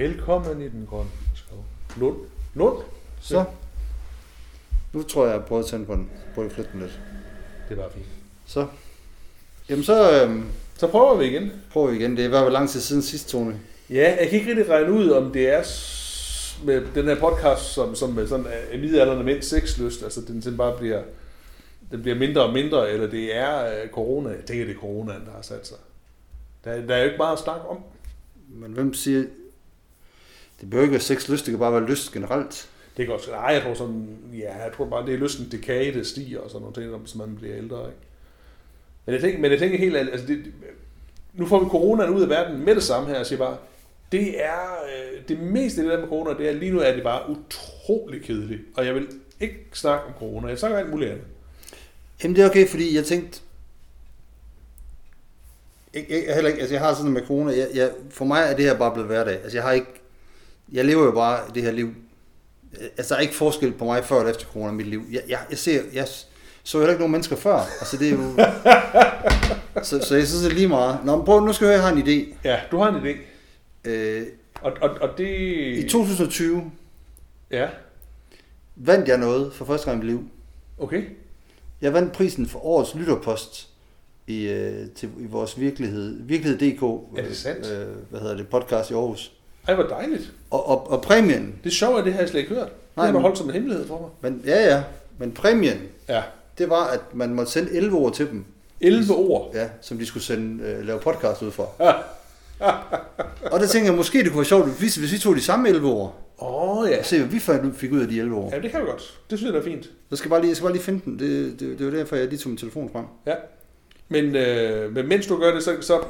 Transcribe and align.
Velkommen 0.00 0.62
i 0.62 0.68
den 0.68 0.86
grønne 0.90 1.10
skov. 1.34 1.64
Lund. 1.96 2.16
Lund. 2.54 2.76
Så. 3.20 3.44
Nu 4.92 5.02
tror 5.02 5.26
jeg, 5.26 5.34
jeg 5.34 5.44
prøver 5.44 5.62
at 5.62 5.68
tænde 5.68 5.86
på 5.86 5.94
den. 5.94 6.10
Prøv 6.34 6.46
at 6.46 6.52
flytte 6.52 6.70
den 6.72 6.80
lidt. 6.80 7.00
Det 7.68 7.76
var 7.76 7.88
fint. 7.94 8.06
Så. 8.46 8.66
Jamen 9.68 9.84
så 9.84 10.22
øhm, 10.22 10.44
Så 10.76 10.86
prøver 10.86 11.16
vi 11.16 11.24
igen. 11.24 11.52
prøver 11.72 11.90
vi 11.90 11.96
igen. 11.96 12.10
Det 12.10 12.20
er 12.20 12.24
i 12.24 12.28
hvert 12.28 12.42
fald 12.42 12.52
lang 12.52 12.68
tid 12.68 12.80
siden 12.80 13.02
sidst, 13.02 13.28
Tony. 13.28 13.52
Ja, 13.90 14.16
jeg 14.20 14.28
kan 14.30 14.38
ikke 14.38 14.50
rigtig 14.50 14.68
regne 14.68 14.92
ud, 14.92 15.10
om 15.10 15.32
det 15.32 15.48
er 15.48 15.62
med 16.64 16.86
den 16.94 17.04
her 17.04 17.20
podcast, 17.20 17.62
som, 17.62 17.94
som 17.94 18.10
med 18.10 18.26
sådan 18.26 18.46
er 18.70 18.78
middelalderne 18.78 19.24
mænds 19.24 19.46
sexlyst, 19.46 20.02
altså 20.02 20.20
den 20.20 20.42
sådan 20.42 20.56
bare 20.56 20.78
bliver, 20.78 21.02
den 21.90 22.02
bliver 22.02 22.18
mindre 22.18 22.42
og 22.42 22.52
mindre, 22.52 22.90
eller 22.90 23.06
det 23.06 23.36
er 23.36 23.66
øh, 23.66 23.90
corona. 23.90 24.28
Jeg 24.28 24.44
tænker, 24.46 24.64
det 24.64 24.74
er 24.74 24.80
coronaen, 24.80 25.24
der 25.26 25.32
har 25.32 25.42
sat 25.42 25.66
sig. 25.66 25.78
Der, 26.64 26.86
der 26.86 26.94
er 26.94 26.98
jo 26.98 27.04
ikke 27.04 27.18
meget 27.18 27.32
at 27.32 27.42
snakke 27.42 27.68
om. 27.68 27.78
Men 28.48 28.72
hvem 28.72 28.94
siger... 28.94 29.24
Det 30.60 30.70
behøver 30.70 30.84
ikke 30.84 30.92
være 30.92 31.00
sexlyst, 31.00 31.46
det 31.46 31.52
kan 31.52 31.58
bare 31.58 31.72
være 31.72 31.86
lyst 31.86 32.12
generelt. 32.12 32.68
Det 32.96 33.06
kan 33.06 33.14
også, 33.14 33.30
nej, 33.30 33.52
jeg 33.54 33.62
tror 33.62 33.74
sådan, 33.74 34.18
ja, 34.32 34.62
jeg 34.64 34.72
tror 34.76 34.84
bare, 34.84 35.06
det 35.06 35.14
er 35.14 35.18
lysten 35.18 35.50
til 35.50 35.62
kage, 35.62 35.98
der 35.98 36.04
stiger 36.04 36.40
og 36.40 36.50
sådan 36.50 36.62
nogle 36.62 36.96
ting, 36.98 37.08
som 37.08 37.20
man 37.20 37.36
bliver 37.36 37.56
ældre, 37.56 37.86
ikke? 37.86 38.00
Men 39.06 39.14
jeg 39.14 39.20
tænker, 39.20 39.38
men 39.38 39.50
jeg 39.50 39.58
tænker 39.58 39.78
helt 39.78 39.96
altså 39.96 40.26
det, 40.26 40.38
det, 40.44 40.52
nu 41.32 41.46
får 41.46 41.64
vi 41.64 41.70
coronaen 41.70 42.10
ud 42.10 42.22
af 42.22 42.28
verden 42.28 42.64
med 42.64 42.74
det 42.74 42.82
samme 42.82 43.08
her, 43.08 43.18
og 43.18 43.26
siger 43.26 43.38
bare, 43.38 43.56
det 44.12 44.44
er, 44.44 44.62
øh, 44.62 45.22
det 45.28 45.38
meste 45.38 45.80
af 45.80 45.84
det 45.84 45.92
der 45.92 46.00
med 46.00 46.08
corona, 46.08 46.38
det 46.38 46.48
er, 46.48 46.52
lige 46.52 46.72
nu 46.72 46.80
er 46.80 46.92
det 46.92 47.02
bare 47.02 47.22
utrolig 47.30 48.22
kedeligt, 48.22 48.60
og 48.76 48.86
jeg 48.86 48.94
vil 48.94 49.08
ikke 49.40 49.66
snakke 49.72 50.06
om 50.06 50.12
corona, 50.18 50.48
jeg 50.48 50.58
snakker 50.58 50.78
alt 50.78 50.90
muligt 50.90 51.10
andet. 51.10 51.26
Jamen 52.22 52.36
det 52.36 52.44
er 52.44 52.48
okay, 52.50 52.68
fordi 52.68 52.96
jeg 52.96 53.04
tænkte... 53.04 53.40
Jeg, 55.94 56.06
jeg, 56.08 56.24
jeg, 56.26 56.34
heller 56.34 56.48
ikke, 56.48 56.60
altså 56.60 56.74
jeg 56.74 56.82
har 56.82 56.94
sådan 56.94 57.12
med 57.12 57.26
corona. 57.26 57.52
Jeg, 57.56 57.68
jeg, 57.74 57.90
for 58.10 58.24
mig 58.24 58.42
er 58.42 58.56
det 58.56 58.64
her 58.64 58.78
bare 58.78 58.92
blevet 58.92 59.08
hverdag. 59.08 59.34
Altså 59.42 59.56
jeg 59.56 59.64
har 59.64 59.72
ikke... 59.72 59.99
Jeg 60.72 60.84
lever 60.84 61.04
jo 61.04 61.10
bare 61.10 61.40
det 61.54 61.62
her 61.62 61.70
liv. 61.70 61.94
Altså 62.96 63.14
der 63.14 63.18
er 63.18 63.22
ikke 63.22 63.34
forskel 63.34 63.72
på 63.72 63.84
mig 63.84 64.04
før 64.04 64.16
og 64.16 64.30
efter 64.30 64.44
corona 64.52 64.72
i 64.72 64.74
mit 64.74 64.86
liv. 64.86 65.02
Jeg, 65.12 65.22
jeg, 65.28 65.38
jeg 65.50 65.58
ser... 65.58 65.82
Jeg 65.92 66.08
så 66.62 66.78
heller 66.78 66.90
ikke 66.92 67.00
nogen 67.00 67.12
mennesker 67.12 67.36
før. 67.36 67.56
Altså 67.80 67.96
det 67.96 68.08
er 68.08 68.12
jo... 68.12 68.36
så, 69.88 70.06
så 70.06 70.16
jeg 70.16 70.26
synes, 70.26 70.42
det 70.42 70.50
er 70.50 70.54
lige 70.54 70.68
meget. 70.68 70.98
Nå, 71.04 71.16
men 71.16 71.24
prøv, 71.24 71.40
nu 71.46 71.52
skal 71.52 71.66
jeg 71.66 71.76
høre, 71.78 71.86
jeg 71.86 71.94
har 71.94 72.02
en 72.02 72.08
idé. 72.08 72.34
Ja, 72.44 72.60
du 72.70 72.78
har 72.78 72.88
en 72.94 73.06
idé. 73.06 73.16
Øh, 73.90 74.26
Og, 74.62 74.72
og, 74.80 74.90
og 75.00 75.18
det... 75.18 75.28
I 75.76 75.88
2020 75.88 76.70
Ja, 77.50 77.68
vandt 78.76 79.08
jeg 79.08 79.18
noget 79.18 79.52
for 79.52 79.64
første 79.64 79.86
gang 79.90 80.02
i 80.02 80.04
mit 80.06 80.10
liv. 80.14 80.24
okay. 80.78 81.02
Jeg 81.80 81.92
vandt 81.92 82.12
prisen 82.12 82.46
for 82.46 82.66
årets 82.66 82.94
lytterpost 82.94 83.68
i, 84.26 84.48
øh, 84.48 84.86
til, 84.94 85.08
i 85.18 85.26
vores 85.26 85.60
virkelighed, 85.60 86.22
virkelighed.dk, 86.22 86.82
Er 87.18 87.28
det 87.28 87.36
sandt? 87.36 87.70
Øh, 87.72 87.86
hvad 88.10 88.20
hedder 88.20 88.36
det, 88.36 88.48
podcast 88.48 88.90
i 88.90 88.94
Aarhus. 88.94 89.32
Ej, 89.68 89.74
hvor 89.74 89.84
dejligt. 89.84 90.32
Og, 90.50 90.68
og, 90.68 90.90
og 90.90 91.02
præmien, 91.02 91.54
Det 91.64 91.70
er 91.70 91.74
sjovt, 91.74 91.98
at 91.98 92.04
det 92.04 92.12
har 92.12 92.20
jeg 92.20 92.28
slet 92.28 92.40
ikke 92.40 92.54
hørt. 92.54 92.66
Det 92.68 92.96
Nej, 92.96 93.06
har 93.06 93.12
du 93.12 93.18
men- 93.18 93.22
holdt 93.22 93.38
som 93.38 93.46
en 93.48 93.52
hemmelighed 93.52 93.86
for 93.86 93.98
mig. 94.22 94.32
men, 94.32 94.42
ja 94.46 94.74
ja, 94.74 94.82
men 95.18 95.32
præmien, 95.32 95.78
Ja. 96.08 96.22
det 96.58 96.70
var, 96.70 96.86
at 96.86 97.00
man 97.14 97.34
måtte 97.34 97.52
sende 97.52 97.72
11 97.76 97.96
ord 97.96 98.14
til 98.14 98.30
dem, 98.30 98.44
11 98.80 99.14
ord. 99.14 99.50
ja, 99.54 99.68
som 99.80 99.98
de 99.98 100.06
skulle 100.06 100.22
sende, 100.22 100.64
øh, 100.64 100.84
lave 100.86 100.98
podcast 101.00 101.42
ud 101.42 101.50
for. 101.50 101.74
og 103.52 103.60
der 103.60 103.66
tænker 103.66 103.88
jeg, 103.90 103.96
måske 103.96 104.18
det 104.18 104.26
kunne 104.28 104.36
være 104.38 104.44
sjovt, 104.44 104.78
hvis, 104.78 104.96
hvis 104.96 105.12
vi 105.12 105.18
tog 105.18 105.36
de 105.36 105.40
samme 105.42 105.68
11 105.68 105.88
ord, 105.88 106.16
Åh, 106.42 106.78
oh, 106.78 106.90
ja. 106.90 106.98
og 106.98 107.04
se, 107.04 107.18
hvad 107.18 107.28
vi 107.28 107.38
fandt- 107.38 107.76
fik 107.76 107.92
ud 107.92 108.00
af 108.00 108.08
de 108.08 108.18
11 108.20 108.36
ord. 108.36 108.52
Ja, 108.52 108.58
det 108.60 108.70
kan 108.70 108.80
vi 108.80 108.86
godt. 108.86 109.18
Det 109.30 109.38
synes 109.38 109.52
jeg 109.52 109.58
er 109.60 109.64
fint. 109.64 109.90
Så 110.10 110.16
skal 110.16 110.26
jeg 110.28 110.30
bare 110.30 110.40
lige, 110.40 110.48
jeg 110.48 110.56
skal 110.56 110.64
bare 110.64 110.72
lige 110.72 110.82
finde 110.82 111.00
den. 111.04 111.18
Det, 111.18 111.60
det, 111.60 111.78
det 111.78 111.86
var 111.86 111.92
derfor, 111.92 112.16
jeg 112.16 112.28
lige 112.28 112.38
tog 112.38 112.50
min 112.50 112.56
telefon 112.58 112.90
frem. 112.92 113.04
Ja. 113.26 113.34
Men, 114.08 114.36
øh, 114.36 114.94
men 114.94 115.08
mens 115.08 115.26
du 115.26 115.36
gør 115.40 115.54
det, 115.54 115.62
så, 115.62 115.76
så 115.80 115.98
øh, 115.98 116.04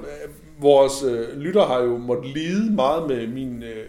vores 0.60 1.02
øh, 1.02 1.38
lytter 1.38 1.66
har 1.66 1.82
jo 1.82 1.96
måttet 1.96 2.34
lide 2.34 2.74
meget 2.74 3.08
med 3.08 3.26
min 3.26 3.62
øh, 3.62 3.86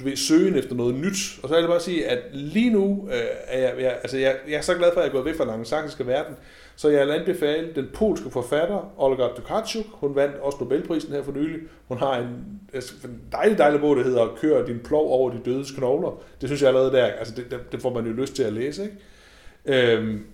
du 0.00 0.04
ved, 0.04 0.16
søgen 0.16 0.54
efter 0.54 0.74
noget 0.74 0.94
nyt. 0.94 1.38
Og 1.42 1.48
så 1.48 1.54
vil 1.54 1.60
jeg 1.60 1.68
bare 1.68 1.80
sige, 1.80 2.06
at 2.06 2.18
lige 2.32 2.70
nu 2.70 3.08
øh, 3.12 3.20
er 3.46 3.58
jeg, 3.60 3.82
jeg, 3.82 3.92
altså 3.92 4.18
jeg, 4.18 4.36
jeg 4.48 4.56
er 4.56 4.60
så 4.60 4.74
glad 4.74 4.90
for, 4.92 5.00
at 5.00 5.04
jeg 5.04 5.08
er 5.08 5.12
gået 5.12 5.24
væk 5.24 5.36
fra 5.36 5.44
den 5.44 5.52
angelsaksiske 5.52 6.06
verden. 6.06 6.34
Så 6.76 6.88
jeg 6.88 7.06
vil 7.06 7.12
anbefale 7.12 7.68
den 7.74 7.88
polske 7.94 8.30
forfatter, 8.30 8.92
Olga 8.98 9.28
Tokarczuk. 9.36 9.84
Hun 9.92 10.14
vandt 10.14 10.36
også 10.36 10.58
Nobelprisen 10.60 11.12
her 11.12 11.22
for 11.22 11.32
nylig. 11.32 11.60
Hun 11.88 11.98
har 11.98 12.18
en, 12.18 12.60
altså, 12.72 12.94
en 13.04 13.20
dejlig, 13.32 13.58
dejlig 13.58 13.80
bog, 13.80 13.96
der 13.96 14.02
hedder 14.02 14.36
Kør 14.40 14.66
din 14.66 14.78
plov 14.78 15.10
over 15.12 15.30
de 15.30 15.40
dødes 15.44 15.70
knogler. 15.70 16.22
Det 16.40 16.48
synes 16.48 16.62
jeg 16.62 16.68
allerede 16.68 16.92
der, 16.92 17.04
altså 17.04 17.34
det, 17.36 17.50
det, 17.50 17.72
det 17.72 17.82
får 17.82 17.94
man 17.94 18.06
jo 18.06 18.12
lyst 18.12 18.34
til 18.34 18.42
at 18.42 18.52
læse, 18.52 18.82
ikke? 18.82 19.92
Øhm, 19.96 20.24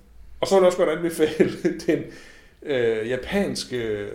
og 0.41 0.47
så 0.47 0.55
vil 0.55 0.61
jeg 0.61 0.67
også 0.67 0.79
godt 0.79 0.91
anbefale 0.91 1.51
den 1.87 2.03
øh, 2.63 3.09
japanske 3.09 3.77
øh, 3.77 4.09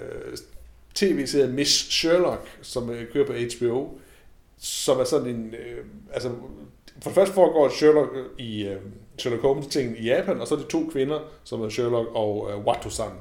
tv-serie 0.95 1.47
Miss 1.47 1.72
Sherlock, 1.72 2.47
som 2.61 2.89
øh, 2.89 3.11
kører 3.13 3.25
på 3.25 3.33
HBO, 3.33 3.88
som 4.57 5.00
er 5.00 5.03
sådan 5.03 5.27
en... 5.27 5.53
Øh, 5.53 5.85
altså, 6.13 6.29
for 7.01 7.09
det 7.09 7.16
første 7.16 7.33
foregår 7.33 7.69
Sherlock 7.69 8.09
øh, 8.16 8.45
i 8.45 8.67
øh, 8.67 8.77
Sherlock 9.17 9.41
Holmes 9.41 9.67
ting 9.67 9.99
i 9.99 10.05
Japan, 10.05 10.41
og 10.41 10.47
så 10.47 10.55
er 10.55 10.59
det 10.59 10.67
to 10.67 10.89
kvinder, 10.91 11.19
som 11.44 11.61
er 11.61 11.69
Sherlock 11.69 12.09
og 12.13 12.51
øh, 12.67 12.81
to 12.83 12.89
son. 12.89 13.11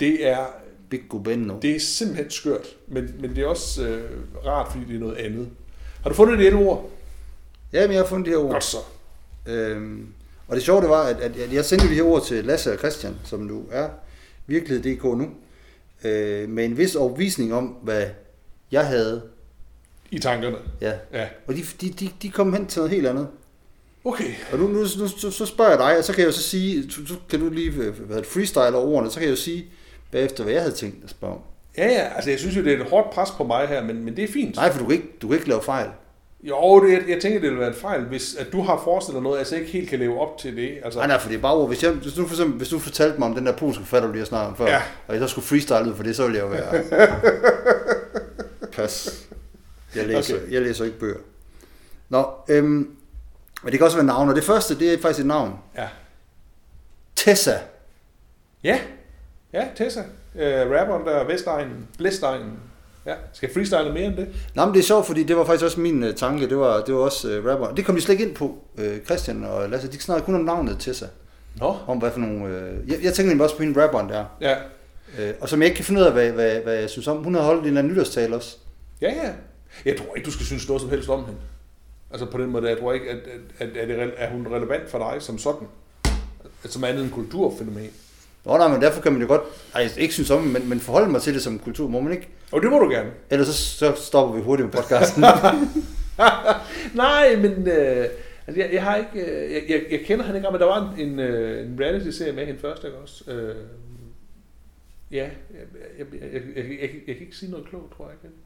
Det 0.00 0.26
er, 0.26 0.46
Big 0.90 1.00
Benno. 1.24 1.54
det 1.62 1.76
er 1.76 1.80
simpelthen 1.80 2.30
skørt, 2.30 2.66
men, 2.86 3.14
men 3.20 3.36
det 3.36 3.42
er 3.44 3.46
også 3.46 3.86
øh, 3.86 4.10
rart, 4.46 4.72
fordi 4.72 4.84
det 4.84 4.96
er 4.96 5.00
noget 5.00 5.16
andet. 5.16 5.48
Har 6.02 6.10
du 6.10 6.16
fundet 6.16 6.38
det 6.38 6.46
ene 6.46 6.56
ord? 6.56 6.90
Ja, 7.72 7.86
men 7.86 7.92
jeg 7.92 8.02
har 8.02 8.08
fundet 8.08 8.26
de 8.26 8.30
her 8.30 8.38
ord. 8.38 8.50
Godt 8.50 8.64
så. 8.64 8.78
Øhm, 9.46 10.06
og 10.48 10.56
det 10.56 10.64
sjove 10.64 10.80
det 10.80 10.88
var, 10.88 11.02
at, 11.02 11.16
at, 11.16 11.36
at 11.36 11.52
jeg 11.52 11.64
sendte 11.64 11.88
de 11.88 11.94
her 11.94 12.02
ord 12.02 12.24
til 12.24 12.44
Lasse 12.44 12.72
og 12.72 12.78
Christian, 12.78 13.16
som 13.24 13.40
nu 13.40 13.64
er 13.70 13.88
virkelighed.dk 14.46 15.04
nu, 15.04 15.30
øh, 16.04 16.48
med 16.48 16.64
en 16.64 16.78
vis 16.78 16.94
overvisning 16.94 17.54
om, 17.54 17.66
hvad 17.66 18.06
jeg 18.70 18.86
havde. 18.86 19.22
I 20.10 20.18
tankerne. 20.18 20.56
Ja. 20.80 20.92
Ja. 21.12 21.28
Og 21.46 21.54
de, 21.54 21.62
de, 21.80 21.88
de, 21.88 22.10
de 22.22 22.30
kom 22.30 22.52
hen 22.52 22.66
til 22.66 22.80
noget 22.80 22.92
helt 22.92 23.06
andet. 23.06 23.28
Okay. 24.04 24.30
Og 24.52 24.58
nu, 24.58 24.66
nu, 24.66 24.78
nu 24.78 25.08
så, 25.08 25.30
så 25.30 25.46
spørger 25.46 25.70
jeg 25.70 25.78
dig, 25.78 25.98
og 25.98 26.04
så 26.04 26.12
kan 26.12 26.20
jeg 26.20 26.26
jo 26.26 26.32
så 26.32 26.42
sige, 26.42 26.90
så, 26.90 27.16
kan 27.28 27.40
du 27.40 27.50
lige 27.50 27.70
øh, 27.70 27.76
hvad, 27.76 28.06
hvad, 28.06 28.24
freestyle 28.24 28.76
over 28.76 28.86
ordene, 28.86 29.10
så 29.10 29.18
kan 29.18 29.28
jeg 29.28 29.30
jo 29.30 29.40
sige 29.40 29.64
bagefter, 30.10 30.44
hvad 30.44 30.52
jeg 30.52 30.62
havde 30.62 30.74
tænkt 30.74 31.04
at 31.04 31.10
spørge 31.10 31.34
om. 31.34 31.40
Ja, 31.76 31.86
ja, 31.86 32.14
altså 32.14 32.30
jeg 32.30 32.38
synes 32.38 32.56
jo, 32.56 32.64
det 32.64 32.72
er 32.72 32.80
et 32.80 32.90
hårdt 32.90 33.10
pres 33.10 33.30
på 33.30 33.44
mig 33.44 33.68
her, 33.68 33.84
men, 33.84 34.04
men 34.04 34.16
det 34.16 34.24
er 34.24 34.32
fint. 34.32 34.56
Nej, 34.56 34.72
for 34.72 34.78
du 34.78 34.84
kan 34.86 34.96
ikke, 34.96 35.08
du 35.22 35.28
kan 35.28 35.36
ikke 35.36 35.48
lave 35.48 35.62
fejl. 35.62 35.88
Jo, 36.48 36.84
det, 36.84 36.92
jeg, 36.92 37.02
jeg 37.08 37.20
tænker, 37.22 37.40
det 37.40 37.50
vil 37.50 37.58
være 37.58 37.68
en 37.68 37.74
fejl, 37.74 38.00
hvis 38.04 38.34
at 38.34 38.52
du 38.52 38.62
har 38.62 38.80
forestillet 38.84 39.22
noget, 39.22 39.38
altså 39.38 39.56
ikke 39.56 39.70
helt 39.70 39.88
kan 39.90 39.98
leve 39.98 40.20
op 40.20 40.38
til 40.38 40.56
det. 40.56 40.78
Altså, 40.84 40.98
Nej, 40.98 41.06
nej, 41.08 41.18
for 41.18 41.28
det 41.28 41.36
er 41.36 41.40
bare 41.40 41.54
ord. 41.54 41.68
Hvis, 41.68 41.82
jeg, 41.82 41.92
hvis, 41.92 42.12
du 42.12 42.26
for 42.26 42.34
eksempel, 42.34 42.56
hvis 42.56 42.68
du 42.68 42.78
fortalte 42.78 43.18
mig 43.18 43.28
om 43.28 43.34
den 43.34 43.46
der 43.46 43.56
polske 43.56 43.82
forfatter, 43.82 44.06
du 44.06 44.12
lige 44.12 44.20
har 44.20 44.26
snakket 44.26 44.48
om 44.48 44.56
før, 44.56 44.66
Ja. 44.66 44.82
og 45.08 45.14
jeg 45.14 45.22
så 45.22 45.28
skulle 45.28 45.44
freestyle 45.46 45.90
ud 45.90 45.94
for 45.96 46.02
det, 46.02 46.16
så 46.16 46.22
ville 46.26 46.36
jeg 46.38 46.44
jo 46.44 46.48
være... 46.48 46.84
Pas. 48.72 49.26
Jeg 49.96 50.06
læser, 50.06 50.36
okay. 50.36 50.52
jeg 50.52 50.62
læser 50.62 50.84
ikke 50.84 50.98
bøger. 50.98 51.18
Nå, 52.08 52.26
øhm, 52.48 52.66
men 53.62 53.70
det 53.72 53.72
kan 53.72 53.82
også 53.84 53.96
være 53.96 54.06
navn, 54.06 54.28
og 54.28 54.34
det 54.36 54.44
første, 54.44 54.78
det 54.78 54.94
er 54.94 54.98
faktisk 55.02 55.20
et 55.20 55.26
navn. 55.26 55.58
Ja. 55.76 55.88
Tessa. 57.16 57.54
Ja, 58.64 58.80
ja, 59.52 59.68
Tessa. 59.76 60.00
Øh, 60.34 60.70
rapperen 60.70 61.06
der, 61.06 61.24
Vestegnen, 61.24 61.88
Blæstegnen. 61.98 62.58
Ja, 63.06 63.14
skal 63.32 63.46
jeg 63.46 63.54
freestyle 63.54 63.92
mere 63.92 64.04
end 64.04 64.16
det? 64.16 64.28
Nå, 64.54 64.64
men 64.64 64.74
det 64.74 64.80
er 64.80 64.84
sjovt, 64.84 65.06
fordi 65.06 65.22
det 65.22 65.36
var 65.36 65.44
faktisk 65.44 65.64
også 65.64 65.80
min 65.80 66.02
uh, 66.02 66.14
tanke, 66.14 66.48
det 66.48 66.56
var, 66.58 66.80
det 66.80 66.94
var 66.94 67.00
også 67.00 67.38
uh, 67.38 67.46
rapper. 67.46 67.74
Det 67.74 67.84
kom 67.84 67.94
de 67.94 68.00
slet 68.00 68.12
ikke 68.12 68.24
ind 68.26 68.34
på, 68.34 68.58
uh, 68.78 68.84
Christian 69.04 69.44
og 69.44 69.70
Lasse, 69.70 69.88
de 69.88 70.00
snakkede 70.00 70.26
kun 70.26 70.34
om 70.34 70.40
navnet 70.40 70.76
Tessa. 70.80 71.06
Nå. 71.60 71.76
Om 71.86 71.98
hvad 71.98 72.10
for 72.10 72.20
nogle... 72.20 72.44
Uh, 72.44 72.90
jeg, 72.90 72.98
jeg 73.02 73.14
tænker 73.14 73.28
nemlig 73.30 73.44
også 73.44 73.56
på 73.56 73.62
hende 73.62 73.82
rapperen 73.82 74.08
der. 74.08 74.24
Ja, 74.40 74.56
Uh, 75.18 75.30
og 75.40 75.48
som 75.48 75.60
jeg 75.60 75.66
ikke 75.66 75.76
kan 75.76 75.84
finde 75.84 76.00
ud 76.00 76.06
af, 76.06 76.12
hvad, 76.12 76.30
hvad, 76.30 76.60
hvad 76.60 76.74
jeg 76.74 76.90
synes 76.90 77.06
om. 77.06 77.24
Hun 77.24 77.34
har 77.34 77.42
holdt 77.42 77.60
en 77.60 77.66
eller 77.66 77.78
anden 77.80 77.92
nytårstale 77.92 78.36
også. 78.36 78.56
ja, 79.00 79.12
ja. 79.24 79.32
Jeg 79.84 79.96
tror 79.98 80.14
ikke, 80.16 80.26
du 80.26 80.30
skal 80.32 80.46
synes 80.46 80.68
noget 80.68 80.80
som 80.82 80.90
helst 80.90 81.08
om 81.08 81.24
hende. 81.24 81.38
Altså 82.10 82.26
på 82.26 82.38
den 82.38 82.50
måde, 82.50 82.68
jeg 82.68 82.78
tror 82.78 82.92
ikke, 82.92 83.10
at, 83.10 83.18
at, 83.58 83.76
at, 83.76 83.90
at 83.90 84.10
er 84.16 84.30
hun 84.30 84.46
relevant 84.50 84.90
for 84.90 84.98
dig 84.98 85.22
som 85.22 85.38
sådan. 85.38 85.68
Altså, 86.04 86.72
Som 86.78 86.84
andet 86.84 87.04
en 87.04 87.10
kulturfænomen. 87.10 87.90
Nå 88.44 88.56
nej, 88.56 88.68
men 88.68 88.82
derfor 88.82 89.02
kan 89.02 89.12
man 89.12 89.22
jo 89.22 89.28
godt, 89.28 89.42
ej, 89.74 89.80
jeg 89.82 89.90
ikke 89.98 90.14
synes 90.14 90.30
om 90.30 90.42
men, 90.42 90.68
men 90.68 90.80
forholde 90.80 91.10
mig 91.10 91.22
til 91.22 91.34
det 91.34 91.42
som 91.42 91.58
kultur, 91.58 91.88
må 91.88 92.00
man 92.00 92.12
ikke? 92.12 92.28
Og 92.52 92.62
det 92.62 92.70
må 92.70 92.78
du 92.78 92.90
gerne. 92.90 93.10
Ellers 93.30 93.48
så, 93.48 93.52
så 93.78 93.92
stopper 94.02 94.34
vi 94.36 94.42
hurtigt 94.42 94.66
med 94.66 94.72
podcasten. 94.72 95.24
Nej, 96.94 97.36
men 97.36 97.68
øh, 97.68 98.06
altså, 98.46 98.62
jeg, 98.62 98.70
jeg 98.72 98.82
har 98.82 98.96
ikke, 98.96 99.30
øh, 99.30 99.52
jeg, 99.52 99.62
jeg, 99.68 99.82
jeg 99.90 100.00
kender 100.00 100.24
hende 100.24 100.38
ikke, 100.38 100.48
men 100.50 100.60
der 100.60 100.66
var 100.66 100.94
en, 100.98 101.08
en, 101.08 101.18
øh, 101.18 101.66
en 101.66 101.76
reality-serie 101.80 102.32
med 102.32 102.46
hende 102.46 102.60
først, 102.60 102.84
ikke 102.84 102.96
også? 102.96 103.30
Øh, 103.30 103.54
ja, 105.10 105.22
jeg, 105.22 105.30
jeg, 105.98 106.06
jeg, 106.22 106.32
jeg, 106.32 106.42
jeg, 106.56 106.64
jeg, 106.80 106.90
jeg 107.06 107.16
kan 107.16 107.24
ikke 107.26 107.36
sige 107.36 107.50
noget 107.50 107.66
klogt, 107.68 107.96
tror 107.96 108.04
jeg 108.04 108.14
ikke. 108.24 108.36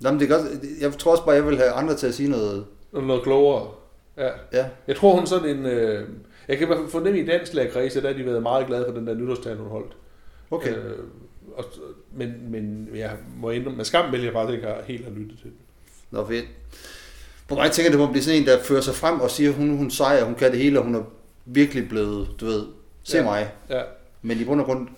Nå, 0.00 0.10
men 0.10 0.20
det 0.20 0.30
er 0.30 0.36
godt, 0.38 0.46
jeg 0.80 0.92
tror 0.92 1.10
også 1.12 1.24
bare, 1.24 1.34
jeg 1.34 1.46
vil 1.46 1.56
have 1.56 1.70
andre 1.70 1.94
til 1.96 2.06
at 2.06 2.14
sige 2.14 2.30
noget. 2.30 2.64
Noget 2.92 3.22
klogere. 3.22 3.68
Ja. 4.16 4.28
Ja, 4.52 4.66
Jeg 4.86 4.96
tror, 4.96 5.14
hun 5.16 5.26
sådan 5.26 5.48
en... 5.56 5.66
Øh, 5.66 6.08
jeg 6.52 6.58
kan 6.58 6.66
i 6.66 6.68
hvert 6.68 6.78
fald 6.78 6.90
fornemme 6.90 7.20
i 7.20 7.26
danslærerkredse, 7.26 8.02
der 8.02 8.08
har 8.08 8.16
de 8.16 8.26
været 8.26 8.42
meget 8.42 8.66
glade 8.66 8.84
for 8.88 8.94
den 8.94 9.06
der 9.06 9.14
nytårstale, 9.14 9.56
hun 9.56 9.68
holdt. 9.68 9.96
okay. 10.50 10.76
Øh, 10.76 10.98
og, 11.54 11.64
men, 12.16 12.34
men 12.48 12.88
jeg 12.94 13.16
må 13.36 13.50
indrømme, 13.50 13.76
med 13.76 13.84
skam 13.84 14.12
vil 14.12 14.22
jeg 14.22 14.32
faktisk 14.32 14.56
ikke 14.56 14.74
helt 14.86 15.04
have 15.04 15.18
lyttet 15.18 15.38
til 15.38 15.46
den. 15.46 15.58
Nå, 16.10 16.26
fedt. 16.26 16.44
Hvor 17.46 17.56
mig 17.56 17.70
tænker, 17.70 17.90
det 17.90 18.00
må 18.00 18.06
blive 18.06 18.22
sådan 18.22 18.40
en, 18.40 18.46
der 18.46 18.62
fører 18.62 18.80
sig 18.80 18.94
frem 18.94 19.20
og 19.20 19.30
siger, 19.30 19.52
hun, 19.52 19.76
hun 19.76 19.90
sejrer, 19.90 20.24
hun 20.24 20.34
kan 20.34 20.50
det 20.50 20.58
hele, 20.58 20.78
og 20.78 20.84
hun 20.84 20.94
er 20.94 21.02
virkelig 21.44 21.88
blevet, 21.88 22.28
du 22.40 22.46
ved, 22.46 22.64
se 23.02 23.16
ja. 23.16 23.24
mig. 23.24 23.52
Ja. 23.70 23.82
Men 24.22 24.40
i 24.40 24.44
bund 24.44 24.60
og 24.60 24.66
grund 24.66 24.88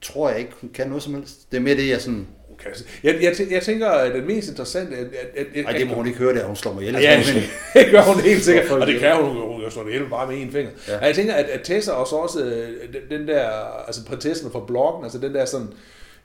tror 0.00 0.30
jeg 0.30 0.38
ikke, 0.38 0.52
hun 0.60 0.70
kan 0.74 0.88
noget 0.88 1.02
som 1.02 1.14
helst. 1.14 1.50
Det 1.50 1.56
er 1.56 1.60
mere 1.60 1.76
det, 1.76 1.88
jeg 1.88 2.00
sådan... 2.00 2.26
kan 2.62 2.70
jeg, 3.04 3.14
jeg, 3.14 3.22
jeg, 3.22 3.32
tæ- 3.32 3.52
jeg 3.54 3.62
tænker, 3.62 3.88
at 3.88 4.14
det 4.14 4.24
mest 4.26 4.48
interessante... 4.50 4.96
At, 4.96 5.06
at, 5.36 5.46
at, 5.54 5.64
Nej, 5.64 5.72
det 5.72 5.86
må 5.86 5.94
hun 5.94 6.06
ikke 6.06 6.18
høre, 6.18 6.34
det 6.34 6.42
hun 6.42 6.56
slår 6.56 6.72
mig 6.72 6.80
ihjel. 6.82 7.02
Ja, 7.02 7.22
det 7.74 7.90
gør 7.90 8.02
hun 8.02 8.20
helt 8.22 8.44
sikkert, 8.44 8.70
og 8.80 8.86
det 8.86 9.00
kan 9.00 9.16
hun, 9.16 9.36
hun 9.36 9.60
kan 9.60 9.70
slå 9.70 9.84
det 9.84 9.92
hele 9.92 10.06
bare 10.10 10.32
med 10.32 10.42
en 10.42 10.52
finger. 10.52 10.70
Ja. 10.88 10.98
Og 10.98 11.06
jeg 11.06 11.14
tænker, 11.14 11.34
at, 11.34 11.44
at 11.44 11.60
Tessa 11.64 11.92
også, 11.92 12.16
også 12.16 12.44
øh, 12.44 12.68
den- 13.10 13.28
der, 13.28 13.48
altså 13.86 14.04
prinsessen 14.04 14.50
fra 14.50 14.64
bloggen, 14.66 15.04
altså 15.04 15.18
den 15.18 15.34
der 15.34 15.44
sådan, 15.44 15.66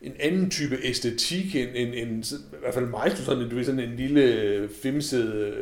en 0.02 0.14
anden 0.20 0.50
type 0.50 0.78
æstetik, 0.84 1.56
end, 1.56 1.70
end, 1.76 1.94
end 1.94 2.24
i 2.32 2.36
hvert 2.62 2.74
fald 2.74 2.86
mig, 2.86 3.12
sådan, 3.16 3.50
du 3.50 3.56
ved, 3.56 3.66
sådan 3.66 3.80
en 3.80 3.94
lille 3.98 4.70
femset 4.84 5.34
øh, 5.36 5.54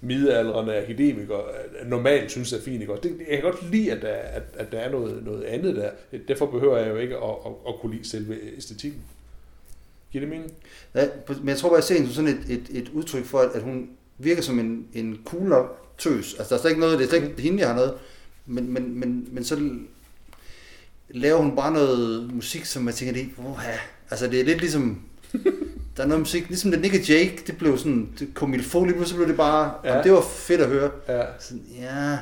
midaldrende 0.00 0.76
akademiker, 0.76 1.36
øh, 1.82 1.90
normalt 1.90 2.30
synes 2.30 2.52
er 2.52 2.60
fint. 2.64 2.80
Ikke? 2.80 2.92
Det, 3.02 3.16
jeg 3.30 3.40
kan 3.42 3.50
godt 3.52 3.70
lide, 3.72 3.92
at 3.92 4.02
der, 4.02 4.08
er- 4.08 4.28
at, 4.36 4.42
at 4.58 4.72
der 4.72 4.78
er 4.78 4.90
noget, 4.90 5.22
noget 5.24 5.44
andet 5.44 5.76
der. 5.76 5.90
Derfor 6.28 6.46
behøver 6.46 6.78
jeg 6.78 6.88
jo 6.90 6.96
ikke 6.96 7.14
at, 7.16 7.22
at, 7.46 7.52
at 7.68 7.74
kunne 7.80 7.92
lide 7.94 8.08
selve 8.08 8.34
æstetikken. 8.56 9.00
Giver 10.12 10.22
det 10.22 10.28
mening? 10.28 10.52
Ja, 10.94 11.06
men 11.28 11.48
jeg 11.48 11.56
tror 11.56 11.68
bare, 11.68 11.76
jeg 11.76 11.84
ser 11.84 11.94
hende 11.94 12.08
som 12.08 12.26
sådan 12.26 12.38
et, 12.48 12.58
et, 12.58 12.82
et 12.82 12.88
udtryk 12.88 13.24
for, 13.24 13.38
at, 13.38 13.50
at 13.54 13.62
hun 13.62 13.88
virker 14.18 14.42
som 14.42 14.58
en, 14.58 14.86
en 14.94 15.18
cool 15.24 15.42
nok 15.48 15.94
tøs. 15.98 16.34
Altså, 16.38 16.44
der 16.48 16.54
er 16.56 16.60
slet 16.60 16.70
ikke 16.70 16.80
noget, 16.80 16.98
det 16.98 17.04
er 17.04 17.08
slet 17.08 17.22
ikke 17.22 17.42
hende, 17.42 17.58
jeg 17.60 17.68
har 17.68 17.74
noget. 17.74 17.94
Men, 18.46 18.72
men, 18.72 19.00
men, 19.00 19.28
men 19.32 19.44
så 19.44 19.70
laver 21.10 21.38
hun 21.38 21.56
bare 21.56 21.72
noget 21.72 22.34
musik, 22.34 22.64
som 22.64 22.86
jeg 22.86 22.94
tænker, 22.94 23.14
det, 23.14 23.28
oh, 23.38 23.60
altså 24.10 24.26
det 24.26 24.40
er 24.40 24.44
lidt 24.44 24.60
ligesom, 24.60 25.02
der 25.96 26.02
er 26.02 26.06
noget 26.06 26.20
musik, 26.20 26.48
ligesom 26.48 26.70
det 26.70 26.80
Nick 26.80 27.10
Jake, 27.10 27.42
det 27.46 27.58
blev 27.58 27.78
sådan, 27.78 28.08
det 28.18 28.28
kom 28.34 28.54
i 28.54 28.62
få, 28.62 28.84
lige 28.84 28.94
pludselig 28.94 29.16
blev 29.16 29.28
det 29.28 29.36
bare, 29.36 29.74
Ja. 29.84 29.96
ja. 29.96 30.02
det 30.02 30.12
var 30.12 30.20
fedt 30.20 30.60
at 30.60 30.68
høre. 30.68 30.90
Ja. 31.08 31.22
Sådan, 31.38 31.64
ja, 31.80 32.18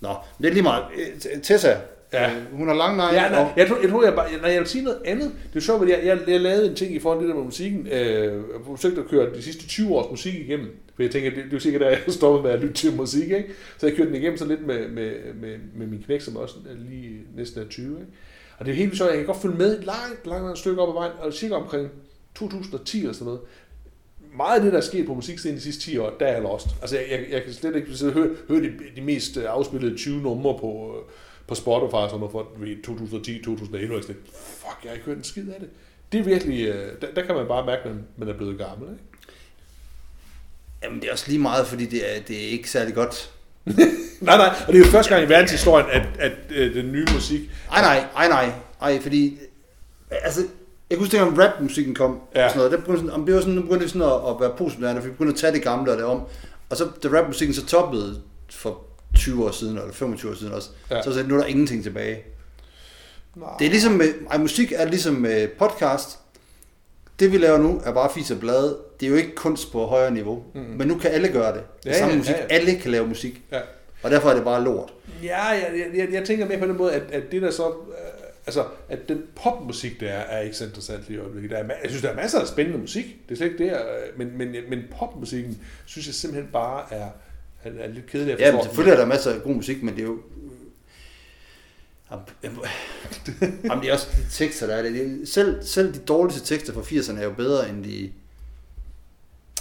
nå, 0.00 0.14
det 0.38 0.46
er 0.46 0.52
lige 0.52 0.62
meget. 0.62 0.84
Øh, 0.98 1.42
Tessa, 1.42 1.76
Ja. 2.12 2.30
øh, 2.30 2.52
hun 2.52 2.68
har 2.68 2.74
lang 2.74 2.96
nej, 2.96 3.14
Ja, 3.14 3.28
nej, 3.28 3.40
og, 3.40 3.52
jeg, 3.56 3.68
tror, 3.68 3.78
jeg 3.82 3.90
tror, 3.90 4.04
jeg, 4.04 4.14
bare, 4.14 4.28
når 4.42 4.48
jeg 4.48 4.60
vil 4.60 4.68
sige 4.68 4.84
noget 4.84 4.98
andet, 5.04 5.32
det 5.52 5.56
er 5.56 5.60
sjovt, 5.60 5.82
at 5.82 5.88
jeg, 5.88 6.06
jeg, 6.06 6.18
jeg 6.28 6.40
lavede 6.40 6.68
en 6.68 6.74
ting 6.74 6.94
i 6.94 6.98
forhold 6.98 7.20
til 7.20 7.28
det 7.28 7.34
der 7.34 7.38
med 7.40 7.44
musikken. 7.44 7.86
Øh, 7.86 8.22
jeg 8.24 8.60
forsøgte 8.66 9.00
at 9.00 9.08
køre 9.08 9.34
de 9.34 9.42
sidste 9.42 9.66
20 9.66 9.94
års 9.94 10.10
musik 10.10 10.34
igennem, 10.34 10.76
for 10.94 11.02
jeg 11.02 11.10
tænker, 11.10 11.30
det, 11.30 11.44
det 11.44 11.56
er 11.56 11.60
sikkert, 11.60 11.82
at 11.82 11.90
jeg 11.90 12.14
stoppede 12.14 12.42
med 12.42 12.50
at 12.50 12.60
lytte 12.60 12.74
til 12.74 12.96
musik, 12.96 13.30
ikke? 13.30 13.44
Så 13.78 13.86
jeg 13.86 13.96
kørte 13.96 14.10
den 14.10 14.16
igennem 14.16 14.38
så 14.38 14.46
lidt 14.46 14.66
med, 14.66 14.88
med, 14.88 15.12
med, 15.40 15.56
med 15.74 15.86
min 15.86 16.02
knæk, 16.06 16.20
som 16.20 16.36
også 16.36 16.54
er 16.70 16.90
lige 16.90 17.20
næsten 17.36 17.62
er 17.62 17.66
20, 17.66 17.86
ikke? 17.86 18.12
Og 18.58 18.66
det 18.66 18.72
er 18.72 18.76
helt 18.76 18.96
sjovt, 18.96 19.10
jeg 19.10 19.18
kan 19.18 19.26
godt 19.26 19.42
følge 19.42 19.56
med 19.56 19.78
et 19.78 19.84
langt, 19.84 20.26
langt, 20.26 20.44
langt 20.44 20.58
stykke 20.58 20.82
op 20.82 20.88
ad 20.88 20.94
vejen, 20.94 21.12
og 21.18 21.32
cirka 21.32 21.54
omkring 21.54 21.88
2010 22.34 22.98
eller 22.98 23.12
sådan 23.12 23.24
noget. 23.24 23.40
Meget 24.36 24.56
af 24.56 24.62
det, 24.62 24.72
der 24.72 24.78
er 24.78 24.82
sket 24.82 25.06
på 25.06 25.14
musikscenen 25.14 25.56
de 25.56 25.60
sidste 25.62 25.82
10 25.82 25.98
år, 25.98 26.16
der 26.20 26.26
er 26.26 26.32
jeg 26.32 26.42
lost. 26.42 26.66
Altså, 26.80 26.96
jeg, 26.96 27.06
jeg, 27.10 27.26
jeg 27.30 27.42
kan 27.42 27.52
slet 27.52 27.76
ikke 27.76 27.94
sidde 27.94 28.10
og 28.12 28.14
høre, 28.14 28.28
høre 28.48 28.60
de, 28.60 28.72
de 28.96 29.02
mest 29.02 29.36
øh, 29.36 29.44
afspillede 29.48 29.96
20 29.96 30.22
numre 30.22 30.58
på, 30.58 30.94
øh, 30.96 31.12
på 31.48 31.54
Spotify 31.54 31.94
og 31.94 32.08
sådan 32.10 32.18
noget 32.20 32.32
for 32.32 32.42
du 32.56 32.60
ved, 32.64 32.82
2010, 32.82 33.42
2011, 33.44 33.94
og. 33.96 34.02
Fuck, 34.02 34.78
jeg 34.84 34.90
har 34.90 34.92
ikke 34.94 35.06
hørt 35.06 35.16
en 35.16 35.24
skid 35.24 35.48
af 35.48 35.60
det. 35.60 35.68
Det 36.12 36.20
er 36.20 36.24
virkelig, 36.24 36.66
øh, 36.68 36.92
der, 37.00 37.06
der 37.16 37.22
kan 37.26 37.34
man 37.34 37.46
bare 37.48 37.66
mærke, 37.66 37.82
at 37.82 37.86
man, 37.90 38.04
man 38.16 38.28
er 38.28 38.32
blevet 38.36 38.58
gammel, 38.58 38.88
ikke? 38.92 39.04
jamen 40.82 41.00
det 41.00 41.08
er 41.08 41.12
også 41.12 41.24
lige 41.28 41.38
meget, 41.38 41.66
fordi 41.66 41.86
det 41.86 42.16
er, 42.16 42.20
det 42.22 42.36
er 42.44 42.48
ikke 42.48 42.70
særlig 42.70 42.94
godt. 42.94 43.30
Nej, 44.20 44.36
nej, 44.36 44.54
og 44.66 44.72
det 44.72 44.80
er 44.80 44.84
jo 44.86 44.90
første 44.90 45.14
gang 45.14 45.26
i 45.26 45.28
verdenshistorien, 45.28 45.86
at, 45.90 46.02
at, 46.18 46.32
at 46.52 46.74
den 46.74 46.92
nye 46.92 47.06
musik... 47.14 47.40
Ej 47.72 47.80
nej, 47.80 48.06
ej 48.16 48.28
nej, 48.28 48.52
ej, 48.80 49.00
fordi, 49.00 49.38
altså, 50.10 50.40
jeg 50.90 50.98
kunne 50.98 51.06
huske, 51.06 51.16
dengang 51.16 51.38
rapmusikken 51.38 51.94
kom, 51.94 52.20
Ja. 52.34 52.44
og 52.44 52.50
sådan 52.50 52.58
noget, 52.58 52.72
der 52.72 52.78
begyndte, 52.78 53.06
sådan, 53.12 53.26
det 53.26 53.34
var 53.34 53.40
sådan, 53.40 53.54
nu 53.54 53.62
begyndte 53.62 53.82
det 53.82 53.90
sådan 53.92 54.08
at, 54.08 54.30
at 54.30 54.40
være 54.40 54.54
postmoderne, 54.58 55.00
for 55.00 55.06
vi 55.06 55.12
begyndte 55.12 55.32
at 55.32 55.38
tage 55.40 55.52
det 55.52 55.62
gamle 55.62 55.92
og 55.92 55.98
det 55.98 56.04
om, 56.04 56.22
og 56.70 56.76
så 56.76 56.88
da 57.02 57.08
rapmusikken 57.08 57.54
så 57.54 57.66
toppede 57.66 58.22
for 58.50 58.82
20 59.14 59.46
år 59.46 59.50
siden, 59.50 59.78
eller 59.78 59.92
25 59.92 60.30
år 60.32 60.36
siden 60.36 60.52
også, 60.52 60.68
Ja. 60.90 61.02
så 61.02 61.12
sagde 61.12 61.28
nu 61.28 61.34
er 61.34 61.38
der 61.40 61.46
ingenting 61.46 61.82
tilbage. 61.82 62.22
Nej. 63.36 63.48
Det 63.58 63.66
er 63.66 63.70
ligesom 63.70 63.92
med, 63.92 64.08
ej, 64.30 64.38
musik 64.38 64.72
er 64.76 64.84
ligesom 64.84 65.14
med 65.14 65.48
podcast, 65.58 66.18
det 67.20 67.32
vi 67.32 67.38
laver 67.38 67.58
nu 67.58 67.80
er 67.84 67.92
bare 67.92 68.10
fis 68.14 68.30
og 68.30 68.40
blade, 68.40 68.78
det 69.00 69.06
er 69.06 69.10
jo 69.10 69.16
ikke 69.16 69.34
kunst 69.34 69.72
på 69.72 69.86
højere 69.86 70.10
niveau, 70.10 70.42
Mm. 70.54 70.60
men 70.60 70.88
nu 70.88 70.98
kan 70.98 71.10
alle 71.10 71.28
gøre 71.28 71.54
det. 71.54 71.62
Det 71.84 71.90
Ja, 71.90 71.94
er 71.94 71.98
samme 71.98 72.12
ja, 72.12 72.18
musik, 72.18 72.34
ja, 72.34 72.40
ja. 72.40 72.46
alle 72.54 72.74
kan 72.76 72.90
lave 72.90 73.06
musik, 73.06 73.42
Ja. 73.52 73.60
og 74.02 74.10
derfor 74.10 74.30
er 74.30 74.34
det 74.34 74.44
bare 74.44 74.64
lort. 74.64 74.92
Ja, 75.22 75.44
jeg, 75.44 75.70
jeg, 75.76 75.98
jeg, 75.98 76.12
jeg 76.12 76.24
tænker 76.26 76.48
mere 76.48 76.58
på 76.58 76.66
den 76.66 76.76
måde, 76.76 76.92
at, 76.92 77.02
at 77.12 77.22
det 77.32 77.42
der 77.42 77.50
så... 77.50 77.68
Øh, 77.68 77.74
altså, 78.46 78.64
at 78.88 79.08
den 79.08 79.22
popmusik, 79.42 80.00
der 80.00 80.08
er, 80.08 80.20
er 80.38 80.40
ikke 80.40 80.56
så 80.56 80.64
interessant 80.64 81.04
lige 81.08 81.16
i 81.18 81.20
øjeblikket. 81.20 81.50
Der 81.50 81.56
er, 81.56 81.62
jeg 81.64 81.76
synes, 81.90 82.02
der 82.02 82.08
er 82.08 82.14
masser 82.16 82.40
af 82.40 82.46
spændende 82.46 82.78
musik. 82.78 83.04
Det 83.28 83.34
er 83.34 83.36
slet 83.36 83.50
ikke 83.52 83.64
det, 83.64 83.70
øh, 83.72 84.18
men, 84.18 84.38
men, 84.38 84.56
men 84.68 84.82
popmusikken 84.98 85.58
synes 85.86 86.06
jeg 86.06 86.14
simpelthen 86.14 86.52
bare 86.52 86.82
er, 86.94 87.08
er, 87.68 87.84
er 87.84 87.88
lidt 87.88 88.06
kedelig. 88.06 88.36
Ja, 88.38 88.52
men 88.52 88.62
selvfølgelig 88.62 88.92
er 88.92 88.98
der 88.98 89.06
masser 89.06 89.32
af 89.32 89.42
god 89.42 89.54
musik, 89.54 89.82
men 89.82 89.94
det 89.94 90.02
er 90.02 90.06
jo... 90.06 90.18
Jamen, 92.42 92.58
det 93.82 93.88
er 93.88 93.92
også 93.92 94.06
de 94.16 94.44
tekster, 94.44 94.66
der 94.66 94.74
er 94.74 94.82
det. 94.82 95.28
selv, 95.28 95.62
selv 95.62 95.94
de 95.94 95.98
dårligste 95.98 96.54
tekster 96.54 96.72
fra 96.72 96.80
80'erne 96.80 97.20
er 97.20 97.24
jo 97.24 97.32
bedre 97.32 97.68
end 97.68 97.84
de... 97.84 98.10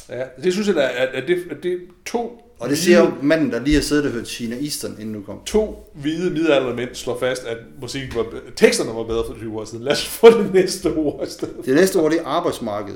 Ja, 0.09 0.23
det 0.43 0.53
synes 0.53 0.67
jeg, 0.67 0.77
at, 0.77 1.07
at, 1.07 1.27
det, 1.27 1.47
at 1.51 1.63
det 1.63 1.73
er 1.73 1.77
to 2.05 2.51
Og 2.59 2.69
det 2.69 2.77
siger 2.77 2.99
jo 2.99 3.11
manden, 3.21 3.51
der 3.51 3.59
lige 3.59 3.75
har 3.75 3.81
siddet 3.81 4.05
og 4.05 4.11
hørt 4.11 4.27
China 4.27 4.55
Eastern, 4.55 4.91
inden 4.91 5.11
nu 5.11 5.21
kom. 5.21 5.41
to 5.45 5.91
hvide 5.93 6.31
midaldrende 6.31 6.75
mænd 6.75 6.95
slår 6.95 7.19
fast, 7.19 7.43
at 7.43 7.57
musikken 7.81 8.15
var, 8.15 8.25
teksterne 8.55 8.95
var 8.95 9.03
bedre 9.03 9.23
for 9.27 9.33
20 9.33 9.59
år 9.59 9.65
siden. 9.65 9.83
Lad 9.83 9.91
os 9.91 10.05
få 10.05 10.43
det 10.43 10.53
næste 10.53 10.93
ord 10.93 11.27
i 11.27 11.29
stedet. 11.29 11.65
Det 11.65 11.75
næste 11.75 11.95
ord, 11.95 12.11
det 12.11 12.19
er 12.19 12.25
arbejdsmarked. 12.25 12.95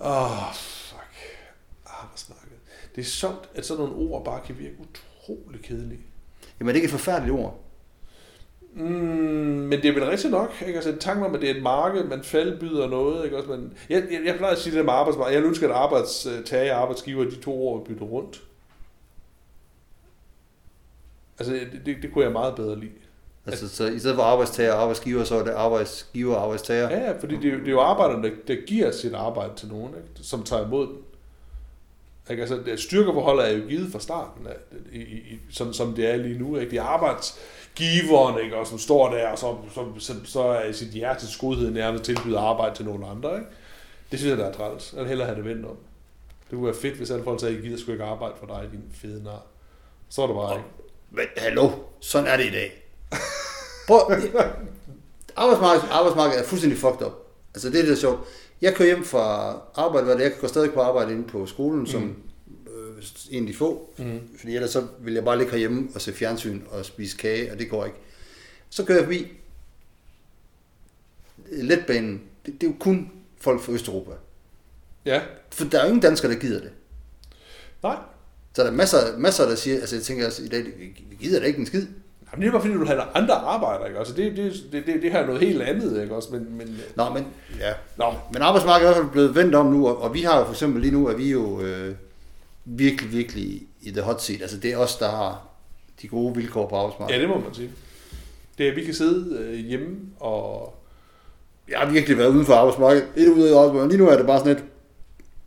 Åh, 0.00 0.32
oh. 0.32 0.54
Det 3.00 3.06
er 3.06 3.10
sjovt, 3.10 3.48
at 3.54 3.66
sådan 3.66 3.84
nogle 3.84 3.96
ord 4.10 4.24
bare 4.24 4.40
kan 4.46 4.58
virke 4.58 4.74
utrolig 4.80 5.60
kedelige. 5.62 6.00
Jamen, 6.60 6.68
det 6.68 6.72
er 6.80 6.82
ikke 6.82 6.84
et 6.84 6.90
forfærdeligt 7.00 7.34
ord. 7.38 7.60
Mm, 8.74 8.82
men 8.84 9.72
det 9.72 9.84
er 9.84 9.92
vel 9.92 10.04
rigtigt 10.04 10.30
nok, 10.30 10.52
ikke? 10.66 10.74
Altså 10.74 10.96
tanken 11.00 11.26
om, 11.26 11.34
at 11.34 11.40
det 11.40 11.50
er 11.50 11.54
et 11.54 11.62
marked, 11.62 12.04
man 12.04 12.22
faldbyder 12.22 12.88
noget, 12.88 13.24
ikke? 13.24 13.36
Også, 13.36 13.48
man, 13.48 13.72
jeg, 13.88 14.02
jeg, 14.10 14.20
jeg 14.26 14.34
plejer 14.36 14.52
at 14.52 14.58
sige 14.58 14.76
det 14.76 14.84
med 14.84 14.92
arbejdsmarked. 14.92 15.34
Jeg 15.34 15.44
ønsker, 15.44 15.68
at 15.68 15.74
arbejdstager 15.74 16.74
og 16.74 16.82
arbejdsgiver, 16.82 17.24
de 17.24 17.36
to 17.40 17.62
ord 17.68 17.84
bytter 17.86 18.04
rundt. 18.04 18.42
Altså, 21.38 21.54
det, 21.54 21.80
det, 21.86 21.96
det 22.02 22.12
kunne 22.12 22.24
jeg 22.24 22.32
meget 22.32 22.54
bedre 22.54 22.78
lide. 22.80 22.90
Altså, 23.46 23.68
så 23.68 23.86
i 23.86 23.98
stedet 23.98 24.16
for 24.16 24.22
arbejdstager 24.22 24.72
og 24.72 24.80
arbejdsgiver, 24.82 25.24
så 25.24 25.34
er 25.34 25.44
det 25.44 25.50
arbejdsgiver 25.50 26.34
og 26.36 26.42
arbejdstager. 26.42 26.90
Ja, 26.90 27.12
fordi 27.20 27.36
det, 27.36 27.44
er 27.44 27.52
jo- 27.52 27.58
det 27.60 27.66
er 27.66 27.72
jo 27.72 27.80
arbejderne, 27.80 28.28
der, 28.28 28.34
der 28.48 28.56
giver 28.66 28.90
sit 28.90 29.14
arbejde 29.14 29.52
til 29.56 29.68
nogen, 29.68 29.88
ikke? 29.88 30.08
som 30.28 30.42
tager 30.42 30.66
imod 30.66 30.86
den. 30.86 30.96
Ikke? 32.30 32.40
Altså, 32.42 32.56
det- 32.64 32.80
styrkeforholdet 32.80 33.48
er 33.52 33.56
jo 33.56 33.66
givet 33.68 33.92
fra 33.92 34.00
starten, 34.00 34.46
af, 34.46 34.56
i, 34.92 34.98
i, 34.98 35.02
i- 35.16 35.40
sådan 35.50 35.72
som 35.72 35.94
det 35.94 36.06
er 36.10 36.16
lige 36.16 36.38
nu. 36.38 36.56
Ikke? 36.56 36.70
Det 36.70 36.78
er 36.78 36.82
arbejdsgiveren, 36.82 38.44
ikke? 38.44 38.56
Og 38.56 38.66
som 38.66 38.78
står 38.78 39.10
der, 39.14 39.28
og 39.28 39.38
så, 39.38 39.56
så, 39.74 39.84
så, 39.98 40.14
så 40.24 40.40
er 40.42 40.64
i 40.64 40.72
sit 40.72 40.88
hjertes 40.88 41.36
godhed 41.36 41.70
nærmest 41.70 42.04
tilbyder 42.04 42.40
arbejde 42.40 42.74
til 42.74 42.84
nogen 42.84 43.04
andre. 43.10 43.34
Ikke? 43.34 43.46
Det 44.10 44.18
synes 44.18 44.30
jeg, 44.30 44.38
der 44.38 44.46
er 44.46 44.52
træls. 44.52 44.92
Jeg 44.92 45.00
vil 45.00 45.08
hellere 45.08 45.26
have 45.28 45.36
det 45.36 45.44
vendt 45.44 45.66
om. 45.66 45.76
Det 46.50 46.56
kunne 46.58 46.66
være 46.66 46.74
fedt, 46.82 46.94
hvis 46.96 47.10
alle 47.10 47.24
folk 47.24 47.40
sagde, 47.40 47.56
at 47.56 47.64
I 47.64 47.66
gider 47.66 47.78
sgu 47.78 47.92
ikke 47.92 48.04
arbejde 48.04 48.34
for 48.38 48.46
dig, 48.46 48.68
din 48.72 48.82
fede 48.94 49.22
nar. 49.24 49.42
Så 50.08 50.22
er 50.22 50.26
det 50.26 50.36
bare 50.36 50.56
ikke. 50.56 50.68
Men 51.10 51.24
hallo, 51.36 51.70
sådan 52.00 52.28
er 52.28 52.36
det 52.36 52.44
i 52.46 52.50
dag. 52.50 52.82
Prøv, 53.86 54.00
arbejdsmarkedet, 55.36 55.88
arbejdsmarkedet 55.90 56.40
er 56.44 56.48
fuldstændig 56.48 56.78
fucked 56.78 57.06
up. 57.06 57.12
Altså 57.54 57.68
det 57.70 57.76
er 57.76 57.80
det, 57.80 57.88
der 57.88 57.94
er 57.94 57.98
sjovt. 58.00 58.20
Jeg 58.60 58.74
kører 58.74 58.86
hjem 58.88 59.04
fra 59.04 59.56
arbejde, 59.74 60.04
hvad 60.04 60.14
det 60.14 60.24
er. 60.24 60.28
jeg 60.28 60.38
går 60.40 60.48
stadig 60.48 60.72
på 60.72 60.80
arbejde 60.80 61.12
inde 61.12 61.28
på 61.28 61.46
skolen, 61.46 61.86
som 61.86 62.16
øh, 62.66 63.04
en 63.30 63.42
af 63.42 63.46
de 63.46 63.54
få. 63.54 63.94
Mm. 63.98 64.20
Fordi 64.38 64.54
ellers 64.54 64.70
så 64.70 64.86
vil 65.00 65.14
jeg 65.14 65.24
bare 65.24 65.38
ligge 65.38 65.50
herhjemme 65.50 65.88
og 65.94 66.00
se 66.00 66.12
fjernsyn 66.12 66.62
og 66.70 66.84
spise 66.84 67.16
kage, 67.16 67.52
og 67.52 67.58
det 67.58 67.70
går 67.70 67.84
ikke. 67.84 67.98
Så 68.70 68.84
kører 68.84 68.98
jeg 68.98 69.04
forbi 69.04 69.32
letbanen. 71.52 72.22
Det, 72.46 72.60
det 72.60 72.66
er 72.66 72.70
jo 72.70 72.76
kun 72.80 73.12
folk 73.40 73.60
fra 73.60 73.72
Østeuropa. 73.72 74.12
Ja. 75.04 75.22
For 75.50 75.64
der 75.64 75.78
er 75.78 75.82
jo 75.82 75.88
ingen 75.88 76.02
danskere, 76.02 76.32
der 76.32 76.38
gider 76.38 76.60
det. 76.60 76.70
Nej. 77.82 77.96
Så 78.54 78.62
der 78.62 78.70
er 78.70 78.74
masser, 78.74 79.18
masser 79.18 79.48
der 79.48 79.54
siger, 79.54 79.80
altså 79.80 79.96
jeg 79.96 80.02
tænker 80.02 80.26
også 80.26 80.42
i 80.42 80.48
dag, 80.48 80.64
vi 80.64 80.70
vi 81.10 81.16
gider 81.20 81.40
da 81.40 81.46
ikke 81.46 81.58
en 81.58 81.66
skid. 81.66 81.86
Jamen, 82.32 82.42
det 82.42 82.48
er 82.48 82.52
bare 82.52 82.60
fordi, 82.60 82.74
du 82.74 82.84
har 82.84 83.10
andre 83.14 83.34
arbejder, 83.34 83.86
ikke? 83.86 83.98
Altså, 83.98 84.14
det, 84.14 84.36
det, 84.36 84.52
det, 84.72 84.86
det, 84.86 85.02
det 85.02 85.12
her 85.12 85.18
er 85.18 85.26
noget 85.26 85.40
helt 85.40 85.62
andet, 85.62 86.02
ikke? 86.02 86.14
Også, 86.14 86.28
men, 86.32 86.56
men, 86.58 86.80
Nå, 86.96 87.08
men 87.08 87.26
ja. 87.60 87.72
Nå, 87.96 88.14
Men 88.32 88.42
arbejdsmarkedet 88.42 88.88
er 88.88 88.90
i 88.90 88.94
hvert 88.94 89.04
fald 89.04 89.12
blevet 89.12 89.34
vendt 89.34 89.54
om 89.54 89.66
nu, 89.66 89.88
og, 89.88 90.02
og 90.02 90.14
vi 90.14 90.22
har 90.22 90.38
jo 90.38 90.44
for 90.44 90.52
eksempel 90.52 90.82
lige 90.82 90.92
nu, 90.92 91.08
at 91.08 91.18
vi 91.18 91.30
jo 91.30 91.60
øh, 91.60 91.94
virkelig, 92.64 93.12
virkelig 93.12 93.62
i 93.82 93.90
the 93.90 94.02
hot 94.02 94.22
seat. 94.22 94.42
Altså 94.42 94.56
det 94.56 94.72
er 94.72 94.76
os, 94.76 94.96
der 94.96 95.10
har 95.10 95.42
de 96.02 96.08
gode 96.08 96.34
vilkår 96.34 96.66
på 96.68 96.76
ja, 96.76 96.82
arbejdsmarkedet. 96.82 97.20
det 97.20 97.28
må 97.28 97.38
man 97.38 97.54
sige. 97.54 97.70
Det 98.58 98.66
er, 98.66 98.70
at 98.70 98.76
vi 98.76 98.84
kan 98.84 98.94
sidde 98.94 99.38
øh, 99.38 99.54
hjemme 99.54 99.96
og... 100.20 100.74
Jeg 101.70 101.78
har 101.78 101.90
virkelig 101.90 102.18
været 102.18 102.28
uden 102.28 102.46
for 102.46 102.54
arbejdsmarkedet. 102.54 103.06
Et 103.16 103.28
ude 103.28 103.50
af 103.50 103.58
arbejdsmarkedet. 103.58 103.90
Lige 103.90 104.04
nu 104.04 104.08
er 104.10 104.16
det 104.16 104.26
bare 104.26 104.38
sådan 104.38 104.56
et, 104.56 104.64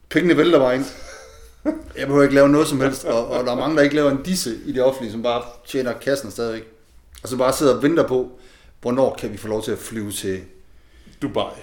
pengene 0.09 0.37
vælter 0.37 0.59
bare 0.59 0.75
ind. 0.75 0.85
Jeg 1.97 2.07
behøver 2.07 2.23
ikke 2.23 2.35
lave 2.35 2.49
noget 2.49 2.67
som 2.67 2.81
helst, 2.81 3.05
og, 3.05 3.27
og 3.27 3.45
der 3.45 3.51
er 3.51 3.55
mange, 3.55 3.75
der 3.77 3.81
ikke 3.83 3.95
laver 3.95 4.11
en 4.11 4.23
disse 4.23 4.55
i 4.65 4.71
det 4.71 4.83
offentlige, 4.83 5.11
som 5.11 5.23
bare 5.23 5.41
tjener 5.65 5.93
kassen 5.93 6.31
stadigvæk. 6.31 6.72
Og 7.23 7.29
så 7.29 7.37
bare 7.37 7.53
sidder 7.53 7.75
og 7.75 7.83
venter 7.83 8.07
på, 8.07 8.39
hvornår 8.81 9.15
kan 9.19 9.31
vi 9.31 9.37
få 9.37 9.47
lov 9.47 9.63
til 9.63 9.71
at 9.71 9.77
flyve 9.77 10.11
til... 10.11 10.41
Dubai. 11.21 11.53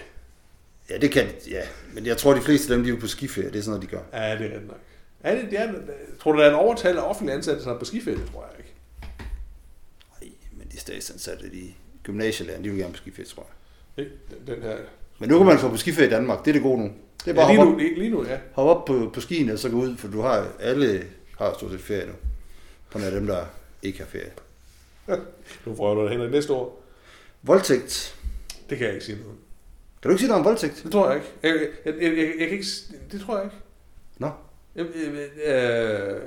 Ja, 0.91 0.99
det 0.99 1.11
kan 1.11 1.27
ja. 1.51 1.63
Men 1.95 2.07
jeg 2.07 2.17
tror, 2.17 2.35
de 2.35 2.41
fleste 2.41 2.73
af 2.73 2.77
dem, 2.79 2.87
de 2.87 2.93
er 2.93 3.01
på 3.01 3.07
skiferie. 3.07 3.51
Det 3.51 3.59
er 3.59 3.63
sådan 3.63 3.71
noget, 3.81 3.91
de 3.91 3.97
gør. 3.97 4.03
Ja, 4.13 4.39
det 4.39 4.55
er 4.55 4.61
nok. 4.61 4.79
Er 5.21 5.35
det, 5.35 5.51
det 5.51 5.61
er, 5.61 5.73
tror 6.23 6.33
du, 6.33 6.39
der 6.39 6.45
er 6.45 6.49
en 6.51 6.55
overtal 6.57 6.97
af 6.99 7.03
offentlige 7.03 7.37
ansatte, 7.37 7.65
der 7.65 7.75
er 7.75 7.79
på 7.79 7.85
skiferie? 7.85 8.17
Det 8.19 8.31
tror 8.33 8.47
jeg 8.51 8.59
ikke. 8.59 8.75
Nej, 10.21 10.31
men 10.59 10.69
de 10.73 10.81
statsansatte, 10.81 11.51
de 11.51 11.73
gymnasielærere, 12.03 12.63
de 12.63 12.69
vil 12.71 12.79
gerne 12.79 12.93
på 12.93 12.97
skiferie, 12.97 13.27
tror 13.29 13.47
jeg. 13.97 14.05
ikke? 14.07 14.17
Den, 14.47 14.63
her 14.63 14.77
Men 15.19 15.29
nu 15.29 15.39
kan 15.39 15.47
man 15.47 15.59
få 15.59 15.69
på 15.69 15.77
skiferie 15.77 16.07
i 16.09 16.11
Danmark. 16.11 16.45
Det 16.45 16.49
er 16.51 16.53
det 16.53 16.63
gode 16.63 16.81
nu. 16.81 16.91
Det 17.25 17.31
er 17.31 17.35
bare 17.35 17.47
Ja, 17.47 17.53
lige 17.53 17.65
nu, 17.65 17.73
op, 17.73 17.79
lige 17.79 18.11
nu, 18.11 18.25
ja. 18.27 18.39
hoppe 18.53 18.71
op 18.71 18.85
på, 18.85 19.11
på 19.15 19.21
skien 19.21 19.51
og 19.51 19.59
så 19.59 19.69
gå 19.69 19.77
ud, 19.77 19.97
for 19.97 20.09
du 20.09 20.21
har 20.21 20.49
alle 20.61 21.07
har 21.39 21.55
stort 21.59 21.71
set 21.71 21.81
ferie 21.81 22.07
nu. 22.07 22.13
På 22.91 22.99
nær 22.99 23.11
dem, 23.11 23.27
der 23.27 23.45
ikke 23.83 23.99
har 23.99 24.07
ferie. 24.07 24.31
Nu 25.67 25.75
prøver 25.75 25.95
du 25.95 26.03
det 26.03 26.19
hen 26.19 26.31
næste 26.31 26.53
år. 26.53 26.83
Voldtægt. 27.43 28.17
Det 28.71 28.79
kan 28.79 28.87
jeg 28.87 28.95
ikke 28.95 29.07
sige 29.07 29.19
noget. 29.19 29.37
Kan 30.03 30.09
du 30.09 30.11
ikke 30.11 30.21
sige 30.21 30.29
noget 30.29 30.41
om 30.41 30.45
voldtægt? 30.45 30.81
Det 30.85 30.93
tror 30.93 31.11
jeg 31.11 31.17
ikke. 31.17 31.29
Jeg, 31.43 31.69
jeg, 31.85 31.95
jeg, 32.03 32.19
jeg, 32.19 32.35
jeg 32.39 32.49
kan 32.49 32.59
ikke... 32.59 32.67
Det 33.13 33.21
tror 33.21 33.37
jeg 33.37 33.45
ikke. 33.45 33.57
Nå. 34.19 34.31
Jeg, 34.77 34.87
jeg, 34.95 35.55
øh, 35.55 36.21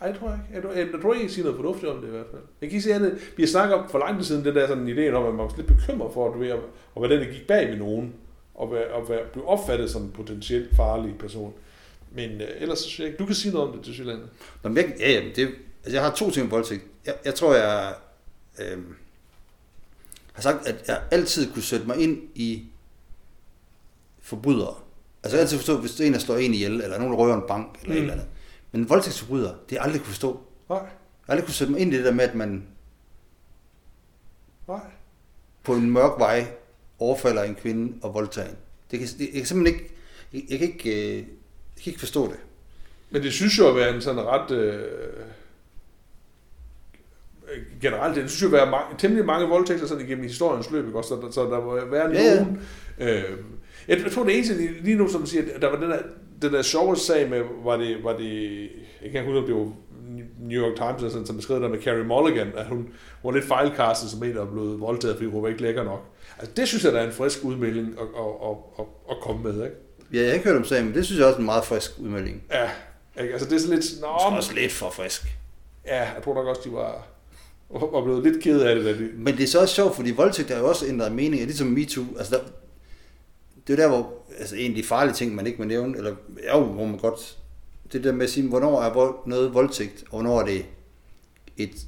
ej, 0.00 0.08
det 0.08 0.18
tror 0.18 0.28
jeg 0.28 0.38
ikke. 0.54 0.68
Jeg, 0.68 0.76
jeg, 0.76 0.92
jeg 0.92 1.02
tror 1.02 1.12
ikke, 1.12 1.24
jeg 1.24 1.30
siger 1.30 1.44
noget 1.44 1.56
fornuftigt 1.56 1.92
om 1.92 2.00
det 2.00 2.08
i 2.08 2.10
hvert 2.10 2.26
fald. 2.30 2.42
Jeg 2.60 2.68
kan 2.68 2.76
ikke 2.76 2.82
sige 2.82 2.94
andet. 2.94 3.32
Vi 3.36 3.42
har 3.42 3.48
snakket 3.48 3.74
om 3.74 3.88
for 3.88 3.98
lang 3.98 4.16
tid 4.16 4.24
siden, 4.24 4.44
den 4.44 4.54
der 4.54 4.66
sådan 4.66 4.88
ideen 4.88 5.14
om, 5.14 5.26
at 5.26 5.34
man 5.34 5.44
var 5.44 5.52
lidt 5.56 5.66
bekymret 5.66 6.12
for, 6.14 6.32
du 6.32 6.38
ved, 6.38 6.48
at, 6.48 6.58
og 6.94 7.00
hvordan 7.00 7.20
det 7.20 7.30
gik 7.30 7.46
bag 7.46 7.68
ved 7.68 7.76
nogen, 7.76 8.14
og, 8.54 8.68
og 8.68 9.08
være, 9.08 9.24
blive 9.32 9.48
opfattet 9.48 9.90
som 9.90 10.02
en 10.02 10.10
potentielt 10.10 10.76
farlig 10.76 11.14
person. 11.18 11.54
Men 12.12 12.30
øh, 12.30 12.48
ellers 12.60 12.78
så 12.78 12.84
synes 12.84 12.98
jeg 12.98 13.06
ikke, 13.06 13.18
du 13.18 13.26
kan 13.26 13.34
sige 13.34 13.52
noget 13.52 13.68
om 13.68 13.76
det 13.76 13.84
til 13.84 13.94
Sydlandet. 13.94 14.28
Nå, 14.62 14.68
men 14.68 14.76
jeg, 14.76 14.94
ja, 14.98 15.10
ja, 15.12 15.22
det, 15.36 15.48
altså 15.86 15.96
jeg 15.96 16.04
har 16.04 16.14
to 16.14 16.30
ting 16.30 16.44
om 16.44 16.50
voldtægt. 16.50 16.84
Jeg, 17.06 17.14
jeg 17.24 17.34
tror, 17.34 17.54
jeg 17.54 17.94
øh, 18.58 18.78
har 20.32 20.42
sagt, 20.42 20.66
at 20.66 20.88
jeg 20.88 21.02
altid 21.10 21.52
kunne 21.52 21.62
sætte 21.62 21.86
mig 21.86 21.96
ind 21.96 22.22
i 22.34 22.66
forbrydere. 24.20 24.74
Altså 25.22 25.36
jeg 25.36 25.42
altid 25.42 25.56
forstå, 25.56 25.78
hvis 25.78 26.00
en, 26.00 26.12
der 26.12 26.18
slår 26.18 26.36
en 26.36 26.54
ihjel, 26.54 26.80
eller 26.80 26.98
nogen, 26.98 27.12
der 27.12 27.18
røver 27.18 27.34
en 27.34 27.42
bank, 27.48 27.78
eller 27.82 27.94
mm. 27.94 27.96
et 27.96 28.00
eller 28.00 28.12
andet. 28.12 28.28
Men 28.72 28.80
en 28.80 28.88
voldtægtsforbryder, 28.88 29.48
det 29.48 29.70
har 29.70 29.76
jeg 29.76 29.84
aldrig 29.84 30.00
kunne 30.00 30.08
forstå. 30.08 30.40
Nej, 30.68 30.78
Jeg 30.78 30.88
har 31.26 31.32
aldrig 31.32 31.44
kunne 31.44 31.54
sætte 31.54 31.72
mig 31.72 31.80
ind 31.80 31.92
i 31.92 31.96
det 31.96 32.04
der 32.04 32.12
med, 32.12 32.24
at 32.24 32.34
man 32.34 32.66
nej. 34.68 34.80
på 35.62 35.74
en 35.74 35.90
mørk 35.90 36.18
vej 36.18 36.46
overfalder 36.98 37.42
en 37.42 37.54
kvinde 37.54 37.98
og 38.02 38.14
voldtager 38.14 38.46
hende. 38.46 38.60
Det 38.90 38.98
kan, 38.98 39.08
det, 39.18 39.20
jeg 39.20 39.32
kan 39.32 39.46
simpelthen 39.46 39.80
ikke, 39.80 39.94
jeg, 40.32 40.42
jeg, 40.48 40.58
kan 40.58 40.68
ikke, 40.68 41.10
øh, 41.10 41.16
jeg 41.16 41.82
kan 41.82 41.90
ikke 41.90 42.00
forstå 42.00 42.26
det. 42.26 42.38
Men 43.10 43.22
det 43.22 43.32
synes 43.32 43.58
jo 43.58 43.68
at 43.68 43.76
være 43.76 43.94
en 43.94 44.02
sådan 44.02 44.26
ret... 44.26 44.50
Øh, 44.50 44.82
generelt, 47.82 48.16
det 48.16 48.30
synes 48.30 48.42
at 48.42 48.52
være 48.52 48.70
mange, 48.70 48.86
temmelig 48.98 49.24
mange 49.26 49.48
voldtægter 49.48 49.86
sådan 49.86 50.04
igennem 50.06 50.24
historiens 50.24 50.70
løb, 50.70 50.86
ikke 50.86 50.98
også? 50.98 51.08
Så, 51.08 51.14
der- 51.14 51.30
så 51.30 51.42
der 51.42 51.60
må 51.64 51.74
være 51.90 52.10
Ja, 52.10 52.34
nogen... 52.44 52.60
Øh, 52.98 53.22
jeg, 53.88 53.98
jeg 54.04 54.12
tror, 54.12 54.24
det 54.24 54.34
eneste 54.36 54.54
lige- 54.82 54.96
nu, 54.96 55.08
som 55.08 55.26
siger, 55.26 55.42
at 55.54 55.62
der 55.62 55.70
var 55.70 55.76
den 55.80 55.90
der, 55.90 55.98
den 56.42 56.52
der 56.52 56.62
sjove 56.62 56.96
sag 56.96 57.30
med, 57.30 57.42
var 57.64 57.76
det, 57.76 58.04
var 58.04 58.16
det, 58.16 58.60
jeg 59.02 59.10
kan 59.12 59.20
ikke 59.20 59.24
huske, 59.24 59.38
om 59.38 59.46
det 59.46 59.54
var 59.54 59.72
New 60.40 60.62
York 60.62 60.76
Times, 60.76 60.96
eller 60.96 61.10
sådan, 61.10 61.26
som 61.26 61.36
beskrev 61.36 61.60
der 61.60 61.68
med 61.68 61.82
Carrie 61.82 62.04
Mulligan, 62.04 62.52
at 62.56 62.66
hun, 62.66 62.76
hun 62.78 62.88
var 63.24 63.32
lidt 63.32 63.44
fejlkastet 63.44 64.10
som 64.10 64.22
en, 64.24 64.34
der 64.34 64.42
er 64.42 64.50
blevet 64.50 64.80
voldtaget, 64.80 65.16
fordi 65.16 65.28
hun 65.30 65.42
var 65.42 65.48
ikke 65.48 65.62
lækker 65.62 65.84
nok. 65.84 66.00
Altså, 66.38 66.54
det 66.56 66.68
synes 66.68 66.84
jeg, 66.84 66.92
der 66.92 67.00
er 67.00 67.06
en 67.06 67.12
frisk 67.12 67.38
udmelding 67.44 67.86
at, 67.88 68.06
at, 68.18 68.24
at, 68.50 68.56
at, 68.78 68.84
at 69.10 69.16
komme 69.22 69.42
med, 69.42 69.64
ikke? 69.64 69.76
Ja, 70.12 70.18
jeg 70.18 70.26
har 70.26 70.34
ikke 70.34 70.46
hørt 70.48 70.56
om 70.56 70.64
sagen, 70.64 70.84
men 70.84 70.94
det 70.94 71.04
synes 71.04 71.18
jeg 71.18 71.26
også 71.26 71.36
er 71.36 71.40
en 71.40 71.46
meget 71.46 71.64
frisk 71.64 71.90
udmelding. 71.98 72.42
Ja, 72.52 72.70
ikke? 73.22 73.32
altså 73.32 73.48
det 73.48 73.54
er 73.56 73.60
sådan 73.60 73.74
lidt... 73.74 73.86
Nå, 74.00 74.06
Det 74.06 74.32
er 74.32 74.36
også 74.36 74.54
lidt 74.54 74.72
for 74.72 74.90
frisk. 74.90 75.22
Ja, 75.86 75.98
jeg 76.00 76.22
tror 76.24 76.34
nok 76.34 76.46
også, 76.46 76.60
de 76.64 76.72
var, 76.72 77.06
var 77.70 78.04
blevet 78.04 78.22
lidt 78.22 78.42
ked 78.42 78.60
af 78.60 78.74
det. 78.74 78.84
Da 78.84 78.92
de, 78.92 79.10
Men 79.16 79.36
det 79.36 79.42
er 79.42 79.46
så 79.46 79.60
også 79.60 79.74
sjovt, 79.74 79.96
fordi 79.96 80.10
voldtægt 80.10 80.50
har 80.50 80.58
jo 80.58 80.68
også 80.68 80.86
ændret 80.86 81.12
mening, 81.12 81.42
ligesom 81.42 81.66
MeToo. 81.66 82.04
Altså 82.18 82.34
der, 82.34 82.40
det 83.66 83.72
er 83.72 83.76
der, 83.76 83.88
hvor 83.88 84.12
altså 84.38 84.56
en 84.56 84.70
af 84.70 84.76
de 84.76 84.82
farlige 84.82 85.14
ting, 85.14 85.34
man 85.34 85.46
ikke 85.46 85.58
må 85.58 85.64
nævne, 85.64 85.96
eller 85.96 86.14
jo, 86.54 86.64
hvor 86.64 86.86
man 86.86 86.98
godt, 86.98 87.38
det 87.92 88.04
der 88.04 88.12
med 88.12 88.24
at 88.24 88.30
sige, 88.30 88.48
hvornår 88.48 88.82
er 88.82 88.92
vold, 88.92 89.14
noget 89.26 89.54
voldtægt, 89.54 90.02
og 90.02 90.10
hvornår 90.10 90.40
er 90.40 90.46
det 90.46 90.64
et 91.56 91.86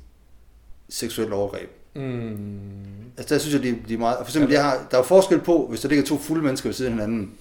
seksuelt 0.89 1.33
overgreb. 1.33 1.71
mm, 1.95 2.79
Altså 3.17 3.35
der 3.35 3.41
synes 3.41 3.55
jeg, 3.55 3.63
de, 3.63 3.79
de 3.89 3.95
er 3.95 3.99
meget... 3.99 4.17
For 4.19 4.25
eksempel, 4.25 4.53
jeg 4.53 4.65
har, 4.65 4.87
der 4.91 4.99
er 4.99 5.03
forskel 5.03 5.41
på, 5.41 5.67
hvis 5.67 5.81
der 5.81 5.89
ligger 5.89 6.05
to 6.05 6.19
fulde 6.19 6.43
mennesker 6.43 6.69
ved 6.69 6.75
siden 6.75 6.93
af 6.93 6.99
hinanden, 6.99 7.33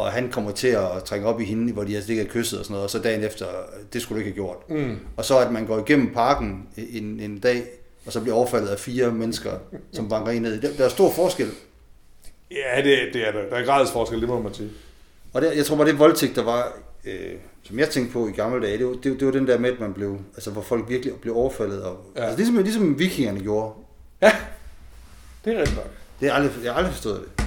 og 0.00 0.12
han 0.12 0.30
kommer 0.30 0.50
til 0.50 0.68
at 0.68 1.04
trænge 1.04 1.26
op 1.26 1.40
i 1.40 1.44
hende, 1.44 1.72
hvor 1.72 1.84
de 1.84 1.94
altså 1.96 2.08
ligger 2.08 2.24
kysset 2.24 2.58
og 2.58 2.64
sådan 2.64 2.72
noget, 2.72 2.84
og 2.84 2.90
så 2.90 2.98
dagen 2.98 3.24
efter, 3.24 3.46
det 3.92 4.02
skulle 4.02 4.16
du 4.22 4.26
ikke 4.26 4.40
have 4.40 4.46
gjort. 4.46 4.70
mm, 4.70 4.98
Og 5.16 5.24
så 5.24 5.38
at 5.38 5.52
man 5.52 5.66
går 5.66 5.78
igennem 5.78 6.12
parken 6.14 6.68
en, 6.76 7.20
en 7.20 7.38
dag, 7.38 7.62
og 8.06 8.12
så 8.12 8.20
bliver 8.20 8.36
overfaldet 8.36 8.68
af 8.68 8.78
fire 8.78 9.10
mennesker, 9.12 9.50
som 9.92 10.08
banker 10.08 10.32
en 10.32 10.42
ned. 10.42 10.60
Der, 10.60 10.68
der 10.78 10.84
er 10.84 10.88
stor 10.88 11.10
forskel. 11.12 11.50
ja, 12.50 12.82
det, 12.82 12.98
det 13.12 13.28
er 13.28 13.32
der. 13.32 13.48
Der 13.50 13.56
er 13.56 13.64
gradsforskel, 13.64 14.20
det 14.20 14.28
må 14.28 14.40
man 14.42 14.54
sige. 14.54 14.70
Og 15.32 15.42
der, 15.42 15.52
jeg 15.52 15.66
tror 15.66 15.76
bare, 15.76 15.86
det 15.88 15.98
voldtægt, 15.98 16.36
der 16.36 16.42
var, 16.44 16.72
øh, 17.04 17.32
som 17.62 17.78
jeg 17.78 17.88
tænkte 17.90 18.12
på 18.12 18.28
i 18.28 18.30
gamle 18.30 18.66
dage, 18.66 18.78
det 18.78 18.86
var, 18.86 18.92
det, 18.92 19.04
det 19.04 19.26
var 19.26 19.32
den 19.32 19.46
der 19.46 19.58
med, 19.58 19.72
at 19.72 19.80
man 19.80 19.92
blev, 19.94 20.18
altså 20.34 20.50
hvor 20.50 20.62
folk 20.62 20.88
virkelig 20.88 21.14
blev 21.14 21.36
overfaldet. 21.36 21.82
Og, 21.82 22.06
Ja. 22.16 22.22
altså, 22.22 22.36
ligesom, 22.36 22.56
ligesom 22.58 22.98
vikingerne 22.98 23.40
gjorde. 23.40 23.72
Ja, 24.22 24.32
det 25.44 25.54
er 25.54 25.58
rigtigt 25.58 25.76
nok. 25.76 25.90
Det 26.20 26.30
har 26.30 26.36
jeg 26.38 26.44
aldrig, 26.44 26.64
jeg 26.64 26.72
har 26.72 26.78
aldrig 26.78 26.94
forstået 26.94 27.20
det. 27.36 27.44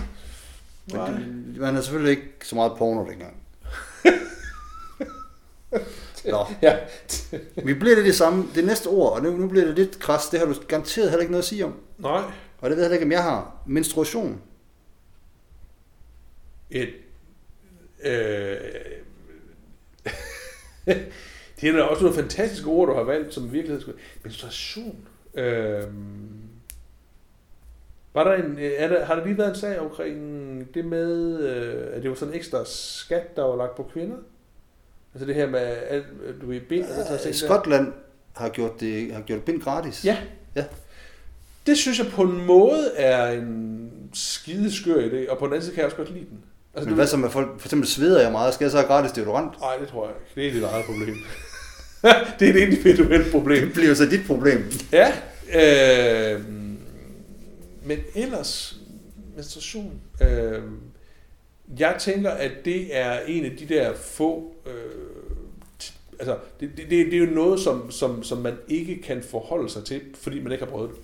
Men 0.88 0.96
Nej. 0.96 1.10
det, 1.10 1.56
man 1.58 1.70
havde 1.70 1.84
selvfølgelig 1.84 2.12
ikke 2.18 2.30
så 2.44 2.56
meget 2.56 2.72
porno 2.78 3.10
dengang. 3.10 3.38
Nå, 6.26 6.46
Ja, 6.62 6.78
vi 7.64 7.74
bliver 7.74 7.96
lidt 7.96 8.06
det 8.06 8.16
samme. 8.16 8.46
Det 8.56 8.66
næste 8.66 8.88
ord, 8.88 9.14
og 9.14 9.22
nu, 9.24 9.38
nu 9.38 9.48
bliver 9.48 9.66
det 9.66 9.76
lidt 9.76 10.00
kras, 10.00 10.30
det 10.30 10.40
har 10.40 10.46
du 10.46 10.54
garanteret 10.68 11.10
heller 11.10 11.22
ikke 11.22 11.32
noget 11.32 11.44
at 11.44 11.48
sige 11.48 11.66
om. 11.66 11.74
nej. 11.98 12.32
Og 12.62 12.70
det 12.70 12.78
ved 12.78 12.84
jeg 12.84 12.84
heller 12.84 12.94
ikke, 12.94 13.06
om 13.06 13.12
jeg 13.12 13.24
har. 13.24 13.56
Menstruation. 13.66 14.42
Et, 16.72 16.90
øh, 18.04 18.58
det 21.62 21.70
er 21.70 21.72
da 21.72 21.82
også 21.82 22.04
nogle 22.04 22.16
fantastiske 22.16 22.68
ord, 22.68 22.88
du 22.88 22.94
har 22.94 23.04
valgt 23.04 23.34
som 23.34 23.52
virkelighed. 23.54 23.94
Menstruation. 24.24 25.08
Øh, 25.34 25.84
var 28.18 28.24
der 28.24 28.44
en, 28.44 28.58
er 28.78 28.88
der, 28.88 29.06
har 29.06 29.16
der 29.16 29.26
lige 29.26 29.38
været 29.38 29.50
en 29.50 29.56
sag 29.56 29.80
omkring 29.80 30.18
det 30.74 30.86
med, 30.86 31.40
øh, 31.40 31.88
at 31.94 32.02
det 32.02 32.10
var 32.10 32.16
sådan 32.16 32.34
en 32.34 32.38
ekstra 32.38 32.66
skat, 32.66 33.36
der 33.36 33.44
var 33.44 33.56
lagt 33.56 33.76
på 33.76 33.90
kvinder? 33.94 34.18
Altså 35.14 35.28
det 35.28 35.36
her 35.36 35.50
med, 35.50 35.60
alt, 35.60 36.06
du 36.42 36.48
ved, 36.48 36.60
bind 36.60 36.86
ting 36.86 37.24
der? 37.24 37.32
Skotland 37.32 37.94
har 38.34 38.50
gjort 38.50 38.80
det, 38.80 39.14
har 39.14 39.22
gjort 39.22 39.44
bind 39.44 39.62
gratis. 39.62 40.06
Ja. 40.06 40.18
Ja. 40.56 40.64
Det 41.68 41.78
synes 41.78 42.00
jeg 42.00 42.08
på 42.08 42.22
en 42.22 42.46
måde 42.46 42.92
er 42.96 43.32
en 43.32 43.92
skide 44.14 44.72
skør 44.72 45.10
idé, 45.10 45.32
og 45.32 45.38
på 45.38 45.46
den 45.46 45.54
anden 45.54 45.62
side 45.62 45.76
kan 45.76 45.82
jeg 45.82 45.86
også 45.86 45.98
godt 45.98 46.14
lide 46.14 46.26
den. 46.30 46.40
Altså, 46.74 46.90
Men 46.90 46.96
hvad 46.96 47.08
så 47.08 47.18
med 47.18 47.30
folk, 47.30 47.60
for 47.60 47.68
eksempel 47.68 47.88
sveder 47.88 48.22
jeg 48.22 48.32
meget, 48.32 48.54
skal 48.54 48.66
jeg 48.66 48.72
så 48.72 48.78
have 48.78 48.88
gratis 48.88 49.12
deodorant? 49.12 49.60
Nej, 49.60 49.78
det 49.80 49.88
tror 49.88 50.08
jeg 50.08 50.16
ikke. 50.16 50.42
Det 50.42 50.48
er 50.48 50.52
dit 50.54 50.74
eget 50.74 50.86
problem. 50.86 51.16
det 52.40 52.50
er 52.50 52.54
et 52.54 52.68
individuelt 52.68 53.32
problem. 53.32 53.66
Det 53.66 53.74
bliver 53.74 53.94
så 53.94 54.06
dit 54.06 54.28
problem. 54.28 54.72
Ja, 54.92 55.12
øh, 55.54 56.42
men 57.88 58.00
ellers, 58.16 58.80
menstruation, 59.36 60.02
øh, 60.22 60.64
jeg 61.80 61.96
tænker, 62.00 62.32
at 62.32 62.52
det 62.66 62.96
er 62.98 63.20
en 63.20 63.46
af 63.46 63.58
de 63.58 63.66
der 63.66 63.96
få, 63.96 64.56
øh, 64.66 65.36
altså, 66.20 66.38
det, 66.60 66.72
det, 66.78 66.90
det 66.90 67.14
er 67.14 67.18
jo 67.18 67.26
noget, 67.26 67.60
som, 67.60 67.92
som, 67.92 68.24
som 68.24 68.38
man 68.38 68.58
ikke 68.68 69.02
kan 69.02 69.24
forholde 69.24 69.70
sig 69.70 69.86
til, 69.86 70.02
fordi 70.16 70.40
man 70.40 70.52
ikke 70.52 70.64
har 70.64 70.72
prøvet 70.72 70.90
det. 70.90 71.00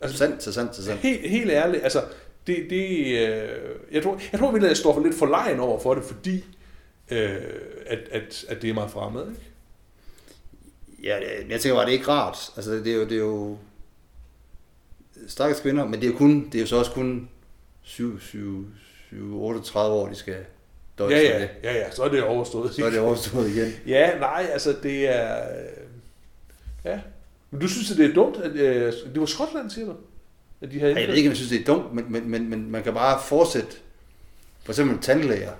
Altså, 0.00 0.18
Sandt 0.18 0.40
til 0.40 0.52
sandt 0.52 0.72
til 0.72 0.84
sandt. 0.84 1.00
Helt, 1.00 1.30
helt 1.30 1.50
ærligt, 1.50 1.82
altså, 1.82 2.04
det, 2.46 2.66
det, 2.70 3.06
øh, 3.06 3.48
jeg 3.92 4.02
tror, 4.02 4.20
jeg 4.32 4.40
tror 4.40 4.66
jeg 4.66 4.76
står 4.76 4.94
for 4.94 5.02
lidt 5.02 5.14
for 5.14 5.26
lejen 5.26 5.60
over 5.60 5.80
for 5.80 5.94
det, 5.94 6.04
fordi 6.04 6.44
øh, 7.10 7.36
at, 7.86 7.98
at, 8.10 8.44
at 8.48 8.62
det 8.62 8.70
er 8.70 8.74
meget 8.74 8.90
fremmed, 8.90 9.28
ikke? 9.28 9.40
Ja, 11.02 11.18
jeg 11.48 11.60
tænker 11.60 11.76
bare, 11.76 11.86
det 11.86 11.92
er 11.92 11.98
ikke 11.98 12.08
rart. 12.08 12.52
Altså, 12.56 12.72
det 12.72 12.86
er 12.86 12.94
jo, 12.96 13.04
det 13.04 13.12
er 13.12 13.16
jo 13.16 13.58
stakkels 15.28 15.60
kvinder, 15.60 15.84
men 15.84 16.00
det 16.00 16.08
er 16.12 16.16
kun, 16.16 16.44
det 16.52 16.54
er 16.54 16.60
jo 16.60 16.66
så 16.66 16.76
også 16.76 16.90
kun 16.90 17.28
7, 17.82 18.20
7, 18.20 18.66
7 19.08 19.42
38 19.42 19.94
år, 19.94 20.08
de 20.08 20.14
skal 20.14 20.36
døje 20.98 21.16
Ja, 21.16 21.38
ja, 21.38 21.48
ja, 21.62 21.72
ja, 21.78 21.90
så 21.90 22.02
er 22.02 22.08
det 22.08 22.22
overstået. 22.22 22.74
Så 22.74 22.86
er 22.86 22.90
det 22.90 22.98
overstået 23.00 23.50
igen. 23.50 23.72
Ja, 23.94 24.18
nej, 24.18 24.46
altså 24.52 24.76
det 24.82 25.16
er... 25.16 25.36
øh, 25.36 25.66
Ja. 26.84 27.00
Men 27.50 27.60
du 27.60 27.68
synes, 27.68 27.90
at 27.90 27.96
det 27.96 28.10
er 28.10 28.14
dumt, 28.14 28.36
at 28.36 28.50
øh, 28.52 28.92
det 29.12 29.20
var 29.20 29.26
Skotland, 29.26 29.70
siger 29.70 29.86
du? 29.86 29.94
At 30.60 30.70
de 30.70 30.80
havde 30.80 30.92
Ej, 30.92 31.00
Jeg 31.00 31.08
ved 31.08 31.14
ikke, 31.14 31.28
om 31.28 31.30
jeg 31.30 31.36
synes, 31.36 31.50
det 31.50 31.60
er 31.60 31.64
dumt, 31.64 31.94
men, 31.94 32.04
men, 32.08 32.30
men, 32.30 32.50
men 32.50 32.70
man 32.70 32.82
kan 32.82 32.94
bare 32.94 33.20
fortsætte. 33.22 33.76
For 34.64 34.72
eksempel 34.72 34.98
tandlæger. 34.98 35.52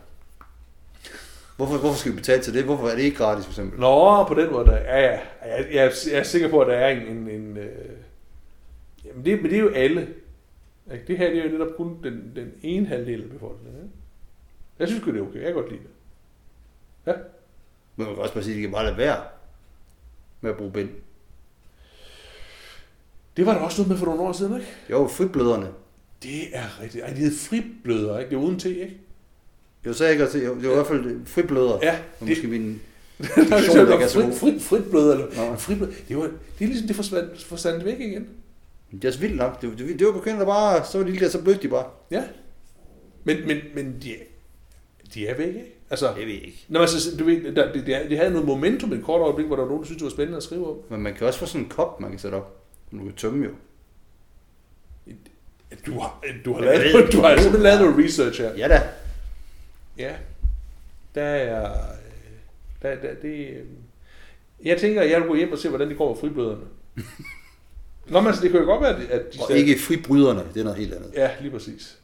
Hvorfor, 1.56 1.76
hvorfor 1.78 1.98
skal 1.98 2.12
vi 2.12 2.16
betale 2.16 2.42
til 2.42 2.54
det? 2.54 2.64
Hvorfor 2.64 2.88
er 2.88 2.94
det 2.94 3.02
ikke 3.02 3.16
gratis, 3.16 3.44
for 3.44 3.52
eksempel? 3.52 3.80
Nå, 3.80 4.24
på 4.24 4.34
den 4.34 4.52
måde, 4.52 4.64
der, 4.66 4.76
ja, 4.76 5.00
ja. 5.00 5.18
Jeg, 5.46 5.66
jeg, 5.72 5.92
jeg 6.10 6.18
er 6.18 6.22
sikker 6.22 6.48
på, 6.48 6.60
at 6.60 6.66
der 6.66 6.74
er 6.74 6.88
en... 6.88 7.02
en, 7.02 7.28
en 7.28 7.56
øh, 7.56 7.68
jamen 9.06 9.24
det, 9.24 9.42
men 9.42 9.50
det 9.50 9.58
er 9.58 9.62
jo 9.62 9.68
alle. 9.68 10.08
Ikke? 10.92 11.04
Det 11.06 11.18
her 11.18 11.30
det 11.30 11.38
er 11.38 11.44
jo 11.44 11.50
netop 11.50 11.76
kun 11.76 11.98
den, 12.04 12.32
den 12.36 12.52
ene 12.62 12.86
halvdel 12.86 13.22
af 13.22 13.30
befolkningen. 13.30 13.82
Ikke? 13.82 13.94
Jeg 14.78 14.88
synes 14.88 15.04
det 15.04 15.16
er 15.16 15.22
okay. 15.22 15.36
Jeg 15.36 15.44
kan 15.44 15.54
godt 15.54 15.70
lide 15.70 15.82
det. 15.82 15.90
Ja. 17.06 17.12
Men 17.96 18.06
man 18.06 18.14
kan 18.14 18.22
også 18.22 18.34
bare 18.34 18.44
sige, 18.44 18.54
at 18.54 18.56
de 18.56 18.62
kan 18.62 18.70
bare 18.72 18.84
lade 18.84 18.96
være 18.96 19.24
med 20.40 20.50
at 20.50 20.56
bruge 20.56 20.72
bind. 20.72 20.88
Det 23.36 23.46
var 23.46 23.54
der 23.54 23.60
også 23.60 23.80
noget 23.80 23.88
med 23.90 23.98
for 23.98 24.06
nogle 24.06 24.22
år 24.22 24.32
siden, 24.32 24.54
ikke? 24.54 24.66
Jo, 24.90 25.06
fribløderne. 25.06 25.68
Det 26.22 26.42
er 26.52 26.82
rigtigt. 26.82 27.04
Ej, 27.04 27.10
de 27.10 27.16
hedder 27.16 27.36
fribløder, 27.36 28.18
ikke? 28.18 28.30
Det 28.30 28.36
er 28.36 28.40
uden 28.40 28.58
te, 28.58 28.80
ikke? 28.80 28.96
Jo, 29.86 29.92
så 29.92 30.06
ikke 30.06 30.32
det 30.32 30.48
var 30.48 30.70
i 30.70 30.74
hvert 30.74 30.86
fald 30.86 31.26
fribløder. 31.26 31.78
Ja, 31.82 31.98
det, 32.20 32.28
måske 32.28 32.48
min... 32.48 32.80
det 33.18 33.28
der 33.38 33.98
er 33.98 34.08
frit, 34.08 34.34
frit, 34.34 34.62
fritbløder, 34.62 35.12
eller 35.12 35.50
Nå. 35.50 35.56
friblød. 35.56 35.92
Det, 36.08 36.16
var, 36.16 36.22
det 36.22 36.64
er 36.64 36.66
ligesom, 36.66 36.86
det 36.86 36.96
forsvandt, 36.96 37.42
forsvandt 37.42 37.84
væk 37.84 38.00
igen. 38.00 38.28
Det 38.92 39.04
er 39.04 39.10
så 39.10 39.20
vildt 39.20 39.36
nok. 39.36 39.62
Det, 39.62 39.78
det, 39.78 39.98
det 39.98 40.06
var 40.06 40.12
begyndt 40.12 40.40
at 40.40 40.46
bare, 40.46 40.84
så 40.84 40.98
var 40.98 41.06
de 41.06 41.18
der, 41.18 41.28
så 41.28 41.42
blødte 41.42 41.62
de 41.62 41.68
bare. 41.68 41.84
Ja. 42.10 42.24
Men, 43.24 43.46
men, 43.46 43.56
men 43.74 43.96
de, 44.02 44.12
er- 44.14 44.24
de 45.14 45.26
er 45.28 45.36
væk, 45.36 45.46
ikke? 45.48 45.72
Altså, 45.90 46.12
ved 46.14 46.22
jeg 46.22 46.30
ikke. 46.32 46.64
Nå, 46.68 46.78
altså, 46.80 47.16
du 47.18 47.24
ved, 47.24 47.54
der, 47.54 47.72
det, 47.72 47.86
det, 47.86 48.10
det 48.10 48.18
havde 48.18 48.30
noget 48.30 48.46
momentum 48.46 48.92
et 48.92 49.04
kort 49.04 49.20
øjeblik, 49.20 49.46
hvor 49.46 49.56
der 49.56 49.62
var 49.62 49.68
nogen, 49.68 49.82
der 49.82 49.86
syntes, 49.86 49.98
det 50.02 50.04
var 50.04 50.10
spændende 50.10 50.36
at 50.36 50.42
skrive 50.42 50.70
om. 50.70 50.76
Men 50.90 51.00
man 51.02 51.14
kan 51.14 51.26
også 51.26 51.38
få 51.38 51.46
sådan 51.46 51.60
en 51.62 51.68
kop, 51.68 52.00
man 52.00 52.10
kan 52.10 52.18
sætte 52.18 52.34
op. 52.34 52.62
Du 52.92 52.98
kan 52.98 53.12
tømme 53.16 53.44
jo. 53.44 53.50
Du 55.86 55.98
har, 55.98 56.22
du 56.44 56.52
har, 56.52 56.60
lavet, 56.60 56.80
ved- 56.94 57.08
du 57.12 57.18
har 57.20 57.30
simpelthen 57.36 57.62
lavet 57.62 57.80
noget 57.80 58.04
research 58.04 58.42
her. 58.42 58.54
Ja 58.54 58.68
da. 58.68 58.82
Ja. 59.98 60.14
Der 61.14 61.22
er... 61.22 61.76
Der, 62.82 62.94
der, 62.94 63.14
det, 63.22 63.48
øh, 63.48 63.64
jeg 64.64 64.78
tænker, 64.78 65.02
at 65.02 65.10
jeg 65.10 65.20
vil 65.20 65.28
gå 65.28 65.34
hjem 65.34 65.52
og 65.52 65.58
se, 65.58 65.68
hvordan 65.68 65.88
det 65.88 65.98
går 65.98 66.08
med 66.12 66.20
fribløderne. 66.20 66.62
Nå, 68.08 68.20
men 68.20 68.26
altså, 68.26 68.42
det 68.42 68.50
kan 68.50 68.60
jo 68.60 68.66
godt 68.66 68.82
være, 68.82 69.08
at 69.10 69.34
de... 69.34 69.38
Og 69.48 69.52
ikke 69.56 69.78
fribryderne, 69.78 70.42
det 70.54 70.60
er 70.60 70.64
noget 70.64 70.78
helt 70.78 70.94
andet. 70.94 71.10
Ja, 71.14 71.30
lige 71.40 71.50
præcis. 71.50 71.98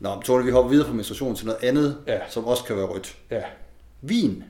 Nå, 0.00 0.14
men 0.14 0.22
Tone, 0.22 0.44
vi 0.44 0.50
hopper 0.50 0.70
videre 0.70 0.86
fra 0.86 0.94
menstruation 0.94 1.34
til 1.36 1.46
noget 1.46 1.64
andet, 1.64 1.96
Ja. 2.06 2.18
som 2.28 2.44
også 2.44 2.64
kan 2.64 2.76
være 2.76 2.84
rødt. 2.86 3.16
Ja. 3.30 3.42
Vin. 4.02 4.44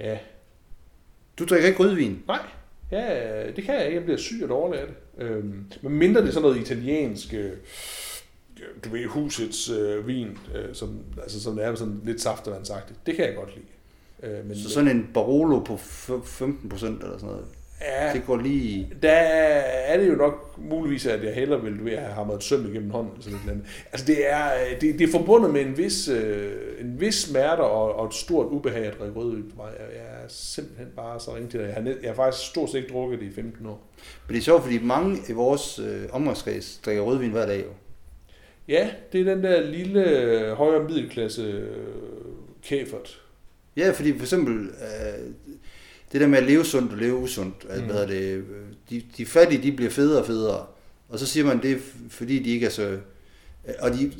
Ja. 0.00 0.18
Du 1.38 1.44
drikker 1.44 1.68
ikke 1.68 1.82
rødvin. 1.82 2.22
Nej, 2.26 2.40
ja, 2.92 3.46
det 3.56 3.64
kan 3.64 3.74
jeg 3.74 3.84
ikke. 3.84 3.96
Jeg 3.96 4.04
bliver 4.04 4.18
syg 4.18 4.40
og 4.42 4.48
dårlig 4.48 4.80
af 4.80 4.86
det. 4.86 5.24
Øhm, 5.24 5.64
men 5.82 5.92
mindre 5.92 6.20
det 6.20 6.28
er 6.28 6.32
sådan 6.32 6.42
noget 6.48 6.60
italiensk, 6.60 7.34
øh, 7.34 7.52
du 8.84 8.88
ved, 8.90 9.06
husets 9.06 9.70
øh, 9.70 10.06
vin, 10.06 10.38
øh, 10.54 10.74
som, 10.74 10.98
altså, 11.22 11.40
som 11.42 11.58
er 11.58 11.74
sådan 11.74 12.00
lidt 12.04 12.20
saftevandsagtigt. 12.20 13.06
Det 13.06 13.16
kan 13.16 13.24
jeg 13.24 13.34
godt 13.34 13.50
lide. 13.56 14.32
Øh, 14.38 14.46
men, 14.46 14.58
Så 14.58 14.70
sådan 14.70 14.96
en 14.96 15.10
Barolo 15.14 15.58
på 15.60 15.74
f- 15.74 16.24
15 16.24 16.68
procent 16.68 17.02
eller 17.02 17.18
sådan 17.18 17.28
noget. 17.28 17.44
Ja, 17.80 18.12
Det 18.12 18.22
går 18.26 18.36
lige... 18.36 18.92
der 19.02 19.10
er 19.10 20.00
det 20.00 20.08
jo 20.08 20.14
nok 20.14 20.58
muligvis, 20.58 21.06
at 21.06 21.24
jeg 21.24 21.34
hellere 21.34 21.62
vil 21.62 21.78
du 21.78 21.84
ved, 21.84 21.96
have 21.96 22.12
hamret 22.12 22.36
et 22.36 22.42
søm 22.42 22.66
igennem 22.66 22.90
hånden. 22.90 23.12
Eller 23.12 23.22
sådan 23.22 23.36
et 23.36 23.40
eller 23.40 23.52
andet. 23.52 23.66
Altså 23.92 24.06
det 24.06 24.30
er, 24.32 24.50
det, 24.80 24.98
det 24.98 25.08
er 25.08 25.12
forbundet 25.12 25.50
med 25.50 25.60
en 25.60 25.78
vis, 25.78 26.08
øh, 26.08 26.52
en 26.80 27.00
vis 27.00 27.14
smerte 27.14 27.60
og, 27.60 27.94
og 27.94 28.06
et 28.06 28.14
stort 28.14 28.46
ubehag 28.46 28.84
at 28.84 28.94
drikke 28.98 29.20
rødvin 29.20 29.44
for 29.50 29.62
mig. 29.62 29.72
Jeg, 29.78 29.86
jeg 29.96 30.24
er 30.24 30.28
simpelthen 30.28 30.88
bare 30.96 31.20
så 31.20 31.34
ringe 31.34 31.50
til 31.50 31.60
det. 31.60 31.66
Jeg 31.66 31.74
har, 31.74 31.82
net, 31.82 31.98
jeg 32.02 32.10
har 32.10 32.14
faktisk 32.14 32.50
stort 32.50 32.70
set 32.70 32.78
ikke 32.78 32.92
drukket 32.92 33.20
det 33.20 33.26
i 33.26 33.32
15 33.32 33.66
år. 33.66 33.86
Men 34.26 34.34
det 34.34 34.40
er 34.40 34.44
sjovt, 34.44 34.62
fordi 34.62 34.78
mange 34.82 35.18
i 35.28 35.32
vores 35.32 35.78
øh, 35.78 36.02
omgangskreds 36.12 36.80
drikker 36.84 37.02
rødvin 37.02 37.30
hver 37.30 37.46
dag 37.46 37.58
jo. 37.58 37.70
Ja, 38.68 38.90
det 39.12 39.20
er 39.20 39.34
den 39.34 39.44
der 39.44 39.60
lille 39.60 40.10
øh, 40.10 40.52
højere 40.52 40.82
middelklasse 40.84 41.42
øh, 41.42 41.76
kæfert. 42.62 43.20
Ja, 43.76 43.90
fordi 43.90 44.18
for 44.18 44.24
eksempel 44.24 44.54
øh, 44.54 45.49
det 46.12 46.20
der 46.20 46.26
med 46.26 46.38
at 46.38 46.44
leve 46.44 46.64
sundt 46.64 46.92
og 46.92 46.98
leve 46.98 47.16
usundt, 47.16 47.66
mm. 47.76 47.84
hvad 47.84 48.06
det, 48.06 48.44
de, 48.90 49.02
de 49.16 49.26
fattige, 49.26 49.62
de 49.62 49.72
bliver 49.76 49.90
federe 49.90 50.20
og 50.20 50.26
federe. 50.26 50.66
Og 51.08 51.18
så 51.18 51.26
siger 51.26 51.46
man, 51.46 51.62
det 51.62 51.70
er 51.70 51.76
fordi 52.10 52.38
de 52.38 52.50
ikke 52.50 52.66
er 52.66 52.70
så... 52.70 52.82
øh, 52.82 52.98
Og 53.80 53.90
de, 53.92 54.12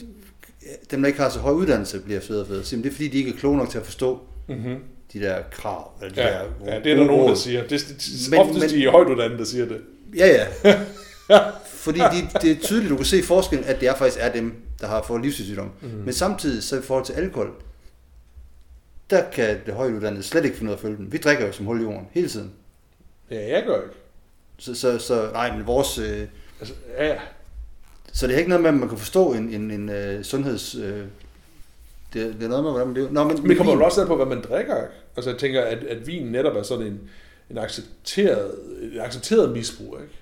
dem, 0.90 1.00
der 1.02 1.06
ikke 1.06 1.20
har 1.20 1.28
så 1.30 1.38
høj 1.38 1.52
uddannelse, 1.52 2.00
bliver 2.00 2.20
federe 2.20 2.42
og 2.42 2.46
federe. 2.48 2.64
Siger 2.64 2.78
man, 2.78 2.84
det 2.84 2.90
er 2.90 2.94
fordi, 2.94 3.08
de 3.08 3.18
ikke 3.18 3.30
er 3.30 3.36
kloge 3.36 3.56
nok 3.56 3.70
til 3.70 3.78
at 3.78 3.84
forstå 3.84 4.20
Mm-hmm. 4.48 4.76
de 5.12 5.20
der 5.20 5.38
krav. 5.50 5.90
Eller 6.02 6.14
de 6.14 6.20
Ja, 6.22 6.28
der 6.28 6.44
ja, 6.74 6.78
det 6.80 6.92
er 6.92 6.96
der 6.96 7.04
nogen, 7.04 7.28
der 7.28 7.34
siger. 7.34 7.62
Det 7.66 7.72
er 7.82 8.30
Men- 8.30 8.38
oftest 8.40 8.74
men- 8.74 8.80
de 8.84 8.88
højtuddannede, 8.90 9.38
der 9.38 9.44
siger 9.44 9.66
det. 9.66 9.80
Ja, 10.16 10.26
ja. 10.26 10.78
Fordi 11.84 11.98
de, 11.98 12.38
det 12.42 12.50
er 12.50 12.56
tydeligt, 12.62 12.90
du 12.90 12.96
kan 12.96 13.04
se 13.04 13.22
forskellen, 13.22 13.64
at 13.68 13.80
det 13.80 13.88
er 13.88 13.94
faktisk 13.96 14.18
er 14.20 14.32
dem, 14.32 14.52
der 14.80 14.86
har 14.86 15.02
fået 15.02 15.22
livsstilssygdom. 15.22 15.70
Mm. 15.82 15.88
Men 15.88 16.12
samtidig, 16.14 16.62
så 16.62 16.78
i 16.78 16.82
forhold 16.82 17.04
til 17.06 17.12
alkohol, 17.12 17.50
der 19.10 19.30
kan 19.30 19.60
det 19.66 19.74
højtuddannede 19.74 20.22
slet 20.22 20.44
ikke 20.44 20.56
finde 20.56 20.70
ud 20.70 20.72
af 20.72 20.76
at 20.76 20.82
følge 20.82 20.96
den. 20.96 21.12
Vi 21.12 21.18
drikker 21.18 21.46
jo 21.46 21.52
som 21.52 21.66
hul 21.66 21.80
i 21.80 21.82
jorden 21.82 22.08
hele 22.12 22.28
tiden. 22.28 22.52
Ja, 23.30 23.48
jeg 23.56 23.64
gør 23.66 23.76
ikke. 23.76 23.94
Så, 24.58 24.74
så, 24.74 24.98
så 24.98 25.30
nej, 25.32 25.56
men 25.56 25.66
vores... 25.66 25.98
Øh, 25.98 26.26
Altså, 26.60 26.74
ja, 26.98 27.06
ja. 27.06 27.18
så 28.12 28.26
det 28.26 28.34
er 28.34 28.38
ikke 28.38 28.48
noget 28.48 28.62
med, 28.62 28.70
at 28.70 28.76
man 28.76 28.88
kan 28.88 28.98
forstå 28.98 29.32
en, 29.32 29.48
en, 29.54 29.70
en 29.70 29.88
uh, 29.88 30.22
sundheds... 30.22 30.74
Øh, 30.74 31.04
det, 32.14 32.34
det 32.34 32.42
er 32.42 32.48
noget 32.48 32.64
med, 32.64 32.70
hvordan 32.70 32.86
man 32.86 32.96
lever. 32.96 33.10
Nå, 33.10 33.24
men, 33.24 33.40
Men 33.40 33.50
det 33.50 33.56
kommer 33.56 33.74
jo 33.74 33.84
også 33.84 34.00
an 34.00 34.06
på, 34.06 34.16
hvad 34.16 34.26
man 34.26 34.40
drikker. 34.42 34.76
ikke? 34.76 34.94
Altså, 35.16 35.30
jeg 35.30 35.38
tænker, 35.38 35.62
at, 35.62 35.78
at 35.84 36.06
vin 36.06 36.26
netop 36.26 36.56
er 36.56 36.62
sådan 36.62 36.86
en, 36.86 37.00
en 37.50 37.58
accepteret, 37.58 38.54
en 38.82 39.00
accepteret 39.00 39.52
misbrug, 39.52 39.98
ikke? 40.02 40.14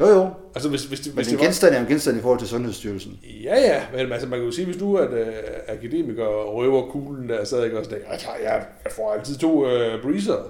Jo, 0.00 0.06
jo. 0.08 0.30
Altså, 0.54 0.68
hvis, 0.68 0.84
hvis, 0.84 1.00
det, 1.00 1.06
Men 1.06 1.14
hvis 1.14 1.26
en 1.26 1.32
det 1.32 1.38
var... 1.40 1.44
genstand 1.44 1.74
er 1.74 1.80
en 1.80 1.86
genstand 1.86 2.18
i 2.18 2.20
forhold 2.20 2.38
til 2.38 2.48
Sundhedsstyrelsen. 2.48 3.20
Ja, 3.42 3.60
ja, 3.60 3.82
men 3.96 4.12
altså, 4.12 4.28
man 4.28 4.38
kan 4.38 4.46
jo 4.46 4.52
sige, 4.52 4.64
hvis 4.64 4.76
du 4.76 4.94
er 4.94 5.02
et 5.08 5.12
øh, 5.26 5.32
akademiker 5.68 6.24
og 6.24 6.54
røver 6.54 6.90
kuglen 6.90 7.28
der, 7.28 7.44
så 7.44 7.56
jeg 7.56 7.64
ikke 7.64 7.78
også 7.78 7.90
tænker, 7.90 8.06
jeg, 8.10 8.20
jeg, 8.42 8.66
jeg 8.84 8.92
får 8.92 9.12
altid 9.12 9.36
to 9.36 9.68
øh, 9.68 10.02
breezer. 10.02 10.42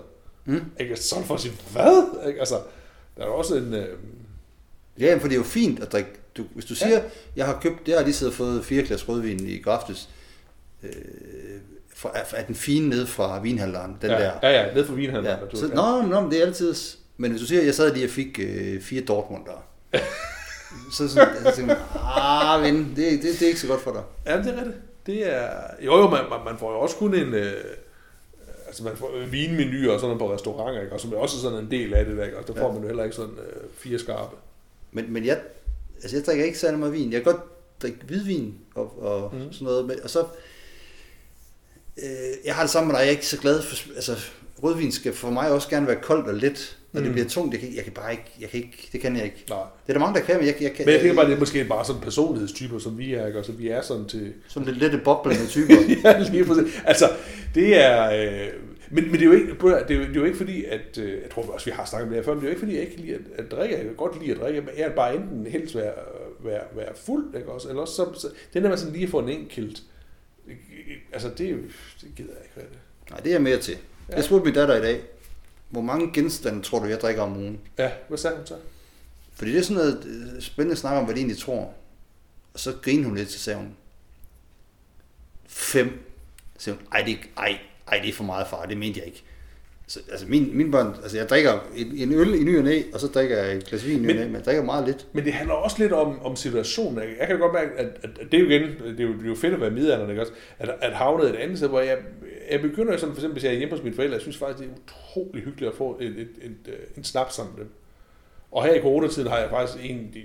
Mm. 0.45 0.61
Ikke? 0.81 0.97
Så 0.97 1.23
for 1.25 1.35
at 1.35 1.41
sige, 1.41 1.55
hvad? 1.73 2.27
Ikke? 2.29 2.39
Altså, 2.41 2.55
der 3.17 3.23
er 3.23 3.27
også 3.29 3.55
en... 3.57 3.75
Øh, 3.75 3.87
Ja, 5.01 5.15
for 5.21 5.29
det 5.29 5.35
er 5.35 5.39
jo 5.39 5.43
fint 5.45 5.81
at 5.83 5.93
drikke. 5.93 6.11
Du, 6.37 6.45
hvis 6.55 6.65
du 6.65 6.75
siger, 6.75 6.95
ja. 6.97 7.03
jeg 7.37 7.47
har 7.47 7.59
købt, 7.63 7.89
jeg 7.89 7.97
har 7.97 8.05
lige 8.05 8.15
siddet 8.15 8.33
og 8.33 8.37
fået 8.37 8.65
fire 8.65 8.83
glas 8.83 9.09
rødvin 9.09 9.47
i 9.49 9.59
går 9.59 9.71
aftes, 9.73 10.09
øh, 10.83 10.91
fra, 11.95 12.11
af- 12.15 12.45
den 12.47 12.55
fine 12.55 12.89
ned 12.89 13.07
fra 13.07 13.41
vinhandleren, 13.41 13.97
den 14.03 14.11
ja, 14.11 14.17
der. 14.19 14.33
Ja, 14.43 14.51
ja, 14.67 14.75
ned 14.75 14.85
for 14.87 14.95
vinhandleren. 14.95 15.39
Ja. 15.53 15.59
Så, 15.59 15.69
nå, 15.75 16.03
nå, 16.21 16.31
det 16.31 16.39
er 16.43 16.47
altid... 16.47 16.75
Men 17.17 17.31
hvis 17.31 17.41
du 17.41 17.47
siger, 17.47 17.63
jeg 17.63 17.75
sad 17.75 17.95
lige 17.95 18.07
og 18.07 18.11
fik 18.11 18.41
øh, 18.43 18.81
fire 18.81 19.05
Dortmunder, 19.05 19.67
så, 20.93 21.09
så, 21.09 21.29
så 21.43 21.53
tænker 21.57 21.67
man, 21.67 21.77
ah, 21.95 22.63
ven, 22.63 22.93
det, 22.97 22.97
det, 22.97 23.23
det 23.23 23.43
er 23.43 23.47
ikke 23.47 23.61
så 23.61 23.67
godt 23.67 23.81
for 23.83 23.93
dig. 23.93 24.03
Ja, 24.27 24.39
det 24.39 24.47
er 24.47 24.57
rigtigt. 24.57 24.77
Det 25.07 25.35
er... 25.35 25.51
Jo, 25.81 25.97
jo, 25.97 26.11
man, 26.11 26.21
man, 26.45 26.59
får 26.59 26.73
jo 26.73 26.79
også 26.79 26.97
kun 26.97 27.15
en... 27.15 27.35
Øh, 27.35 27.65
altså, 28.67 28.85
man 28.85 28.97
får 28.97 29.27
vinmenuer 29.31 29.95
og 29.95 30.01
sådan 30.01 30.19
på 30.19 30.35
restauranter, 30.35 30.81
ikke? 30.81 30.93
Og 30.93 31.01
som 31.01 31.13
er 31.13 31.17
også 31.17 31.41
sådan 31.41 31.59
en 31.59 31.71
del 31.71 31.95
af 31.95 32.05
det 32.05 32.17
der, 32.17 32.25
ikke? 32.25 32.39
Og 32.39 32.47
der 32.47 32.55
får 32.55 32.67
Ja. 32.67 32.73
man 32.73 32.83
jo 32.83 32.87
heller 32.87 33.05
ikke 33.05 33.17
sådan 33.17 33.35
øh, 33.35 33.63
fire 33.79 33.99
skarpe. 33.99 34.37
Men, 34.93 35.13
men 35.13 35.25
jeg, 35.25 35.41
altså 36.03 36.17
jeg 36.17 36.27
drikker 36.27 36.45
ikke 36.45 36.59
særlig 36.59 36.79
meget 36.79 36.93
vin. 36.93 37.13
Jeg 37.13 37.23
kan 37.23 37.33
godt 37.33 37.45
drikke 37.83 37.99
hvidvin 38.07 38.55
og, 38.75 39.03
og 39.03 39.35
mm. 39.35 39.53
sådan 39.53 39.65
noget. 39.65 39.85
Men, 39.87 39.97
og 40.03 40.11
så, 40.11 40.25
øh, 41.97 42.35
jeg 42.45 42.55
har 42.55 42.63
det 42.63 42.71
samme 42.71 42.87
med 42.87 42.95
dig. 42.95 43.01
Jeg 43.01 43.07
er 43.07 43.11
ikke 43.11 43.27
så 43.27 43.39
glad 43.39 43.63
for, 43.63 43.95
altså 43.97 44.17
rødvin 44.65 44.93
skal 44.93 45.13
for 45.13 45.31
mig 45.31 45.51
også 45.51 45.69
gerne 45.69 45.87
være 45.87 45.97
koldt 46.03 46.27
og 46.27 46.35
let. 46.35 46.79
Når 46.93 47.01
mm. 47.01 47.05
det 47.05 47.13
bliver 47.13 47.29
tungt, 47.29 47.53
jeg 47.53 47.61
kan, 47.61 47.77
jeg 47.77 47.85
kan 47.85 47.93
bare 47.93 48.11
ikke, 48.11 48.25
jeg 48.41 48.49
kan 48.49 48.61
ikke, 48.61 48.89
det 48.93 49.01
kan 49.01 49.17
jeg 49.17 49.25
ikke. 49.25 49.45
Nej. 49.49 49.59
Det 49.59 49.89
er 49.89 49.93
der 49.93 50.01
mange, 50.01 50.21
der 50.21 50.27
kan, 50.27 50.37
men 50.37 50.47
jeg, 50.47 50.55
jeg 50.61 50.73
kan. 50.73 50.87
Men 50.87 50.93
jeg 50.93 51.01
tænker 51.01 51.17
bare, 51.17 51.27
det 51.27 51.35
er 51.35 51.39
måske 51.39 51.65
bare 51.65 51.85
sådan 51.85 52.03
personlighedstyper, 52.03 52.79
som 52.79 52.99
vi 52.99 53.15
er, 53.15 53.27
ikke? 53.27 53.37
Altså, 53.39 53.53
vi 53.53 53.69
er 53.69 53.83
sådan 53.83 54.09
til... 54.09 54.33
Sådan 54.49 54.69
lidt 54.69 54.79
lette 54.79 55.01
boblende 55.05 55.47
typer. 55.57 55.75
ja, 56.05 56.19
lige 56.31 56.45
præcis. 56.45 56.83
Altså, 56.85 57.11
det 57.55 57.85
er... 57.85 58.11
Øh, 58.11 58.49
men, 58.91 59.05
men 59.05 59.13
det 59.13 59.21
er 59.21 59.27
jo 59.27 59.33
ikke, 59.33 59.47
det 59.49 59.91
er 59.91 59.95
jo, 59.95 60.01
det 60.01 60.11
er 60.11 60.15
jo 60.15 60.25
ikke 60.25 60.37
fordi, 60.37 60.65
at... 60.65 60.99
Øh, 60.99 61.13
jeg 61.23 61.31
tror 61.31 61.43
også, 61.43 61.65
vi 61.65 61.71
har 61.71 61.85
snakket 61.85 62.05
om 62.05 62.09
det 62.09 62.17
her 62.17 62.25
før, 62.25 62.35
men 62.35 62.41
det 62.41 62.47
er 62.47 62.51
jo 62.51 62.55
ikke 62.55 62.61
fordi, 62.61 62.75
jeg 62.75 62.83
ikke 62.83 62.97
lide 62.97 63.15
at, 63.15 63.45
at 63.45 63.51
drikke. 63.51 63.77
Jeg 63.77 63.85
kan 63.85 63.95
godt 63.95 64.21
lide 64.21 64.33
at 64.33 64.41
drikke, 64.41 64.61
men 64.61 64.71
jeg 64.77 64.85
er 64.85 64.95
bare 64.95 65.17
enten 65.17 65.47
helst 65.47 65.75
være, 65.75 65.93
være, 66.45 66.63
være 66.77 66.93
fuld, 66.95 67.37
ikke 67.37 67.53
også? 67.53 67.69
Eller 67.69 67.81
også 67.81 67.95
så, 67.95 68.21
så 68.21 68.29
den 68.55 68.63
der 68.63 68.69
med 68.69 68.77
sådan 68.77 68.93
lige 68.93 69.05
at 69.05 69.11
få 69.11 69.19
en 69.19 69.29
enkelt... 69.29 69.83
Altså, 71.13 71.29
det, 71.29 71.39
det 71.39 72.09
gider 72.17 72.33
jeg 72.33 72.43
ikke 72.45 72.57
rigtig. 72.57 72.79
Nej, 73.11 73.21
det 73.21 73.35
er 73.35 73.39
mere 73.39 73.59
til. 73.59 73.77
Ja. 74.09 74.17
Jeg 74.17 74.25
spurgte 74.25 74.45
min 74.45 74.55
datter 74.55 74.77
i 74.77 74.81
dag, 74.81 75.03
hvor 75.69 75.81
mange 75.81 76.13
genstande 76.13 76.63
tror 76.63 76.79
du, 76.79 76.87
jeg 76.87 77.01
drikker 77.01 77.23
om 77.23 77.37
ugen? 77.37 77.61
Ja, 77.79 77.91
hvad 78.09 78.19
sagde 78.19 78.37
hun 78.37 78.47
så? 78.47 78.57
Fordi 79.33 79.53
det 79.53 79.59
er 79.59 79.63
sådan 79.63 79.77
noget 79.77 80.05
øh, 80.05 80.43
spændende 80.43 80.73
at 80.73 80.79
snakke 80.79 80.99
om, 80.99 81.05
hvad 81.05 81.15
de 81.15 81.21
egentlig 81.21 81.39
tror. 81.39 81.75
Og 82.55 82.61
så 82.61 82.73
griner 82.83 83.05
hun 83.05 83.17
lidt, 83.17 83.31
så 83.31 83.39
sagde 83.39 83.59
hun, 83.59 83.77
fem. 85.47 86.11
Så 86.59 86.65
sagde 86.65 86.79
hun, 86.79 86.89
ej, 86.93 87.03
det, 87.03 87.19
ej, 87.37 87.59
ej, 87.89 87.99
det 87.99 88.09
er 88.09 88.13
for 88.13 88.25
meget 88.25 88.47
far, 88.49 88.67
det 88.67 88.77
mente 88.77 88.99
jeg 88.99 89.07
ikke. 89.07 89.25
Så, 89.87 90.01
altså 90.11 90.27
min, 90.29 90.51
mine 90.57 90.71
børn, 90.71 90.87
altså 91.03 91.17
jeg 91.17 91.29
drikker 91.29 91.53
en, 91.77 91.87
en 91.97 92.13
øl 92.13 92.35
i 92.35 92.45
ny 92.45 92.59
og 92.59 92.65
næ, 92.65 92.83
og 92.95 93.01
så 93.01 93.07
drikker 93.07 93.37
jeg 93.43 93.57
et 93.57 93.65
glas 93.65 93.87
vin 93.87 93.97
i 93.99 94.01
ny 94.01 94.01
og 94.01 94.07
Men- 94.07 94.17
næ, 94.17 94.25
men 94.25 94.35
jeg 94.35 94.45
drikker 94.45 94.63
meget 94.65 94.87
lidt. 94.87 95.07
Men 95.13 95.25
det 95.25 95.33
handler 95.33 95.55
også 95.55 95.77
lidt 95.79 95.93
om, 95.93 96.21
om 96.23 96.37
situationen. 96.37 96.99
Jeg 97.21 97.27
kan 97.29 97.39
godt 97.39 97.53
mærke, 97.53 97.71
at, 97.77 97.87
at, 97.87 98.11
at 98.21 98.33
det 98.33 98.35
er 98.41 98.43
jo 98.45 98.49
igen, 98.51 98.63
det 98.63 99.01
er 99.01 99.05
jo, 99.05 99.13
det 99.13 99.25
er 99.25 99.29
jo 99.29 99.35
fedt 99.35 99.55
at 99.55 99.61
være 99.61 99.71
midalderne, 99.71 100.11
ikke 100.13 100.23
også? 100.23 100.33
At, 100.59 100.71
at 100.81 100.93
havne 100.93 101.29
et 101.31 101.35
andet 101.37 101.59
sted, 101.59 101.69
hvor 101.69 101.81
jeg, 101.81 101.99
jeg 102.51 102.61
begynder 102.61 102.97
sådan, 102.97 103.15
for 103.15 103.21
eksempel 103.21 103.33
hvis 103.33 103.45
jeg 103.45 103.53
er 103.53 103.59
hjemme 103.59 103.75
hos 103.75 103.83
mine 103.85 103.95
forældre, 103.97 104.15
jeg 104.15 104.23
synes 104.23 104.37
faktisk, 104.37 104.59
det 104.59 104.67
er 104.67 104.79
utrolig 104.83 105.43
hyggeligt 105.43 105.71
at 105.71 105.77
få 105.77 105.99
et, 106.01 106.07
et, 106.07 106.19
et, 106.19 106.29
et, 106.67 106.75
en 106.97 107.05
snaps 107.05 107.35
sammen 107.35 107.55
med 107.57 107.65
dem. 107.65 107.73
Og 108.53 108.65
her 108.65 108.75
i 108.75 108.81
coronatiden 108.81 109.29
har 109.29 109.39
jeg 109.39 109.51
faktisk 109.51 109.85
egentlig 109.85 110.25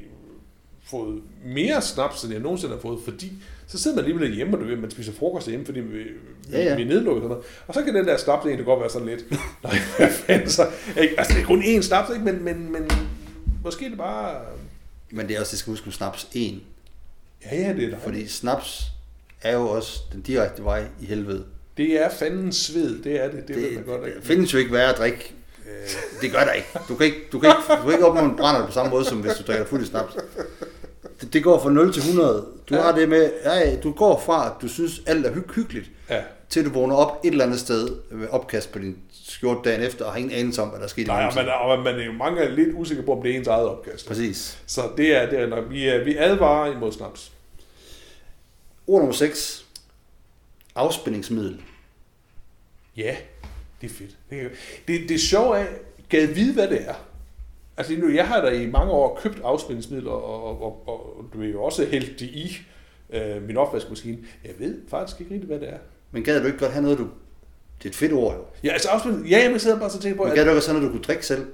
fået 0.92 1.22
mere 1.46 1.82
snaps, 1.82 2.24
end 2.24 2.34
jeg 2.34 2.42
nogensinde 2.42 2.74
har 2.74 2.82
fået, 2.82 3.00
fordi 3.04 3.32
så 3.68 3.78
sidder 3.78 3.96
man 3.98 4.06
alligevel 4.06 4.36
hjemme, 4.36 4.58
og 4.58 4.62
du 4.64 4.68
ved, 4.68 4.76
man 4.76 4.92
spiser 4.92 5.14
frokost 5.14 5.48
hjemme, 5.48 5.66
fordi 5.66 5.80
vi, 5.80 6.04
Ja, 6.52 6.64
ja, 6.64 6.76
vi 6.76 6.82
er 6.82 6.86
nedlukket 6.88 7.22
sådan 7.22 7.30
noget. 7.30 7.46
Og 7.68 7.74
så 7.74 7.82
kan 7.84 7.96
den 7.96 8.08
der 8.08 8.18
snaps 8.18 8.46
egentlig 8.46 8.66
godt 8.66 8.80
være 8.80 8.90
sådan 8.90 9.08
lidt, 9.08 9.26
nej, 9.64 9.76
hvad 9.98 10.10
fanden 10.10 10.50
så? 10.50 10.68
Ikke? 11.02 11.20
Altså, 11.20 11.34
det 11.34 11.42
er 11.42 11.46
kun 11.46 11.64
én 11.64 11.82
snaps, 11.82 12.10
ikke? 12.14 12.26
Men, 12.26 12.44
men, 12.44 12.72
men 12.72 12.92
måske 13.64 13.86
det 13.90 13.98
bare... 13.98 14.36
Men 15.12 15.28
det 15.28 15.36
er 15.36 15.40
også, 15.40 15.52
det 15.52 15.60
skal 15.60 15.72
huske 15.72 15.86
med 15.86 15.94
snaps 15.94 16.28
en. 16.34 16.62
Ja, 17.46 17.56
ja, 17.56 17.62
det 17.62 17.70
er 17.70 17.74
dejligt. 17.76 18.02
Fordi 18.04 18.28
snaps 18.28 18.84
er 19.42 19.54
jo 19.58 19.68
også 19.70 20.00
den 20.14 20.22
direkte 20.22 20.64
vej 20.64 20.86
i 21.02 21.06
helvede. 21.06 21.46
Det 21.78 22.02
er 22.06 22.10
fandens 22.10 22.56
sved, 22.58 23.04
det 23.04 23.24
er 23.24 23.32
det, 23.32 23.34
det, 23.36 23.48
det 23.48 23.56
Det, 23.56 23.64
ved 23.64 23.72
man 23.76 23.84
godt. 23.84 24.02
det 24.02 24.08
Ikke? 24.08 24.22
findes 24.28 24.54
jo 24.54 24.58
ikke 24.58 24.72
værre 24.74 24.90
at 24.94 24.98
drikke. 24.98 25.34
Øh, 25.66 25.90
Det 26.22 26.32
gør 26.32 26.40
der 26.40 26.52
ikke. 26.52 26.68
Du 26.90 26.96
kan 26.96 27.06
ikke, 27.06 27.18
du 27.32 27.40
kan 27.40 27.50
ikke, 27.50 27.76
du 27.82 27.84
kan 27.84 27.92
ikke 27.94 28.06
opnå 28.06 28.26
en 28.26 28.36
brænder 28.38 28.66
på 28.66 28.72
samme 28.72 28.90
måde, 28.92 29.06
som 29.06 29.18
hvis 29.18 29.34
du 29.34 29.44
drikker 29.48 29.66
fuld 29.66 29.86
snaps. 29.86 30.14
Det, 31.22 31.34
det 31.34 31.44
går 31.44 31.60
fra 31.60 31.70
0 31.70 31.94
til 31.94 32.02
100. 32.02 32.46
Du 32.70 32.76
Ja. 32.76 32.82
har 32.82 32.96
det 32.96 33.10
med, 33.10 33.32
ja, 33.46 33.76
du 33.76 33.92
går 33.92 34.20
fra, 34.26 34.46
at 34.48 34.62
du 34.62 34.68
synes, 34.68 35.02
alt 35.08 35.26
er 35.26 35.34
hy- 35.34 35.52
hyggeligt, 35.56 35.92
Ja, 36.10 36.24
til 36.50 36.66
du 36.66 36.70
vågner 36.70 36.96
op 36.96 37.26
et 37.26 37.32
eller 37.32 37.46
andet 37.46 37.60
sted 37.60 37.90
med 38.12 38.28
opkast 38.28 38.72
på 38.72 38.80
din 38.80 38.98
skjort 39.24 39.58
dagen 39.66 39.82
efter, 39.82 40.06
og 40.06 40.12
har 40.12 40.18
ingen 40.20 40.34
anelse 40.34 40.62
om, 40.62 40.68
hvad 40.70 40.80
der 40.80 40.86
er 40.86 40.90
sket. 40.90 41.02
i 41.04 41.06
Nej, 41.06 41.16
og 41.16 41.22
mellemtiden. 41.22 41.46
man, 41.46 41.72
og 41.78 41.84
man 41.84 42.00
er 42.00 42.06
jo 42.06 42.12
mange 42.12 42.42
er 42.42 42.50
lidt 42.50 42.70
usikre 42.76 43.04
på, 43.04 43.12
om 43.12 43.22
det 43.22 43.32
er 43.32 43.38
ens 43.38 43.48
eget 43.48 43.68
opkast. 43.68 44.08
Præcis. 44.08 44.58
Så 44.68 44.82
det 44.98 45.16
er, 45.16 45.30
det 45.30 45.40
er 45.40 45.48
nok, 45.48 45.70
vi, 45.70 45.88
er, 45.88 46.04
vi 46.04 46.18
advarer 46.18 46.72
imod 46.76 46.92
snaps. 46.92 47.32
Ord 48.88 49.00
nummer 49.00 49.16
6. 49.16 49.66
Afspændingsmiddel. 50.76 51.62
Ja, 52.98 53.16
det 53.82 53.90
er 53.92 53.94
fedt. 53.94 54.12
Det, 54.30 54.42
er- 54.42 54.50
det, 54.88 55.10
det 55.10 55.34
er, 55.34 55.66
gad 56.10 56.28
vide, 56.28 56.54
hvad 56.54 56.68
det 56.68 56.82
er. 56.88 56.94
Altså, 57.80 57.94
nu, 57.98 58.10
jeg 58.10 58.28
har 58.28 58.42
da 58.42 58.50
i 58.50 58.66
mange 58.66 58.92
år 58.92 59.20
købt 59.24 59.42
afspændingsmidler, 59.44 60.12
og, 60.12 60.62
og, 60.62 60.88
og, 60.88 61.18
og 61.18 61.26
du 61.34 61.42
er 61.42 61.48
jo 61.48 61.64
også 61.64 61.86
hældt 61.86 62.20
det 62.20 62.26
i 62.26 62.58
øh, 63.14 63.48
min 63.48 63.58
opvaskemaskine. 63.58 64.18
Jeg 64.46 64.52
ved 64.60 64.76
faktisk 64.90 65.22
ikke 65.22 65.34
rigtig, 65.34 65.48
hvad 65.48 65.60
det 65.60 65.70
er. 65.70 65.78
Men 66.12 66.24
gad 66.24 66.42
du 66.42 66.46
ikke 66.46 66.60
godt 66.60 66.72
have 66.72 66.84
noget, 66.84 66.98
du... 66.98 67.08
Det 67.78 67.86
er 67.86 67.90
et 67.90 67.96
fedt 67.96 68.14
ord, 68.14 68.34
jo. 68.34 68.42
Ja, 68.64 68.74
altså 68.74 68.90
afspænding, 68.90 69.28
ja, 69.28 69.50
jeg 69.52 69.62
sidder 69.62 69.80
bare 69.80 69.90
så 69.90 70.00
tænker 70.00 70.18
på, 70.18 70.24
Men 70.24 70.32
at, 70.32 70.36
gad 70.36 70.46
du 70.46 70.52
ikke 70.52 70.68
have 70.68 70.80
noget, 70.80 70.88
du 70.88 70.92
kunne 70.92 71.04
drikke 71.04 71.26
selv? 71.26 71.42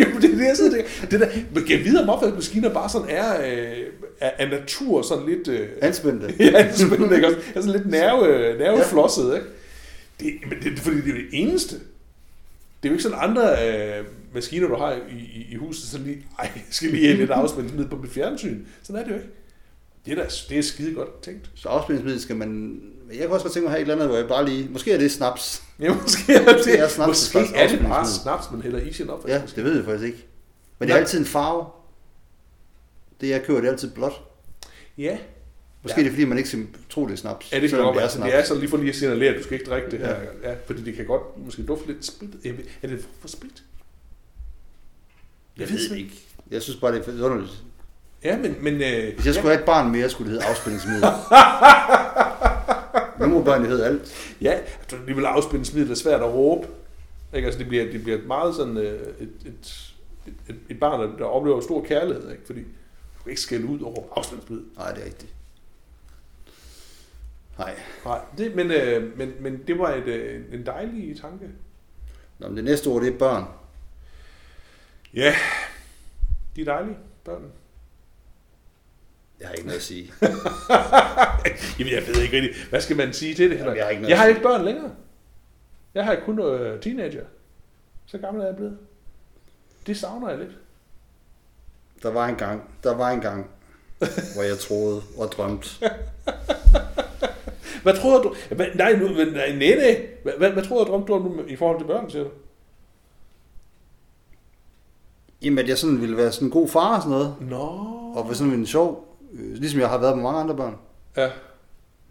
jo, 0.00 0.06
det 0.20 0.24
er 0.24 0.36
det, 0.36 0.46
jeg 0.46 0.56
sidder 0.56 0.70
tænker. 0.70 1.06
Det 1.10 1.20
der, 1.20 1.28
men 1.54 1.70
jeg 1.70 1.78
vide, 1.84 2.02
om 2.02 2.08
opvaskemaskiner 2.08 2.74
bare 2.74 2.88
sådan 2.88 3.08
er 3.10 3.40
øh, 3.46 3.86
af 4.20 4.48
natur 4.50 5.02
sådan 5.02 5.26
lidt... 5.26 5.48
Øh, 5.48 5.68
Anspændte. 5.82 6.26
Ja, 6.38 6.44
det 6.44 6.54
er 6.54 6.72
spændende, 6.72 7.14
ikke 7.14 7.26
også? 7.26 7.38
Altså 7.54 7.72
lidt 7.72 7.86
nerve, 7.90 8.58
nerveflosset, 8.58 9.34
ikke? 9.34 9.46
Det, 10.20 10.50
men 10.50 10.58
det, 10.62 10.78
fordi 10.78 10.96
det 10.96 11.10
er 11.10 11.14
det 11.14 11.28
eneste. 11.32 11.76
Det 12.82 12.88
er 12.88 12.92
jo 12.92 12.94
ikke 12.94 13.02
sådan 13.02 13.18
andre 13.20 13.68
øh, 13.98 14.04
maskiner, 14.34 14.68
du 14.68 14.76
har 14.76 14.92
i, 14.92 15.18
i, 15.18 15.46
i 15.50 15.54
huset, 15.56 15.88
så 15.88 15.98
lige, 15.98 16.26
ej, 16.38 16.50
jeg 16.54 16.62
skal 16.70 16.90
lige 16.90 17.06
have 17.06 17.18
lidt 17.18 17.30
afspændingsmiddel 17.30 17.90
på 17.90 17.96
mit 17.96 18.10
fjernsyn. 18.10 18.64
Sådan 18.82 19.00
er 19.00 19.04
det 19.04 19.10
jo 19.10 19.16
ikke. 19.16 19.28
Det 20.06 20.12
er, 20.12 20.22
da, 20.22 20.28
det 20.48 20.58
er 20.58 20.62
skide 20.62 20.94
godt 20.94 21.22
tænkt. 21.22 21.50
Så 21.54 21.68
afspændingsmiddel 21.68 22.22
skal 22.22 22.36
man... 22.36 22.80
Jeg 23.10 23.18
kan 23.18 23.30
også 23.30 23.44
godt 23.44 23.52
tænke 23.52 23.64
mig 23.64 23.68
at 23.68 23.70
have 23.70 23.78
et 23.78 23.82
eller 23.82 23.94
andet, 23.94 24.08
hvor 24.08 24.16
jeg 24.16 24.28
bare 24.28 24.46
lige... 24.46 24.68
Måske 24.70 24.92
er 24.92 24.98
det 24.98 25.12
snaps. 25.12 25.62
Ja, 25.80 25.94
måske 26.02 26.34
er 26.34 26.56
det, 26.56 26.64
Det 26.64 26.80
er 26.80 26.88
snaps, 26.88 27.08
måske 27.08 27.38
det 27.38 27.62
er 27.62 27.68
det 27.68 27.80
bare 27.80 28.06
snaps, 28.06 28.50
man 28.52 28.62
hælder 28.62 28.80
i 28.80 28.92
sin 28.92 29.10
Ja, 29.28 29.42
det 29.56 29.64
ved 29.64 29.76
jeg 29.76 29.84
faktisk 29.84 30.04
ikke. 30.04 30.26
Men 30.78 30.88
det 30.88 30.92
er 30.92 30.96
Nej. 30.96 31.00
altid 31.00 31.18
en 31.18 31.24
farve. 31.24 31.66
Det 33.20 33.28
jeg 33.28 33.42
køber, 33.44 33.60
det 33.60 33.66
er 33.68 33.72
altid 33.72 33.90
blåt. 33.90 34.22
Ja. 34.98 35.18
Måske 35.86 36.00
ja. 36.00 36.04
det 36.04 36.10
er 36.10 36.12
fordi, 36.14 36.24
man 36.24 36.38
ikke 36.38 36.48
skal 36.48 36.66
tro, 36.90 37.06
det 37.06 37.12
er 37.12 37.16
snaps. 37.16 37.52
Ja, 37.52 37.60
det 37.60 37.70
kan 37.70 37.78
godt 37.78 37.94
være. 37.94 38.00
er 38.00 38.02
Altså, 38.02 38.16
snaps. 38.16 38.32
det 38.32 38.40
er 38.40 38.44
sådan 38.44 38.60
lige 38.60 38.70
for 38.70 38.76
lige 38.76 38.88
at 38.88 38.96
signalere, 38.96 39.30
at 39.30 39.38
du 39.38 39.42
skal 39.42 39.58
ikke 39.58 39.70
drikke 39.70 39.90
det 39.90 39.98
her. 39.98 40.08
Ja. 40.42 40.50
Ja. 40.50 40.56
fordi 40.66 40.82
det 40.82 40.94
kan 40.94 41.06
godt 41.06 41.22
måske 41.44 41.62
dufte 41.62 41.86
lidt 41.86 42.04
sprit. 42.04 42.30
Jeg 42.44 42.54
Er 42.82 42.86
det 42.88 43.06
for 43.20 43.28
sprit? 43.28 43.62
Jeg 45.58 45.70
ved 45.70 45.96
ikke. 45.96 46.12
Jeg 46.50 46.62
synes 46.62 46.80
bare, 46.80 46.94
det 46.94 47.08
er 47.08 47.24
underligt. 47.24 47.52
Ja, 48.24 48.38
men... 48.38 48.56
men 48.60 48.74
øh, 48.74 49.14
Hvis 49.14 49.26
jeg 49.26 49.34
skulle 49.34 49.48
have 49.50 49.60
et 49.60 49.66
barn 49.66 49.92
mere, 49.92 50.10
skulle 50.10 50.32
det 50.32 50.40
hedde 50.42 50.50
afspændingsmiddel. 50.50 51.02
nu 53.20 53.26
må 53.26 53.42
børn 53.42 53.62
jo 53.62 53.68
hedde 53.68 53.86
alt. 53.86 54.34
Ja, 54.40 54.50
jeg 54.50 54.62
tror 54.88 54.98
alligevel 54.98 55.24
afspændingsmiddel 55.24 55.90
er 55.90 55.94
svært 55.94 56.20
at 56.20 56.34
råbe. 56.34 56.68
Ikke? 57.34 57.46
Altså, 57.46 57.58
det 57.58 57.68
bliver, 57.68 57.92
det 57.92 58.02
bliver 58.02 58.18
meget 58.26 58.54
sådan 58.54 58.76
øh, 58.76 59.00
et, 59.20 59.28
et, 59.46 59.92
et, 60.48 60.56
et 60.68 60.80
barn, 60.80 61.00
der, 61.00 61.16
der 61.16 61.24
oplever 61.24 61.60
stor 61.60 61.84
kærlighed, 61.84 62.30
ikke? 62.30 62.42
fordi 62.46 62.60
du 62.60 63.22
kan 63.22 63.30
ikke 63.30 63.42
skælde 63.42 63.66
ud 63.66 63.80
over 63.80 64.02
afspændingsmiddel. 64.16 64.66
Nej, 64.76 64.92
det 64.92 65.02
er 65.02 65.06
rigtigt. 65.06 65.32
Nej. 67.58 67.76
Nej, 68.04 68.20
det, 68.38 68.56
men, 68.56 68.70
øh, 68.70 69.18
men, 69.18 69.32
men 69.40 69.62
det 69.66 69.78
var 69.78 69.94
et, 69.94 70.06
øh, 70.06 70.44
en 70.52 70.66
dejlig 70.66 71.20
tanke. 71.20 71.48
Nå, 72.38 72.48
men 72.48 72.56
det 72.56 72.64
næste 72.64 72.88
ord, 72.88 73.02
det 73.02 73.14
er 73.14 73.18
børn. 73.18 73.44
Ja, 75.14 75.34
de 76.56 76.60
er 76.60 76.64
dejlige, 76.64 76.96
børn. 77.24 77.52
Jeg 79.40 79.48
har 79.48 79.54
ikke 79.54 79.66
noget 79.66 79.78
at 79.78 79.84
sige. 79.84 80.12
Jamen, 81.78 81.92
jeg 81.92 82.06
ved 82.06 82.22
ikke 82.22 82.36
rigtig, 82.36 82.50
hvad 82.70 82.80
skal 82.80 82.96
man 82.96 83.12
sige 83.12 83.34
til 83.34 83.50
det? 83.50 83.58
Jamen, 83.58 83.76
jeg 83.76 83.84
har 83.84 83.90
ikke 83.90 84.02
noget 84.02 84.10
jeg 84.10 84.18
har 84.18 84.26
ikke 84.26 84.42
børn 84.42 84.64
længere. 84.64 84.90
Jeg 85.94 86.04
har 86.04 86.16
kun 86.24 86.40
øh, 86.40 86.80
teenager. 86.80 87.24
Så 88.06 88.18
gammel 88.18 88.42
er 88.42 88.46
jeg 88.46 88.56
blevet. 88.56 88.78
Det 89.86 89.96
savner 89.96 90.28
jeg 90.28 90.38
lidt. 90.38 90.58
Der 92.02 92.10
var 92.10 92.26
en 92.26 92.36
gang, 92.36 92.70
der 92.82 92.94
var 92.94 93.10
en 93.10 93.20
gang, 93.20 93.50
hvor 94.34 94.42
jeg 94.42 94.58
troede 94.58 95.02
og 95.18 95.26
drømte. 95.26 95.68
Hvad 97.86 97.94
troede 97.94 98.22
du? 98.22 98.34
Hvad, 98.50 98.66
nej, 98.74 98.96
nu, 98.96 99.08
nej, 99.08 99.24
nej, 99.24 99.76
nej. 99.76 100.06
Hvad, 100.22 100.32
hvad, 100.38 100.50
hvad 100.50 100.62
troede 100.62 100.86
du 100.86 100.92
om, 100.92 101.04
du 101.06 101.14
om 101.14 101.40
i 101.48 101.56
forhold 101.56 101.78
til 101.80 101.86
børn, 101.86 102.10
siger 102.10 102.24
du? 102.24 102.30
Jamen, 105.42 105.58
at 105.58 105.68
jeg 105.68 105.78
sådan 105.78 106.00
ville 106.00 106.16
være 106.16 106.32
sådan 106.32 106.48
en 106.48 106.52
god 106.52 106.68
far 106.68 106.96
og 106.96 107.02
sådan 107.02 107.10
noget. 107.10 107.34
Nå. 107.40 107.56
Og 108.16 108.24
være 108.24 108.34
sådan 108.34 108.52
en 108.52 108.66
sjov, 108.66 109.18
øh, 109.32 109.52
ligesom 109.52 109.80
jeg 109.80 109.88
har 109.88 109.98
været 109.98 110.16
med 110.16 110.22
mange 110.22 110.40
andre 110.40 110.56
børn. 110.56 110.76
Ja. 111.16 111.30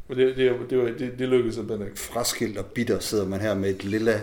Men 0.07 0.17
det, 0.17 0.37
det, 0.37 0.55
det, 0.69 0.99
det, 0.99 1.19
det, 1.19 1.29
lykkedes 1.29 1.55
simpelthen 1.55 1.87
ikke. 1.87 1.99
Fraskilt 1.99 2.57
og 2.57 2.65
bitter 2.65 2.99
sidder 2.99 3.25
man 3.25 3.41
her 3.41 3.55
med 3.55 3.69
et 3.69 3.83
lille, 3.83 4.13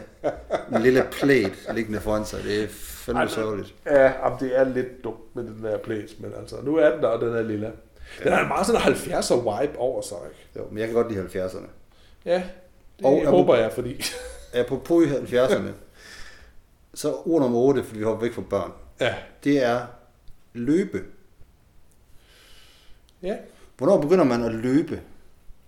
en 0.75 0.83
lille 0.83 1.07
plate 1.13 1.53
liggende 1.75 2.01
foran 2.01 2.25
sig. 2.25 2.45
Det 2.45 2.63
er 2.63 2.69
fandme 2.69 3.29
sørgeligt. 3.29 3.75
Ja, 3.87 4.03
jamen, 4.03 4.39
det 4.41 4.59
er 4.59 4.65
lidt 4.69 5.05
dumt 5.05 5.37
med 5.37 5.45
den 5.45 5.63
der 5.63 5.79
place, 5.79 6.17
men 6.19 6.33
altså, 6.41 6.57
nu 6.65 6.77
er 6.77 6.91
den 6.91 7.03
der, 7.03 7.09
og 7.09 7.21
den 7.21 7.35
er 7.35 7.43
lille. 7.43 7.73
Den 8.23 8.33
har 8.33 8.43
en 8.43 8.49
meget 8.49 8.67
sådan 8.67 8.81
70'er 8.81 9.35
vibe 9.63 9.79
over 9.79 10.03
sig, 10.03 10.17
ikke? 10.31 10.49
Jo, 10.57 10.69
men 10.71 10.79
jeg 10.79 10.87
kan 10.87 10.95
godt 10.95 11.13
lide 11.13 11.45
70'erne. 11.47 11.67
Ja, 12.25 12.43
det 12.99 13.07
Og 13.07 13.19
er- 13.19 13.31
håber 13.31 13.57
jeg, 13.57 13.73
fordi... 13.73 14.03
Apropos 14.61 15.05
i 15.07 15.09
70'erne, 15.09 15.69
så 16.95 17.13
ord 17.15 17.41
nummer 17.43 17.59
8, 17.59 17.85
fordi 17.85 17.99
vi 17.99 18.05
hopper 18.05 18.27
væk 18.27 18.35
fra 18.35 18.43
børn, 18.51 18.73
ja, 19.01 19.15
det 19.45 19.65
er 19.65 19.87
løbe. 20.53 21.03
ja. 23.23 23.37
Hvornår 23.77 24.01
begynder 24.01 24.25
man 24.25 24.45
at 24.45 24.55
løbe? 24.55 25.01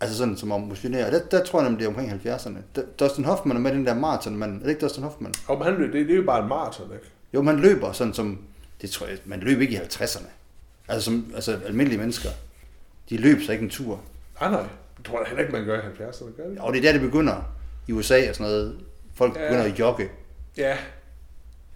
Altså 0.00 0.16
sådan 0.18 0.36
som 0.36 0.52
om 0.52 0.60
motionere. 0.60 1.10
Der, 1.10 1.20
der 1.30 1.44
tror 1.44 1.60
jeg 1.60 1.70
nemlig, 1.70 1.78
det 1.88 1.94
er 1.94 2.00
omkring 2.00 2.22
70'erne. 2.36 2.58
Der- 2.76 2.82
Dustin 3.00 3.24
Hoffman 3.24 3.56
er 3.56 3.60
med 3.60 3.72
den 3.72 3.86
der 3.86 3.94
maraton, 3.94 4.36
man. 4.36 4.54
Er 4.56 4.58
det 4.62 4.68
ikke 4.68 4.80
Dustin 4.80 5.02
Hoffman? 5.02 5.34
Og 5.48 5.64
han, 5.64 5.74
løb- 5.74 5.92
det, 5.92 6.06
det 6.06 6.10
er 6.12 6.16
jo 6.16 6.24
bare 6.26 6.42
en 6.42 6.48
maraton, 6.48 6.92
ikke? 6.92 7.04
Jo, 7.34 7.42
man 7.42 7.56
løber 7.56 7.92
sådan 7.92 8.14
som, 8.14 8.38
det 8.82 8.90
tror 8.90 9.06
jeg, 9.06 9.18
man 9.24 9.40
løb 9.40 9.60
ikke 9.60 9.74
i 9.74 9.76
50'erne. 9.78 10.26
Altså 10.88 11.04
som 11.04 11.32
altså 11.34 11.58
almindelige 11.66 11.98
mennesker. 12.00 12.28
De 13.10 13.16
løb 13.16 13.40
så 13.42 13.52
ikke 13.52 13.64
en 13.64 13.70
tur. 13.70 14.00
Nej, 14.40 14.50
nej. 14.50 14.66
Det 14.96 15.04
tror 15.04 15.18
jeg 15.20 15.26
heller 15.28 15.42
ikke, 15.42 15.52
man 15.52 15.64
gør 15.64 15.78
i 15.78 15.82
70'erne, 15.82 16.36
gør 16.36 16.48
det? 16.48 16.58
Og 16.58 16.72
det 16.72 16.78
er 16.78 16.82
der, 16.82 16.92
det 16.92 17.00
begynder 17.00 17.54
i 17.88 17.92
USA 17.92 18.28
og 18.28 18.34
sådan 18.34 18.52
noget. 18.52 18.80
Folk 19.14 19.36
Ja. 19.36 19.42
begynder 19.42 19.64
at 19.72 19.78
jogge. 19.78 20.08
Ja. 20.56 20.76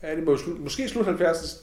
Ja, 0.02 0.16
det 0.16 0.24
må 0.24 0.30
jo 0.30 0.36
slut, 0.36 0.60
måske 0.60 0.88
slut 0.88 1.06
70'erne. 1.06 1.58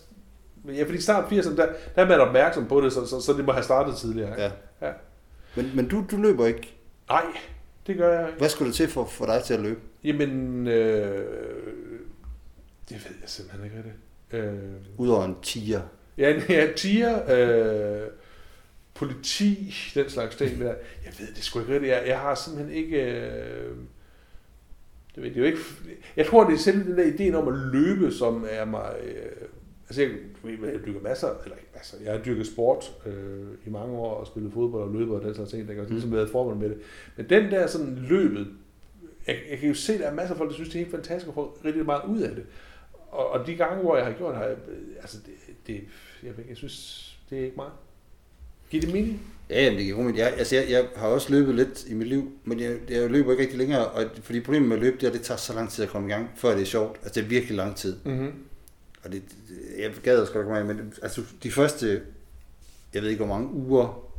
Men 0.64 0.76
Ja, 0.76 0.84
fordi 0.84 1.02
start 1.02 1.32
80'erne, 1.32 1.56
der, 1.58 1.66
der 1.96 2.04
er 2.04 2.08
man 2.08 2.20
opmærksom 2.20 2.68
på 2.68 2.82
det, 2.82 2.94
så, 2.94 3.06
så, 3.06 3.22
så 3.22 3.34
det 3.34 3.46
må 3.46 3.52
have 3.52 3.64
startet 3.64 3.96
tidligere. 3.96 4.30
Ikke? 4.30 4.42
Ja. 4.42 4.52
ja. 4.88 4.94
Men, 5.56 5.72
men 5.76 5.88
du, 5.88 6.06
du 6.12 6.18
løber 6.18 6.46
ikke. 6.46 6.74
Nej, 7.10 7.24
det 7.88 7.98
gør 7.98 8.20
jeg 8.20 8.28
ikke. 8.28 8.40
Hvad 8.40 8.50
skulle 8.50 8.68
det 8.68 8.76
til 8.76 8.88
for, 8.90 9.06
for 9.06 9.26
dig 9.26 9.44
til 9.44 9.54
at 9.54 9.60
løbe? 9.60 9.80
Jamen, 10.04 10.68
øh, 10.68 11.26
det 12.90 12.98
ved 13.10 13.16
jeg 13.22 13.30
simpelthen 13.30 13.66
ikke 13.66 13.78
rigtigt. 13.78 13.96
Øh, 14.32 14.54
Udover 14.98 15.26
en 15.26 15.36
tiger. 15.42 15.82
Ja, 16.18 16.42
ja, 16.50 16.68
tiger, 16.76 17.20
øh, 17.32 18.08
politi, 18.94 19.76
den 19.96 20.10
slags 20.10 20.36
ting 20.36 20.60
der. 20.60 20.76
Jeg 21.06 21.14
ved 21.20 21.28
det 21.36 21.44
sgu 21.44 21.60
ikke 21.60 21.74
rigtigt. 21.74 21.92
Jeg, 21.92 22.04
jeg 22.08 22.20
har 22.20 22.36
simpelthen 22.36 22.76
ikke... 22.76 22.98
Øh, 22.98 23.76
det 25.16 25.24
ved 25.24 25.30
jeg 25.30 25.38
jo 25.38 25.44
ikke. 25.44 25.60
Jeg 26.18 26.26
tror, 26.26 26.44
det 26.44 26.54
er 26.54 26.58
selv 26.58 26.86
den 26.86 26.98
der 26.98 27.04
ideen 27.04 27.36
om 27.36 27.48
at 27.48 27.54
løbe, 27.54 28.12
som 28.12 28.46
er 28.50 28.66
mig... 28.66 28.96
Øh, 29.04 29.48
altså, 29.90 30.02
jeg, 30.02 30.12
jeg 30.74 30.86
dyrker 30.86 31.02
masser, 31.02 31.28
eller 31.44 31.58
ikke 31.58 31.70
masser, 31.76 31.98
jeg 32.04 32.14
har 32.14 32.22
dyrket 32.24 32.48
sport 32.48 32.94
øh, 33.06 33.48
i 33.66 33.70
mange 33.70 33.98
år, 33.98 34.14
og 34.14 34.28
spillet 34.28 34.54
fodbold 34.54 34.84
og 34.84 34.94
løbet 34.94 35.16
og 35.16 35.22
den 35.22 35.36
slags 35.36 35.52
ting, 35.52 35.68
der 35.68 35.76
har 35.76 35.84
ligesom 35.90 36.12
været 36.12 36.30
formål 36.30 36.56
med 36.56 36.70
det. 36.70 36.78
Men 37.16 37.30
den 37.30 37.52
der 37.52 37.68
sådan 37.68 37.96
løbet, 38.10 38.48
jeg, 39.28 39.36
jeg 39.50 39.60
kan 39.60 39.68
jo 39.68 39.74
se, 39.74 39.94
at 39.94 40.00
der 40.00 40.06
er 40.06 40.14
masser 40.14 40.34
af 40.34 40.38
folk, 40.38 40.50
der 40.50 40.56
synes, 40.56 40.70
det 40.70 40.76
er 40.76 40.84
helt 40.84 40.96
fantastisk 40.96 41.28
at 41.28 41.34
få 41.34 41.58
rigtig 41.66 41.86
meget 41.86 42.02
ud 42.10 42.22
af 42.22 42.36
det. 42.36 42.46
Og, 43.12 43.30
og 43.30 43.48
de 43.48 43.56
gange, 43.56 43.84
hvor 43.84 43.98
jeg 43.98 44.06
har 44.06 44.14
gjort 44.14 44.34
det, 44.34 44.42
har 44.42 44.48
jeg, 44.48 44.58
altså 45.02 45.18
det, 45.18 45.34
det 45.68 45.82
jeg, 46.24 46.32
jeg 46.50 46.58
synes, 46.58 47.18
det 47.30 47.40
er 47.40 47.44
ikke 47.44 47.56
meget. 47.56 47.72
Giv 48.70 48.82
det 48.82 48.94
mening? 48.94 49.22
Ja, 49.50 49.64
jamen, 49.64 49.78
det 49.78 49.86
giver 49.86 49.98
mening. 49.98 50.18
Jeg, 50.18 50.34
altså, 50.38 50.56
jeg, 50.56 50.70
jeg 50.70 50.86
har 50.96 51.08
også 51.08 51.32
løbet 51.32 51.56
lidt 51.56 51.86
i 51.88 51.94
mit 51.94 52.08
liv, 52.08 52.32
men 52.44 52.60
jeg, 52.60 52.78
jeg 52.90 53.10
løber 53.10 53.32
ikke 53.32 53.44
rigtig 53.44 53.58
længere, 53.60 53.88
og 53.88 54.06
fordi 54.22 54.40
problemet 54.40 54.70
med 54.70 54.78
at 54.78 54.84
løbe, 54.84 54.96
det 54.98 55.04
er, 55.04 55.08
at 55.08 55.14
det 55.14 55.22
tager 55.22 55.38
så 55.38 55.54
lang 55.54 55.70
tid 55.70 55.84
at 55.84 55.90
komme 55.90 56.08
i 56.08 56.12
gang, 56.12 56.30
før 56.36 56.52
det 56.54 56.62
er 56.62 56.66
sjovt. 56.66 57.00
Altså, 57.04 57.20
det 57.20 57.26
er 57.26 57.30
virkelig 57.30 57.56
lang 57.58 57.76
tid. 57.76 57.98
Mm-hmm. 58.04 58.34
Og 59.04 59.12
det, 59.12 59.24
jeg 59.80 59.92
gad 60.04 60.18
også 60.18 60.34
godt 60.34 60.46
komme 60.48 60.74
men 60.74 60.94
altså, 61.02 61.22
de 61.44 61.52
første, 61.52 62.02
jeg 62.94 63.02
ved 63.02 63.10
ikke 63.10 63.26
hvor 63.26 63.36
mange 63.36 63.54
uger, 63.54 64.12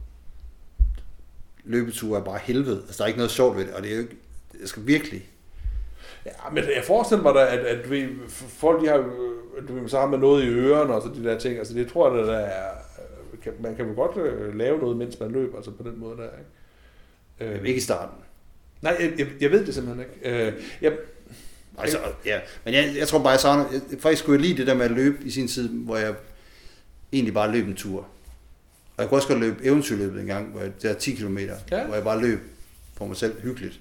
løbeture 1.64 2.20
er 2.20 2.24
bare 2.24 2.38
helvede. 2.42 2.82
Altså, 2.86 2.98
der 2.98 3.02
er 3.04 3.06
ikke 3.06 3.18
noget 3.18 3.30
sjovt 3.30 3.56
ved 3.56 3.64
det, 3.64 3.74
og 3.74 3.82
det 3.82 3.90
er 3.90 3.94
jo 3.94 4.00
ikke, 4.00 4.16
jeg 4.60 4.68
skal 4.68 4.86
virkelig, 4.86 5.28
Ja, 6.26 6.50
men 6.52 6.64
jeg 6.64 6.84
forestiller 6.86 7.22
mig 7.22 7.34
da, 7.34 7.40
at, 7.40 7.58
at 7.58 7.84
f- 7.86 8.48
folk 8.48 8.82
de 8.82 8.88
har 8.88 8.96
du 9.68 9.88
så 9.88 9.98
har 9.98 10.06
man 10.06 10.20
noget 10.20 10.44
i 10.44 10.48
ørerne 10.48 10.94
og 10.94 11.02
så 11.02 11.08
de 11.08 11.24
der 11.24 11.38
ting. 11.38 11.58
Altså 11.58 11.74
det 11.74 11.88
tror 11.88 12.16
jeg, 12.16 12.26
der 12.26 12.36
er, 12.36 12.70
kan, 13.42 13.52
man 13.60 13.76
kan 13.76 13.88
jo 13.88 13.94
godt 13.94 14.16
øh, 14.16 14.56
lave 14.56 14.78
noget, 14.78 14.96
mens 14.96 15.20
man 15.20 15.30
løber, 15.30 15.56
altså 15.56 15.70
på 15.70 15.82
den 15.82 15.98
måde 15.98 16.16
der, 16.16 16.28
ikke? 17.38 17.54
Øh, 17.54 17.64
ikke 17.64 17.78
i 17.78 17.80
starten. 17.80 18.16
Nej, 18.82 18.96
jeg, 19.00 19.12
jeg, 19.18 19.26
jeg 19.40 19.50
ved 19.50 19.66
det 19.66 19.74
simpelthen 19.74 20.06
ikke. 20.06 20.46
Øh, 20.46 20.52
jeg, 20.80 20.92
Altså, 21.78 21.98
ja. 22.24 22.40
Men 22.64 22.74
jeg, 22.74 22.94
jeg 22.98 23.08
tror 23.08 23.18
bare, 23.18 23.28
jeg 23.28 23.40
savner, 23.40 23.64
jeg, 23.72 24.00
faktisk 24.00 24.22
skulle 24.22 24.40
jeg 24.40 24.48
lide 24.48 24.58
det 24.58 24.66
der 24.66 24.74
med 24.74 24.84
at 24.84 24.90
løbe 24.90 25.24
i 25.24 25.30
sin 25.30 25.48
tid, 25.48 25.68
hvor 25.68 25.96
jeg 25.96 26.14
egentlig 27.12 27.34
bare 27.34 27.52
løb 27.52 27.66
en 27.66 27.74
tur. 27.74 27.98
Og 28.96 29.02
jeg 29.02 29.08
kunne 29.08 29.18
også 29.18 29.28
godt 29.28 29.40
løbe 29.40 29.56
eventyrløbet 29.64 30.20
en 30.20 30.26
gang, 30.26 30.50
hvor 30.50 30.60
jeg, 30.60 30.82
det 30.82 30.90
er 30.90 30.94
10 30.94 31.14
km, 31.14 31.38
ja. 31.38 31.84
hvor 31.84 31.94
jeg 31.94 32.04
bare 32.04 32.20
løb 32.20 32.40
for 32.94 33.06
mig 33.06 33.16
selv 33.16 33.40
hyggeligt. 33.40 33.80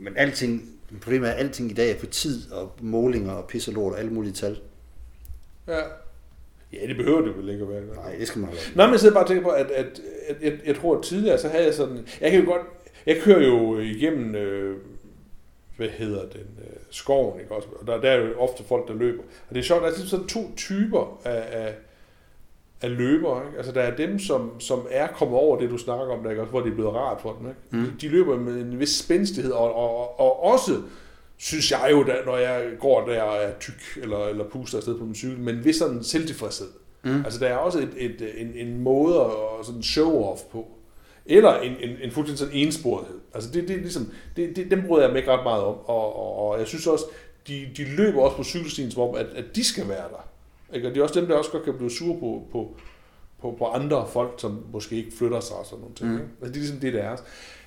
men 0.00 0.16
alting, 0.16 0.70
problemet 1.02 1.28
er, 1.28 1.32
at 1.32 1.38
alting 1.38 1.70
i 1.70 1.74
dag 1.74 1.90
er 1.90 1.98
på 1.98 2.06
tid, 2.06 2.52
og 2.52 2.72
målinger 2.80 3.32
og 3.32 3.46
pis 3.46 3.68
og 3.68 3.74
lort 3.74 3.92
og 3.92 3.98
alle 3.98 4.10
mulige 4.10 4.32
tal. 4.32 4.58
Ja. 5.68 5.80
Ja, 6.72 6.86
det 6.86 6.96
behøver 6.96 7.20
det 7.20 7.36
vel 7.36 7.48
ikke 7.48 7.62
at 7.62 7.68
være. 7.68 7.82
Nej, 7.94 8.14
det 8.18 8.28
skal 8.28 8.40
man 8.40 8.48
have. 8.50 8.58
Nej, 8.74 8.86
men 8.86 8.92
jeg 8.92 9.00
sidder 9.00 9.14
bare 9.14 9.24
og 9.24 9.28
tænker 9.28 9.42
på, 9.42 9.50
at, 9.50 9.70
at, 9.70 10.00
at 10.28 10.36
jeg, 10.42 10.58
jeg 10.66 10.76
tror, 10.76 10.98
at 10.98 11.04
tidligere, 11.04 11.38
så 11.38 11.48
havde 11.48 11.64
jeg 11.64 11.74
sådan... 11.74 12.06
Jeg 12.20 12.30
kan 12.30 12.40
jo 12.40 12.46
godt... 12.46 12.62
Jeg 13.06 13.16
kører 13.22 13.46
jo 13.46 13.78
igennem... 13.78 14.34
Øh, 14.34 14.76
hvad 15.76 15.88
hedder 15.88 16.20
den? 16.20 16.40
Øh, 16.40 16.76
skoven, 16.90 17.40
ikke 17.40 17.54
også? 17.54 17.68
Og 17.80 17.86
der, 17.86 18.00
der 18.00 18.10
er 18.10 18.16
jo 18.16 18.38
ofte 18.38 18.64
folk, 18.64 18.88
der 18.88 18.94
løber. 18.94 19.22
Og 19.22 19.54
det 19.54 19.58
er 19.58 19.64
sjovt, 19.64 19.80
der 19.80 19.86
er 19.86 19.90
ligesom 19.92 20.08
sådan 20.08 20.26
to 20.26 20.54
typer 20.56 21.20
af, 21.24 21.44
af, 21.60 21.74
af 22.82 22.96
løber. 22.96 23.42
Ikke? 23.46 23.56
Altså, 23.56 23.72
der 23.72 23.80
er 23.80 23.96
dem, 23.96 24.18
som, 24.18 24.60
som 24.60 24.86
er 24.90 25.06
kommet 25.06 25.38
over 25.38 25.58
det, 25.58 25.70
du 25.70 25.78
snakker 25.78 26.14
om, 26.14 26.22
der, 26.22 26.30
ikke? 26.30 26.42
Hvor 26.42 26.60
det 26.60 26.70
er 26.70 26.74
blevet 26.74 26.94
rart 26.94 27.20
for 27.20 27.36
dem. 27.40 27.48
Ikke? 27.48 27.60
Mm. 27.70 27.84
De, 27.84 27.92
de 28.00 28.08
løber 28.08 28.38
med 28.38 28.54
en 28.54 28.80
vis 28.80 28.98
spændstighed, 28.98 29.52
og, 29.52 29.74
og, 29.74 30.20
og 30.20 30.42
også 30.44 30.82
synes 31.36 31.70
jeg 31.70 31.88
jo, 31.90 32.02
der, 32.02 32.14
når 32.26 32.36
jeg 32.36 32.66
går 32.80 33.08
der 33.08 33.22
og 33.22 33.36
er 33.36 33.52
tyk, 33.60 33.98
eller, 34.02 34.26
eller 34.26 34.44
puster 34.44 34.78
afsted 34.78 34.98
på 34.98 35.04
min 35.04 35.14
cykel, 35.14 35.38
men 35.38 35.64
ved 35.64 35.72
sådan 35.72 36.04
selvtilfredshed. 36.04 36.68
Mm. 37.04 37.24
Altså, 37.24 37.40
der 37.40 37.46
er 37.46 37.56
også 37.56 37.78
et, 37.78 37.90
et, 37.96 38.32
en, 38.36 38.52
en 38.54 38.80
måde 38.80 39.20
at 39.20 39.66
sådan 39.66 39.80
show-off 39.80 40.50
på. 40.52 40.66
Eller 41.26 41.60
en, 41.60 41.72
en, 41.80 41.96
en 42.02 42.10
fuldstændig 42.10 42.38
sådan 42.38 42.54
ensporethed. 42.54 43.16
Altså, 43.34 43.50
det, 43.50 43.68
det 43.68 43.76
ligesom, 43.76 44.12
det, 44.36 44.56
det, 44.56 44.70
dem 44.70 44.82
bryder 44.86 45.04
jeg 45.04 45.12
mig 45.12 45.18
ikke 45.18 45.32
ret 45.32 45.44
meget 45.44 45.62
om. 45.62 45.74
Og, 45.84 46.16
og, 46.16 46.48
og 46.48 46.58
jeg 46.58 46.66
synes 46.66 46.86
også, 46.86 47.04
de, 47.48 47.68
de 47.76 47.84
løber 47.96 48.22
også 48.22 48.36
på 48.36 48.44
cykelstien, 48.44 48.90
som 48.90 49.02
om, 49.02 49.14
at, 49.14 49.26
at 49.26 49.44
de 49.54 49.64
skal 49.64 49.88
være 49.88 50.08
der. 50.10 50.28
Ikke? 50.74 50.88
Og 50.88 50.94
det 50.94 51.00
er 51.00 51.04
også 51.04 51.20
dem, 51.20 51.28
der 51.28 51.34
også 51.34 51.50
godt 51.50 51.64
kan 51.64 51.74
blive 51.76 51.90
sure 51.90 52.20
på, 52.20 52.48
på, 52.52 52.76
på, 53.40 53.54
på 53.58 53.66
andre 53.66 54.06
folk, 54.12 54.34
som 54.38 54.64
måske 54.72 54.96
ikke 54.96 55.12
flytter 55.18 55.40
sig 55.40 55.56
og 55.56 55.66
sådan 55.66 55.80
nogle 55.80 55.94
ting. 55.94 56.10
Mm. 56.10 56.16
Ikke? 56.16 56.28
Altså, 56.42 56.52
det 56.52 56.56
er 56.56 56.60
ligesom 56.60 56.78
det, 56.80 56.92
der 56.92 57.02
er. 57.02 57.16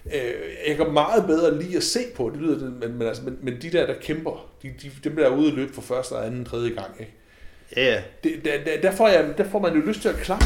Øh, 0.05 0.33
jeg 0.67 0.77
kan 0.77 0.93
meget 0.93 1.25
bedre 1.25 1.61
lige 1.61 1.77
at 1.77 1.83
se 1.83 1.99
på, 2.15 2.29
det 2.33 2.41
lyder 2.41 2.69
men, 2.69 2.97
men, 2.97 3.07
altså, 3.07 3.23
men, 3.23 3.37
men 3.41 3.61
de 3.61 3.69
der, 3.71 3.85
der 3.85 3.93
kæmper, 4.01 4.47
de, 4.63 4.67
de, 4.81 4.91
dem 5.03 5.15
der 5.15 5.25
er 5.25 5.35
ude 5.35 5.47
at 5.47 5.53
løbe 5.53 5.73
for 5.73 5.81
første, 5.81 6.15
anden, 6.17 6.45
tredje 6.45 6.69
gang, 6.69 6.91
ikke? 6.99 7.13
Ja, 7.75 7.85
ja. 7.93 8.01
Det, 8.23 8.31
der, 8.45 8.51
der, 8.65 8.81
der, 8.81 8.91
får 8.91 9.07
jeg, 9.07 9.33
der 9.37 9.43
får 9.49 9.59
man 9.59 9.73
jo 9.75 9.81
lyst 9.81 10.01
til 10.01 10.09
at 10.09 10.15
klappe. 10.15 10.45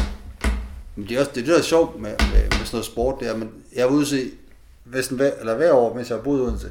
Men 0.96 1.08
det 1.08 1.16
er 1.16 1.20
også 1.20 1.30
det, 1.34 1.40
er 1.40 1.44
det 1.44 1.52
der 1.52 1.58
er 1.58 1.62
sjovt 1.62 1.94
med, 2.00 2.10
med, 2.10 2.42
med 2.42 2.50
sådan 2.50 2.68
noget 2.72 2.84
sport, 2.86 3.20
det 3.20 3.28
er, 3.28 3.36
men 3.36 3.50
jeg 3.76 3.86
var 3.86 3.92
ude 3.92 4.00
at 4.02 4.06
se, 4.08 4.30
næsten 4.94 5.16
hver, 5.16 5.30
eller 5.40 5.56
hver 5.56 5.72
år, 5.72 5.94
mens 5.94 6.08
jeg 6.10 6.16
har 6.18 6.22
boet 6.22 6.38
i 6.38 6.42
Odense, 6.42 6.66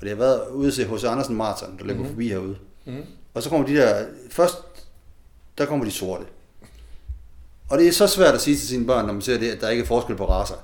det 0.00 0.08
har 0.08 0.16
været 0.16 0.40
ude 0.50 0.66
at 0.68 0.74
se 0.74 0.84
H.C. 0.84 1.04
Andersen 1.04 1.36
Marathon, 1.36 1.78
der 1.78 1.84
løber 1.84 1.92
Mhm. 1.94 1.98
mm-hmm. 2.02 2.08
forbi 2.14 2.28
herude. 2.28 2.56
Mm. 2.84 3.02
Og 3.34 3.42
så 3.42 3.50
kommer 3.50 3.66
de 3.66 3.74
der, 3.76 4.04
først, 4.30 4.58
der 5.58 5.66
kommer 5.66 5.84
de 5.84 5.90
sorte. 5.90 6.24
Og 7.68 7.78
det 7.78 7.88
er 7.88 7.92
så 7.92 8.06
svært 8.06 8.34
at 8.34 8.40
sige 8.40 8.56
til 8.56 8.68
sine 8.68 8.86
børn, 8.86 9.06
når 9.06 9.12
man 9.12 9.22
ser 9.22 9.38
det, 9.38 9.50
at 9.50 9.60
der 9.60 9.68
ikke 9.68 9.82
er 9.82 9.86
forskel 9.86 10.16
på 10.16 10.28
raser. 10.28 10.54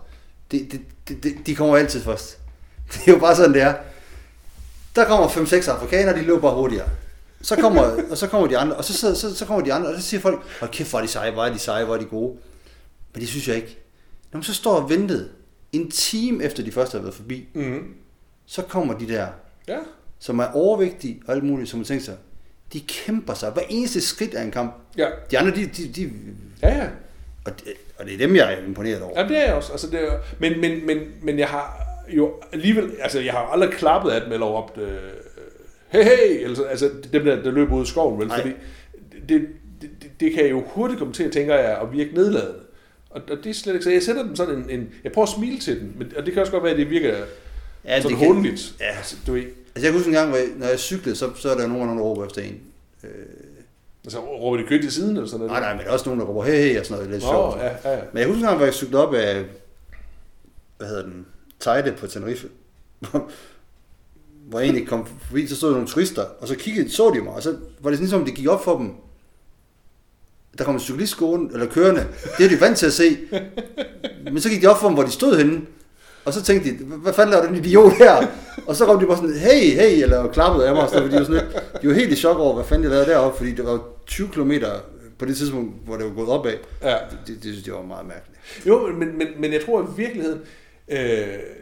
Det, 0.51 0.73
det, 0.73 0.81
det, 1.09 1.23
det, 1.23 1.47
de 1.47 1.55
kommer 1.55 1.77
altid 1.77 2.01
først. 2.03 2.39
Det 2.95 3.09
er 3.09 3.13
jo 3.13 3.19
bare 3.19 3.37
sådan, 3.37 3.55
det 3.55 3.63
er. 3.63 3.75
Der 4.97 5.05
kommer 5.05 5.29
5-6 5.29 5.71
afrikanere, 5.71 6.17
de 6.17 6.23
løber 6.23 6.41
bare 6.41 6.55
hurtigere. 6.55 6.89
Så 7.43 7.57
kommer, 7.57 7.83
og 8.11 8.17
så 8.19 8.27
kommer 8.27 8.49
de 8.49 8.59
andre, 8.59 8.77
og 8.77 8.85
så, 8.85 8.93
så, 8.93 9.15
så, 9.15 9.35
så 9.37 9.45
kommer 9.47 9.65
de 9.65 9.73
andre, 9.73 9.89
og 9.89 10.01
så 10.03 10.09
siger 10.09 10.21
folk, 10.21 10.43
hold 10.61 10.71
kæft, 10.71 10.91
hvor 10.91 10.99
er 10.99 11.03
de 11.03 11.09
seje, 11.09 11.31
hvor 11.31 11.45
er 11.45 11.53
de 11.53 11.59
seje, 11.59 11.85
hvor 11.85 11.95
er 11.95 11.99
de 11.99 12.05
gode. 12.05 12.37
Men 13.15 13.21
det 13.21 13.29
synes 13.29 13.49
jeg 13.49 13.57
ikke. 13.57 13.79
Når 14.33 14.39
man 14.39 14.43
så 14.45 14.55
står 14.55 14.75
og 14.81 14.91
ventet 14.91 15.31
en 15.73 15.91
time 15.91 16.45
efter 16.45 16.63
de 16.63 16.73
første 16.73 16.97
har 16.99 17.03
været 17.03 17.15
forbi, 17.15 17.49
Mm. 17.55 17.95
så 18.47 18.63
kommer 18.63 18.99
de 18.99 19.09
der, 19.09 19.27
Ja. 19.69 19.79
som 20.19 20.39
er 20.39 20.47
overvægtige 20.53 21.23
og 21.27 21.35
alt 21.35 21.45
muligt, 21.45 21.71
som 21.71 21.79
man 21.79 21.87
tænker 21.87 22.05
sig, 22.05 22.17
de 22.73 22.81
kæmper 22.81 23.35
sig. 23.35 23.51
Hver 23.51 23.63
eneste 23.69 24.01
skridt 24.01 24.35
er 24.35 24.43
en 24.43 24.51
kamp. 24.51 24.75
Ja. 24.99 25.09
De 25.31 25.39
andre, 25.39 25.57
de, 25.57 25.67
de, 25.67 25.89
de 25.89 26.11
Ja, 26.63 26.69
ja. 26.77 26.89
og, 27.45 27.59
det, 27.59 27.73
og 27.99 28.07
det 28.07 28.15
er 28.15 28.19
dem, 28.19 28.37
jeg 28.37 28.53
er 28.53 28.67
imponeret 28.67 29.03
over. 29.03 29.21
Ja, 29.21 29.29
det 29.29 29.39
er 29.39 29.45
jeg 29.45 29.55
også. 29.55 29.73
Altså, 29.73 29.91
det 29.91 30.03
er, 30.03 30.19
men, 30.39 30.61
men, 30.61 30.87
men, 30.87 30.99
men 31.23 31.39
jeg 31.39 31.49
har 31.49 31.89
jo 32.09 32.33
alligevel, 32.53 32.91
altså 33.01 33.21
jeg 33.21 33.33
har 33.33 33.41
jo 33.41 33.49
aldrig 33.53 33.71
klappet 33.71 34.11
af 34.11 34.21
dem 34.21 34.33
eller 34.33 34.47
råbt, 34.47 34.79
øh, 34.79 34.89
hey, 35.89 36.05
hey, 36.05 36.49
altså, 36.49 36.63
altså 36.63 36.91
dem 37.13 37.25
der, 37.25 37.43
der 37.43 37.51
løber 37.51 37.77
ud 37.77 37.85
i 37.85 37.87
skoven, 37.87 38.19
vel, 38.19 38.29
Nej. 38.29 38.41
fordi 38.41 38.55
det, 39.29 39.49
det, 39.81 39.91
det, 40.03 40.11
det, 40.21 40.33
kan 40.33 40.47
jo 40.47 40.63
hurtigt 40.67 40.99
komme 40.99 41.15
til 41.15 41.25
at 41.25 41.33
tænke 41.33 41.55
jeg, 41.55 41.79
at 41.83 41.93
virke 41.93 42.15
nedladende. 42.15 42.61
Og, 43.11 43.23
og 43.31 43.37
det 43.45 43.51
er 43.51 43.55
slet 43.55 43.73
ikke 43.73 43.85
så. 43.85 43.91
Jeg 43.91 44.03
sætter 44.03 44.23
dem 44.23 44.37
sådan 44.37 44.55
en, 44.55 44.71
en, 44.71 44.89
jeg 45.05 45.13
prøver 45.13 45.27
at 45.27 45.33
smile 45.35 45.59
til 45.59 45.81
den, 45.81 45.95
men, 45.99 46.13
og 46.17 46.27
det 46.27 46.33
kan 46.33 46.41
også 46.41 46.53
godt 46.53 46.65
være, 46.65 46.73
at 46.73 46.79
det 46.79 46.91
virker 46.91 47.15
Ja, 47.85 48.01
sådan 48.03 48.19
det 48.19 48.27
kan-. 48.27 48.59
Ja. 48.81 48.97
Altså, 48.97 49.17
du 49.27 49.33
ved, 49.33 49.43
Altså 49.79 49.87
jeg 49.87 49.93
kan 49.93 49.99
huske 49.99 50.09
en 50.09 50.15
gang, 50.15 50.29
hvor 50.29 50.39
jeg, 50.39 50.49
når 50.57 50.67
jeg 50.67 50.79
cyklede, 50.79 51.17
så, 51.17 51.31
så 51.35 51.51
er 51.51 51.57
der 51.57 51.67
nogen, 51.67 51.89
der 51.89 52.03
råber 52.03 52.27
efter 52.27 52.43
en. 52.43 52.61
Øh, 53.05 53.11
altså 54.05 54.19
råber 54.19 54.57
de 54.57 54.65
kødt 54.69 54.85
i 54.85 54.91
siden 54.91 55.17
eller 55.17 55.29
sådan 55.29 55.47
noget? 55.47 55.53
nej, 55.53 55.61
nej, 55.61 55.73
men 55.73 55.83
der 55.83 55.89
er 55.89 55.93
også 55.93 56.05
nogen, 56.07 56.21
der 56.21 56.27
råber 56.27 56.45
hey, 56.45 56.53
hey 56.53 56.79
og 56.79 56.87
sådan 56.87 56.97
noget. 56.97 57.11
Lidt 57.11 57.25
Nå, 57.25 57.31
sjovt. 57.31 57.59
ja, 57.59 57.91
ja, 57.91 57.97
ja. 57.97 58.03
Men 58.13 58.21
jeg 58.21 58.27
husker 58.27 58.41
en 58.41 58.47
gang, 58.47 58.57
hvor 58.57 58.65
jeg 58.67 58.75
cyklede 58.75 59.07
op 59.07 59.15
af, 59.15 59.45
hvad 60.79 60.89
hedder 60.89 61.03
den, 61.03 61.27
Tejde 61.61 61.93
på 61.93 62.07
Tenerife. 62.07 62.49
hvor 64.49 64.59
jeg 64.59 64.67
egentlig 64.67 64.89
kom 64.89 65.07
forbi, 65.27 65.47
så 65.47 65.57
stod 65.57 65.69
der 65.69 65.75
nogle 65.75 65.89
turister, 65.89 66.25
og 66.41 66.49
så 66.49 66.55
kiggede, 66.55 66.91
så 66.91 67.11
de 67.15 67.21
mig, 67.21 67.33
og 67.33 67.43
så 67.43 67.57
var 67.81 67.91
det 67.91 67.99
sådan, 67.99 68.11
som 68.11 68.25
det 68.25 68.35
gik 68.35 68.49
op 68.49 68.65
for 68.65 68.79
dem, 68.79 68.91
der 70.59 70.65
kom 70.65 70.75
en 70.75 70.81
cyklist 70.81 71.17
gående, 71.17 71.53
eller 71.53 71.67
kørende, 71.67 72.07
det 72.39 72.45
er 72.45 72.49
de 72.49 72.61
vant 72.61 72.79
til 72.79 72.87
at 72.87 72.93
se, 72.93 73.19
men 74.25 74.41
så 74.41 74.49
gik 74.49 74.61
det 74.61 74.69
op 74.71 74.81
for 74.81 74.87
dem, 74.87 74.95
hvor 74.95 75.05
de 75.05 75.11
stod 75.11 75.37
henne, 75.37 75.61
og 76.29 76.35
så 76.35 76.43
tænkte 76.43 76.71
de, 76.71 76.85
hvad 76.85 77.13
fanden 77.13 77.31
laver 77.33 77.47
den 77.47 77.55
idiot 77.57 77.93
her? 77.93 78.27
Og 78.67 78.77
så 78.77 78.87
kom 78.87 79.01
de 79.01 79.07
bare 79.07 79.17
sådan, 79.17 79.35
hey, 79.35 79.63
hey, 79.81 80.03
eller 80.03 80.29
klappede 80.33 80.69
af 80.69 80.75
mig, 80.75 80.83
og 80.85 80.91
noget, 80.93 81.03
fordi 81.05 81.15
de 81.15 81.19
var, 81.19 81.25
sådan 81.27 81.43
lidt, 81.55 81.83
de 81.83 81.89
var 81.89 81.95
helt 81.95 82.13
i 82.13 82.17
chok 82.17 82.39
over, 82.39 82.55
hvad 82.55 82.65
fanden 82.65 82.83
jeg 82.85 82.91
lavede 82.91 83.07
deroppe, 83.11 83.39
fordi 83.39 83.53
det 83.53 83.65
var 83.65 83.81
20 84.07 84.29
km 84.29 84.53
på 85.19 85.25
det 85.25 85.37
tidspunkt, 85.37 85.75
hvor 85.85 85.97
det 85.97 86.05
var 86.05 86.13
gået 86.13 86.29
opad. 86.29 86.53
ja. 86.83 86.89
Det, 87.11 87.19
det, 87.27 87.35
det 87.35 87.53
synes 87.53 87.67
jeg 87.67 87.75
var 87.75 87.83
meget 87.83 88.07
mærkeligt. 88.07 88.67
Jo, 88.67 88.87
men, 88.99 89.19
men, 89.19 89.27
men 89.39 89.53
jeg 89.53 89.65
tror 89.65 89.83
i 89.83 89.87
virkeligheden, 89.97 90.41
øh, 90.89 90.99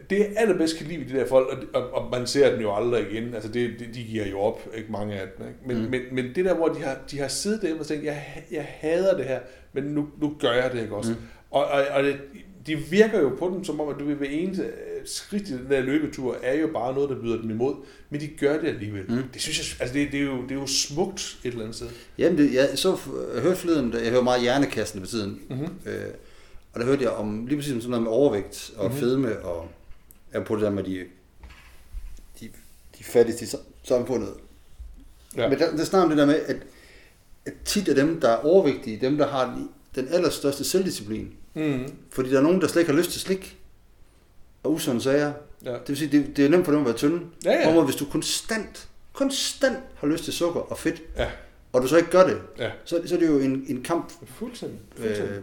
det 0.09 0.17
jeg 0.19 0.29
allerbedst 0.37 0.77
kan 0.77 0.87
lide 0.87 1.13
de 1.13 1.19
der 1.19 1.27
folk, 1.27 1.47
og, 1.73 1.81
og, 1.81 1.93
og 2.03 2.11
man 2.11 2.27
ser 2.27 2.51
dem 2.51 2.61
jo 2.61 2.75
aldrig 2.75 3.05
igen, 3.11 3.33
altså 3.33 3.49
det, 3.49 3.69
det, 3.79 3.87
de 3.95 4.03
giver 4.03 4.27
jo 4.27 4.39
op, 4.39 4.59
ikke 4.77 4.91
mange 4.91 5.13
af 5.13 5.27
dem, 5.37 5.47
ikke? 5.47 5.59
Men, 5.67 5.77
Mm. 5.85 5.91
men, 5.91 6.01
men 6.11 6.35
det 6.35 6.45
der, 6.45 6.53
hvor 6.53 6.67
de 6.67 6.79
har, 6.83 6.95
de 7.11 7.19
har 7.19 7.27
siddet 7.27 7.61
derhjemme 7.61 7.81
og 7.81 7.87
tænkt, 7.87 8.05
jeg, 8.05 8.23
jeg 8.51 8.65
hader 8.79 9.17
det 9.17 9.25
her, 9.25 9.39
men 9.73 9.83
nu, 9.83 10.07
nu 10.21 10.33
gør 10.39 10.51
jeg 10.51 10.71
det 10.73 10.81
ikke 10.81 10.95
også. 10.95 11.11
Mm. 11.11 11.17
Og, 11.51 11.65
og, 11.65 11.81
og 11.93 12.03
det, 12.03 12.15
de 12.67 12.75
virker 12.75 13.19
jo 13.21 13.29
på 13.39 13.51
dem, 13.55 13.63
som 13.63 13.79
om, 13.81 13.89
at 13.89 13.95
du 13.99 14.05
ved 14.05 14.27
eneste 14.29 14.63
øh, 14.63 14.71
skridt 15.05 15.49
i 15.49 15.51
den 15.53 15.69
der 15.69 15.81
løbetur, 15.81 16.37
er 16.43 16.53
jo 16.59 16.67
bare 16.73 16.93
noget, 16.93 17.09
der 17.09 17.21
byder 17.21 17.41
dem 17.41 17.49
imod, 17.49 17.75
men 18.09 18.21
de 18.21 18.27
gør 18.27 18.59
det 18.59 18.67
alligevel. 18.67 19.05
Mm. 19.09 19.23
Det 19.33 19.41
synes 19.41 19.57
jeg, 19.57 19.81
altså 19.81 19.93
det, 19.93 20.11
det, 20.11 20.19
er 20.19 20.23
jo, 20.23 20.41
det 20.43 20.51
er 20.51 20.55
jo 20.55 20.67
smukt 20.67 21.37
et 21.43 21.49
eller 21.49 21.61
andet 21.63 21.75
sted. 21.75 21.87
Jamen, 22.17 22.37
det, 22.37 22.53
jeg, 22.53 22.69
så, 22.75 22.97
jeg 23.33 23.41
hørte 23.41 23.55
forleden, 23.55 23.93
jeg 23.93 24.09
hører 24.09 24.21
meget 24.23 24.41
hjernekassen 24.41 25.01
på 25.01 25.07
tiden, 25.07 25.41
Mm-hmm. 25.49 25.69
øh, 25.85 25.93
og 26.73 26.79
der 26.79 26.85
hørte 26.85 27.03
jeg 27.03 27.11
om 27.11 27.45
lige 27.47 27.57
præcis 27.57 27.73
om 27.73 27.81
sådan 27.81 27.89
noget 27.89 28.03
med 28.03 28.11
overvægt 28.11 28.71
og 28.77 28.85
Mhm. 28.85 28.93
mm-hmm. 28.93 29.07
fedme, 29.09 29.39
og 29.45 29.67
jeg 30.33 30.43
på 30.45 30.55
det 30.55 30.63
der 30.63 30.69
med 30.69 30.83
de, 30.83 31.05
de, 32.41 32.49
de 32.97 33.03
fattigste 33.03 33.43
i 33.45 33.47
sam- 33.47 33.63
samfundet. 33.83 34.29
Ja. 35.37 35.41
Ja. 35.43 35.49
Men 35.49 35.59
der, 35.59 35.75
der 35.77 35.83
snakker 35.83 36.03
om 36.03 36.09
det 36.09 36.17
der 36.17 36.25
med, 36.25 36.35
at, 36.35 36.55
at 37.45 37.53
tit 37.65 37.87
af 37.89 37.95
dem, 37.95 38.21
der 38.21 38.29
er 38.29 38.35
overvægtige, 38.37 38.97
dem, 39.01 39.17
der 39.17 39.27
har 39.27 39.55
den, 39.55 39.69
den 39.95 40.13
allerstørste 40.13 40.63
selvdisciplin. 40.63 41.33
Mm. 41.57 41.93
Fordi 42.09 42.29
der 42.31 42.37
er 42.37 42.41
nogen, 42.41 42.61
der 42.61 42.67
slet 42.67 42.81
ikke 42.81 42.91
har 42.91 42.99
lyst 42.99 43.11
til 43.11 43.21
slik 43.21 43.57
og 44.63 44.71
usunde 44.73 45.01
sager. 45.01 45.33
Ja. 45.65 45.71
Det 45.71 45.87
vil 45.87 45.97
sige, 45.97 46.17
det, 46.17 46.37
det 46.37 46.45
er 46.45 46.49
nemt 46.49 46.65
for 46.65 46.71
dem 46.71 46.81
at 46.81 46.85
være 46.87 46.95
tynde. 46.95 47.19
Ja, 47.45 47.51
ja. 47.51 47.63
Hvorimod, 47.63 47.85
hvis 47.85 47.95
du 47.95 48.05
konstant, 48.05 48.87
konstant 49.13 49.77
har 49.95 50.07
lyst 50.07 50.23
til 50.23 50.33
sukker 50.33 50.59
og 50.59 50.77
fedt, 50.77 51.01
Ja. 51.17 51.27
og 51.73 51.81
du 51.81 51.87
så 51.87 51.97
ikke 51.97 52.09
gør 52.09 52.23
det, 52.27 52.37
Ja. 52.59 52.69
så, 52.85 53.01
så 53.05 53.15
er 53.15 53.19
det 53.19 53.27
jo 53.27 53.39
en, 53.39 53.65
en 53.67 53.81
kamp. 53.83 54.11
Fuldstændig. 54.25 54.79
Øh, 54.97 55.03
fuldstændig. 55.05 55.35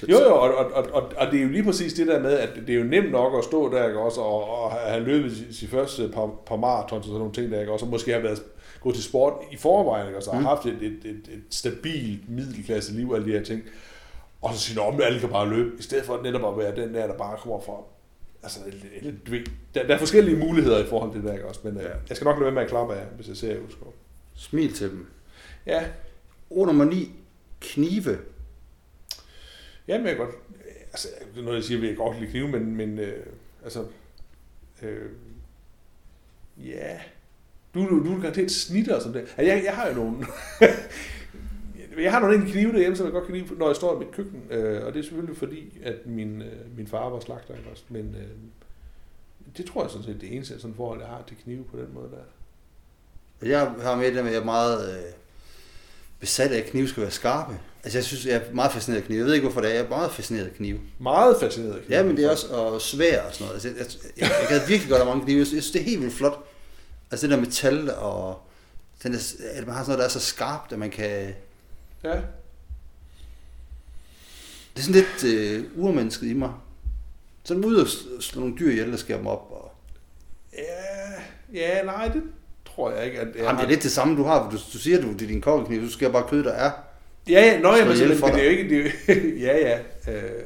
så, 0.00 0.06
Jo, 0.08 0.18
jo, 0.18 0.34
og, 0.34 0.54
og, 0.54 0.72
og, 0.92 1.12
og, 1.16 1.26
det 1.32 1.38
er 1.38 1.42
jo 1.42 1.48
lige 1.48 1.64
præcis 1.64 1.92
det 1.92 2.06
der 2.06 2.20
med, 2.20 2.32
at 2.32 2.48
det 2.66 2.74
er 2.74 2.78
jo 2.78 2.84
nemt 2.84 3.10
nok 3.10 3.38
at 3.38 3.44
stå 3.44 3.72
der, 3.74 3.86
ikke 3.86 3.98
også, 4.00 4.20
og, 4.20 4.64
og 4.64 4.70
have 4.72 5.04
løbet 5.04 5.46
sin 5.50 5.68
første 5.68 6.08
par, 6.14 6.30
par 6.46 6.56
maraton 6.56 6.98
og 6.98 7.04
sådan 7.04 7.18
nogle 7.18 7.32
ting 7.34 7.52
der, 7.52 7.60
ikke 7.60 7.72
også, 7.72 7.84
og 7.84 7.90
måske 7.90 8.10
have 8.12 8.22
været 8.24 8.42
gået 8.80 8.94
til 8.94 9.04
sport 9.04 9.32
i 9.52 9.56
forvejen, 9.56 10.06
ikke 10.06 10.18
også, 10.18 10.30
og 10.30 10.38
Mm. 10.38 10.44
haft 10.44 10.66
et, 10.66 10.72
et, 10.82 10.98
et, 11.04 11.16
et 11.32 11.42
stabilt 11.50 12.28
middelklasse 12.30 12.92
liv, 12.92 13.12
alle 13.14 13.26
de 13.26 13.32
her 13.32 13.44
ting, 13.44 13.62
og 14.42 14.54
så 14.54 14.60
sige, 14.60 14.82
at 14.82 15.02
alle 15.02 15.20
kan 15.20 15.28
bare 15.28 15.48
løbe, 15.48 15.70
i 15.78 15.82
stedet 15.82 16.04
for 16.04 16.22
netop 16.22 16.52
at 16.52 16.58
være 16.58 16.76
den 16.76 16.94
der, 16.94 17.06
der 17.06 17.18
bare 17.18 17.36
kommer 17.38 17.60
fra, 17.60 17.82
altså, 18.42 18.60
du 19.26 19.30
ved, 19.30 19.44
der, 19.74 19.86
der 19.86 19.94
er 19.94 19.98
forskellige 19.98 20.36
muligheder 20.36 20.84
i 20.84 20.88
forhold 20.88 21.12
til 21.12 21.22
det 21.22 21.30
der, 21.30 21.44
også, 21.44 21.60
men 21.64 21.76
ja. 21.76 21.82
Ja. 21.82 21.94
jeg 22.08 22.16
skal 22.16 22.24
nok 22.24 22.36
lade 22.36 22.44
være 22.44 22.54
med 22.54 22.62
at 22.62 22.68
klappe 22.68 22.94
af, 22.94 23.06
hvis 23.06 23.28
jeg 23.28 23.36
ser 23.36 23.60
Udskov. 23.60 23.94
Smil 24.34 24.72
til 24.72 24.90
dem. 24.90 25.06
Ja, 25.66 25.84
Ord 26.50 26.66
nummer 26.66 26.84
9. 26.84 27.12
Knive. 27.60 28.18
Ja, 29.88 29.98
men 29.98 30.06
jeg 30.06 30.16
kan 30.16 30.24
godt, 30.26 30.36
altså, 30.92 31.08
det 31.34 31.40
er 31.40 31.44
noget, 31.44 31.56
jeg 31.56 31.64
siger, 31.64 31.80
at 31.82 31.88
jeg 31.88 31.96
godt 31.96 32.20
lide 32.20 32.30
knive, 32.30 32.48
men, 32.48 32.76
men 32.76 32.98
øh, 32.98 33.26
altså, 33.64 33.86
øh, 34.82 35.10
ja, 36.56 37.00
du, 37.74 37.88
du, 37.88 38.04
du 38.04 38.16
er 38.16 38.20
garanteret 38.20 38.50
snitter 38.50 38.94
og 38.94 39.02
sådan 39.02 39.14
det. 39.14 39.20
Altså, 39.20 39.42
jeg, 39.42 39.64
jeg 39.64 39.74
har 39.74 39.88
jo 39.88 39.94
nogle, 39.94 40.26
jeg 42.02 42.12
har 42.12 42.20
nogle 42.20 42.34
enkelte 42.34 42.58
knive 42.58 42.72
derhjemme, 42.72 42.96
som 42.96 43.06
jeg 43.06 43.12
godt 43.12 43.26
kan 43.26 43.34
lide, 43.34 43.54
når 43.58 43.66
jeg 43.66 43.76
står 43.76 43.96
i 43.96 43.98
mit 44.04 44.12
køkken, 44.12 44.42
øh, 44.50 44.86
og 44.86 44.92
det 44.92 44.98
er 44.98 45.02
selvfølgelig 45.02 45.36
fordi, 45.36 45.78
at 45.82 45.94
min, 46.06 46.42
øh, 46.42 46.76
min 46.76 46.86
far 46.86 47.08
var 47.08 47.20
slagter, 47.20 47.54
ikke 47.54 47.70
også, 47.70 47.84
men 47.88 48.16
øh, 48.18 48.26
det 49.56 49.66
tror 49.66 49.82
jeg 49.82 49.90
sådan 49.90 50.04
set 50.04 50.20
det 50.20 50.34
eneste 50.34 50.60
sådan 50.60 50.74
forhold, 50.76 51.00
jeg 51.00 51.08
har 51.08 51.22
til 51.28 51.36
knive 51.44 51.64
på 51.64 51.76
den 51.76 51.88
måde 51.94 52.08
der. 52.10 53.48
Jeg 53.48 53.60
har 53.82 53.96
med 53.96 54.12
det 54.12 54.18
at 54.18 54.24
jeg 54.24 54.34
er 54.34 54.44
meget 54.44 54.98
øh, 54.98 55.04
besat 56.20 56.50
af, 56.50 56.58
at 56.58 56.64
knive 56.64 56.88
skal 56.88 57.02
være 57.02 57.10
skarpe. 57.10 57.58
Altså, 57.84 57.98
jeg 57.98 58.04
synes, 58.04 58.26
jeg 58.26 58.34
er 58.34 58.54
meget 58.54 58.72
fascineret 58.72 59.00
af 59.00 59.06
knive. 59.06 59.18
Jeg 59.18 59.26
ved 59.26 59.34
ikke, 59.34 59.44
hvorfor 59.44 59.60
det 59.60 59.70
er. 59.70 59.74
Jeg 59.74 59.84
er 59.84 59.88
meget 59.88 60.10
fascineret 60.10 60.46
af 60.46 60.52
knive. 60.52 60.80
Meget 60.98 61.36
fascineret. 61.40 61.74
af 61.74 61.84
knive. 61.84 61.98
Ja, 61.98 62.04
men 62.04 62.16
det 62.16 62.24
er 62.24 62.30
også 62.30 62.54
og 62.54 62.80
svær 62.80 63.22
og 63.22 63.34
sådan 63.34 63.46
noget. 63.46 63.54
Altså, 63.54 63.68
jeg, 63.68 63.76
jeg, 63.78 64.30
jeg, 64.30 64.30
jeg 64.40 64.48
gad 64.48 64.66
virkelig 64.68 64.90
godt 64.90 65.02
have 65.02 65.08
mange 65.10 65.24
knive. 65.24 65.38
Jeg 65.38 65.46
synes, 65.46 65.70
det 65.70 65.80
er 65.80 65.84
helt 65.84 66.00
vildt 66.00 66.14
flot. 66.14 66.44
Altså, 67.10 67.26
det 67.26 67.34
der 67.34 67.40
metal 67.40 67.90
og... 67.90 68.40
Den 69.02 69.12
der, 69.12 69.18
at 69.54 69.66
man 69.66 69.76
har 69.76 69.82
sådan 69.82 69.88
noget, 69.90 69.98
der 69.98 70.04
er 70.04 70.08
så 70.08 70.20
skarpt, 70.20 70.72
at 70.72 70.78
man 70.78 70.90
kan... 70.90 71.34
Ja. 72.04 72.20
Det 74.74 74.76
er 74.76 74.80
sådan 74.80 75.02
lidt 75.02 75.34
øh, 75.34 75.64
urmennesket 75.76 76.26
i 76.26 76.32
mig. 76.32 76.52
Sådan 77.44 77.64
ud 77.64 77.74
og 77.76 77.86
slå 78.22 78.40
nogle 78.40 78.56
dyr 78.58 78.70
ihjel 78.70 78.92
og 78.92 78.98
skære 78.98 79.18
dem 79.18 79.26
op. 79.26 79.48
Og... 79.50 79.72
Ja, 80.58 81.22
ja, 81.60 81.82
nej, 81.82 82.08
det 82.08 82.22
tror 82.66 82.90
jeg 82.92 83.04
ikke. 83.06 83.20
At 83.20 83.26
jeg 83.26 83.36
Jamen, 83.36 83.48
det 83.50 83.56
har- 83.56 83.64
er 83.64 83.68
lidt 83.68 83.82
det 83.82 83.90
samme, 83.90 84.16
du 84.16 84.22
har. 84.22 84.50
Du, 84.50 84.56
du 84.56 84.78
siger, 84.78 85.00
du, 85.02 85.12
det 85.12 85.22
er 85.22 85.26
din 85.26 85.40
kokkekniv, 85.40 85.82
du 85.82 85.90
skal 85.90 86.12
bare 86.12 86.28
kød, 86.28 86.44
der 86.44 86.52
er. 86.52 86.70
Ja, 87.28 87.40
ja, 87.40 87.60
nøj, 87.60 87.76
slå 87.76 87.84
men, 87.88 87.98
men, 87.98 88.20
men 88.20 88.32
det 88.32 88.40
er 88.40 88.44
jo 88.44 88.50
ikke... 88.50 88.68
Det 88.68 88.78
er 89.08 89.14
jo, 89.14 89.30
ja, 89.46 89.56
ja. 89.58 89.78
Øh, 90.14 90.44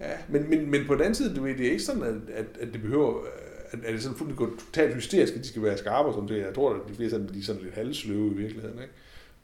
ja, 0.00 0.10
men, 0.28 0.50
men, 0.50 0.70
men 0.70 0.86
på 0.86 0.94
den 0.94 1.00
anden 1.02 1.14
side, 1.14 1.34
du 1.36 1.42
ved, 1.42 1.54
det 1.54 1.66
er 1.66 1.70
ikke 1.70 1.82
sådan, 1.82 2.02
at, 2.02 2.14
at, 2.34 2.46
at 2.60 2.68
det 2.72 2.82
behøver... 2.82 3.20
øh, 3.24 3.28
At, 3.70 3.78
at 3.78 3.86
det 3.88 3.94
er 3.94 4.00
sådan 4.00 4.18
fuldstændig 4.18 4.36
gået 4.36 4.50
totalt 4.66 4.94
hysterisk, 4.94 5.32
at 5.34 5.42
de 5.42 5.48
skal 5.48 5.62
være 5.62 5.78
skarpe 5.78 6.08
og 6.08 6.14
sådan 6.14 6.28
det. 6.28 6.38
Jeg 6.46 6.54
tror, 6.54 6.74
at 6.74 6.80
de 6.88 6.94
fleste 6.94 7.16
af 7.16 7.20
dem, 7.22 7.28
de 7.32 7.38
er 7.38 7.42
sådan 7.42 7.62
lidt 7.62 7.74
halvsløve 7.74 8.26
i 8.32 8.34
virkeligheden, 8.34 8.78
ikke? 8.82 8.94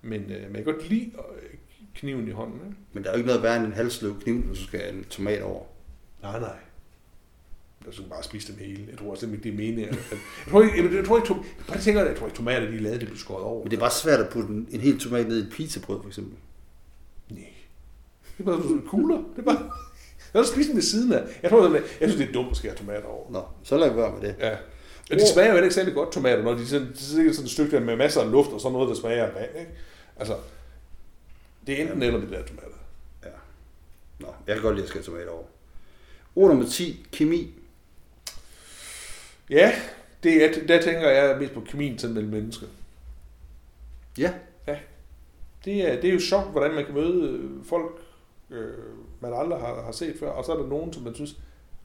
Men, 0.04 0.20
øh, 0.20 0.28
men 0.46 0.56
jeg 0.56 0.64
kan 0.64 0.74
godt 0.74 0.88
lide 0.88 1.04
øh, 1.04 1.48
kniven 1.94 2.28
i 2.28 2.30
hånden, 2.30 2.54
ikke? 2.66 2.76
Men 2.92 3.02
der 3.04 3.08
er 3.10 3.14
jo 3.14 3.16
ikke 3.16 3.26
noget 3.26 3.42
værre 3.42 3.56
end 3.56 3.66
en 3.66 3.72
halvsløv 3.72 4.20
kniv, 4.20 4.34
når 4.34 4.54
du 4.54 4.64
skal 4.66 4.80
have 4.80 4.92
en 4.92 5.04
tomat 5.04 5.42
over. 5.42 5.62
Nej, 6.22 6.40
nej. 6.40 6.56
Jeg 7.86 7.94
skal 7.94 8.06
bare 8.08 8.22
spise 8.22 8.52
dem 8.52 8.60
hele. 8.60 8.86
Jeg 8.90 8.98
tror 8.98 9.10
også, 9.10 9.26
det 9.26 9.46
er 9.46 9.52
meningen. 9.52 9.78
Jeg 9.88 9.96
tror 10.50 10.62
ikke, 10.62 10.82
jeg, 10.84 10.92
jeg 10.94 11.04
tror 11.04 11.16
ikke, 11.16 11.28
tom, 11.28 11.44
bare 11.68 11.78
tænker, 11.80 12.04
jeg 12.04 12.16
tror 12.16 12.26
ikke, 12.26 12.36
tomater, 12.36 12.70
de 12.70 12.76
er 12.76 12.80
lavet, 12.80 13.00
det 13.00 13.08
bliver 13.08 13.18
skåret 13.18 13.42
over. 13.44 13.62
Men 13.64 13.70
det 13.70 13.76
er 13.76 13.80
bare 13.80 13.90
svært 13.90 14.20
at 14.20 14.28
putte 14.28 14.48
en, 14.48 14.68
en 14.70 14.80
hel 14.80 15.00
tomat 15.00 15.28
ned 15.28 15.36
i 15.44 15.46
et 15.46 15.52
pizzabrød, 15.52 16.00
for 16.02 16.08
eksempel. 16.08 16.34
Nej. 17.30 17.44
Det 18.38 18.40
er 18.40 18.44
bare 18.44 18.62
sådan 18.62 18.82
kugler. 18.86 19.16
Det 19.16 19.38
er 19.38 19.42
bare... 19.42 19.70
Jeg 20.34 20.40
har 20.42 20.46
spist 20.46 20.68
dem 20.68 20.76
ved 20.76 20.82
siden 20.82 21.12
af. 21.12 21.22
Jeg 21.42 21.50
tror, 21.50 21.66
at- 21.66 21.72
jeg 21.72 21.82
synes, 22.10 22.14
det 22.16 22.28
er 22.28 22.32
dumt 22.32 22.50
at 22.50 22.56
skære 22.56 22.74
tomater 22.74 23.04
over. 23.06 23.30
Nå, 23.32 23.42
så 23.62 23.76
lad 23.78 23.94
være 23.94 24.12
med 24.12 24.28
det. 24.28 24.34
Ja. 24.40 24.56
Og 25.10 25.16
de 25.18 25.28
smager 25.32 25.48
jo 25.48 25.52
heller 25.52 25.62
ikke 25.64 25.74
særlig 25.74 25.94
godt, 25.94 26.12
tomater, 26.12 26.42
når 26.42 26.54
de 26.54 26.62
er 26.62 26.66
sådan, 26.66 26.86
det 26.86 26.96
er 27.26 27.32
sådan 27.32 27.44
et 27.44 27.50
stykke 27.50 27.70
der 27.76 27.80
med 27.80 27.96
masser 27.96 28.20
af 28.20 28.30
luft 28.30 28.50
og 28.50 28.60
sådan 28.60 28.72
noget, 28.72 28.88
der 28.88 28.94
smager 28.94 29.24
af 29.24 29.34
vand. 29.34 29.50
Ikke? 29.58 29.70
Altså, 30.16 30.36
det 31.66 31.74
er 31.78 31.82
enten 31.82 32.02
eller 32.02 32.20
de 32.20 32.30
der 32.30 32.44
tomater. 32.44 32.76
Ja. 33.24 33.28
Nå, 34.18 34.34
jeg 34.46 34.54
kan 34.54 34.62
godt 34.62 34.74
lide 34.74 34.84
at 34.84 34.88
skære 34.88 35.02
tomater 35.02 35.30
over. 35.30 35.44
Ord 36.36 36.48
nummer 36.48 36.68
10, 36.68 37.06
kemi. 37.12 37.54
Ja, 39.50 39.72
det 40.22 40.44
er, 40.44 40.66
der 40.66 40.82
tænker 40.82 41.10
jeg 41.10 41.38
mest 41.38 41.54
på 41.54 41.60
kemien 41.60 41.98
til 41.98 42.10
mellem 42.10 42.30
mennesker. 42.30 42.66
Ja, 44.18 44.34
Det 45.64 45.88
er, 45.88 46.00
det 46.00 46.10
er 46.10 46.14
jo 46.14 46.20
sjovt, 46.20 46.50
hvordan 46.50 46.74
man 46.74 46.84
kan 46.84 46.94
møde 46.94 47.28
øh, 47.28 47.64
folk, 47.64 48.00
øh, 48.50 48.74
man 49.20 49.32
aldrig 49.34 49.60
har, 49.60 49.82
har 49.82 49.92
set 49.92 50.16
før, 50.18 50.30
og 50.30 50.44
så 50.44 50.52
er 50.52 50.56
der 50.56 50.66
nogen, 50.66 50.92
som 50.92 51.02
man 51.02 51.14
synes, 51.14 51.36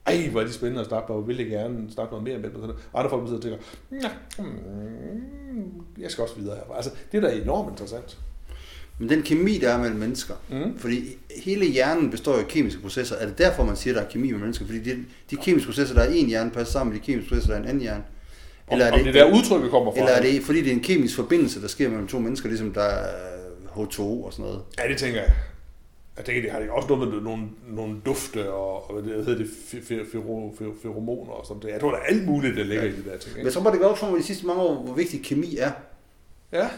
ej, 0.06 0.28
hvor 0.30 0.40
er 0.40 0.44
de 0.46 0.52
spændende 0.52 0.80
at 0.80 0.86
med, 0.90 1.16
og 1.16 1.28
vil 1.28 1.36
jeg 1.36 1.46
gerne 1.46 1.90
snakke 1.94 2.10
noget 2.12 2.24
mere 2.24 2.38
med 2.38 2.50
dem. 2.50 2.70
Andre 2.94 3.10
folk 3.10 3.22
sidder 3.28 3.36
og 3.36 3.42
tænker, 3.42 3.58
ja, 4.02 4.42
hmm, 4.42 5.82
jeg 5.98 6.10
skal 6.10 6.22
også 6.22 6.34
videre 6.36 6.54
her. 6.56 6.74
Altså, 6.76 6.90
det 7.12 7.24
er 7.24 7.28
da 7.28 7.36
enormt 7.36 7.70
interessant. 7.70 8.18
men 8.98 9.08
den 9.08 9.22
kemi, 9.22 9.58
der 9.58 9.70
er 9.70 9.78
mellem 9.78 9.98
mennesker, 9.98 10.34
Mm. 10.50 10.78
fordi 10.78 11.04
hele 11.44 11.66
hjernen 11.66 12.10
består 12.10 12.36
af 12.38 12.48
kemiske 12.48 12.80
processer. 12.82 13.16
Er 13.16 13.26
det 13.26 13.38
derfor, 13.38 13.64
man 13.64 13.76
siger, 13.76 13.94
der 13.94 14.00
er 14.02 14.08
kemi 14.08 14.22
mellem 14.26 14.40
mennesker? 14.40 14.66
Fordi 14.66 14.78
de, 14.78 14.96
de 15.30 15.36
kemiske 15.36 15.66
processer, 15.66 15.94
der 15.94 16.02
er 16.02 16.10
en 16.12 16.26
hjerne, 16.26 16.50
passer 16.50 16.72
sammen 16.72 16.92
med 16.92 17.00
de 17.00 17.06
kemiske 17.06 17.28
processer, 17.28 17.50
der 17.50 17.58
er 17.58 17.62
en 17.62 17.68
anden 17.68 17.82
hjerne. 17.82 18.02
Eller 18.72 18.84
er 18.86 18.90
det, 18.90 18.98
om 19.00 19.04
det 19.04 19.14
der 19.14 19.32
udtrykket 19.32 19.70
kommer 19.70 19.92
fra? 19.92 19.98
eller 19.98 20.12
er 20.12 20.22
det, 20.22 20.42
fordi 20.42 20.58
det 20.62 20.68
er 20.68 20.72
en 20.74 20.80
kemisk 20.82 21.16
forbindelse, 21.16 21.62
der 21.62 21.68
sker 21.68 21.88
mellem 21.88 22.06
to 22.08 22.18
mennesker, 22.18 22.48
ligesom 22.48 22.72
der 22.72 22.82
er 22.82 23.06
H2O 23.76 24.00
og 24.02 24.28
sådan 24.32 24.44
noget? 24.44 24.60
Ja, 24.78 24.88
det 24.88 24.98
tænker 24.98 25.20
jeg. 25.20 25.32
Jeg 26.20 26.26
tænker, 26.26 26.42
det 26.42 26.50
har 26.50 26.60
det 26.60 26.70
også 26.70 26.88
noget 26.88 27.08
med 27.14 27.20
nogle, 27.22 27.48
nogle 27.68 27.96
dufte 28.06 28.52
og, 28.52 28.90
og 28.90 29.00
hvad 29.00 29.12
det 29.14 29.24
hedder 29.24 29.38
det, 29.38 29.46
fe- 29.46 29.76
fe- 29.76 30.16
fero- 30.16 30.54
fe- 30.60 30.82
feromoner 30.82 31.32
og 31.32 31.46
sådan 31.46 31.60
noget. 31.60 31.72
Jeg 31.72 31.80
tror, 31.80 31.90
der 31.90 31.98
er 31.98 32.02
alt 32.02 32.26
muligt, 32.26 32.56
der 32.56 32.64
ligger 32.64 32.84
i 32.84 32.92
det 32.92 33.04
der 33.04 33.16
ting. 33.18 33.32
Men 33.32 33.38
Ikke? 33.40 33.46
jeg 33.46 33.52
tror 33.52 33.62
bare, 33.62 33.74
det 33.76 33.82
op 33.82 33.98
for 33.98 34.10
mig 34.10 34.18
de 34.18 34.24
sidste 34.24 34.46
mange 34.46 34.62
år, 34.62 34.82
hvor 34.82 34.94
vigtig 34.94 35.22
kemi 35.24 35.56
er. 35.56 35.72
Ja, 36.52 36.68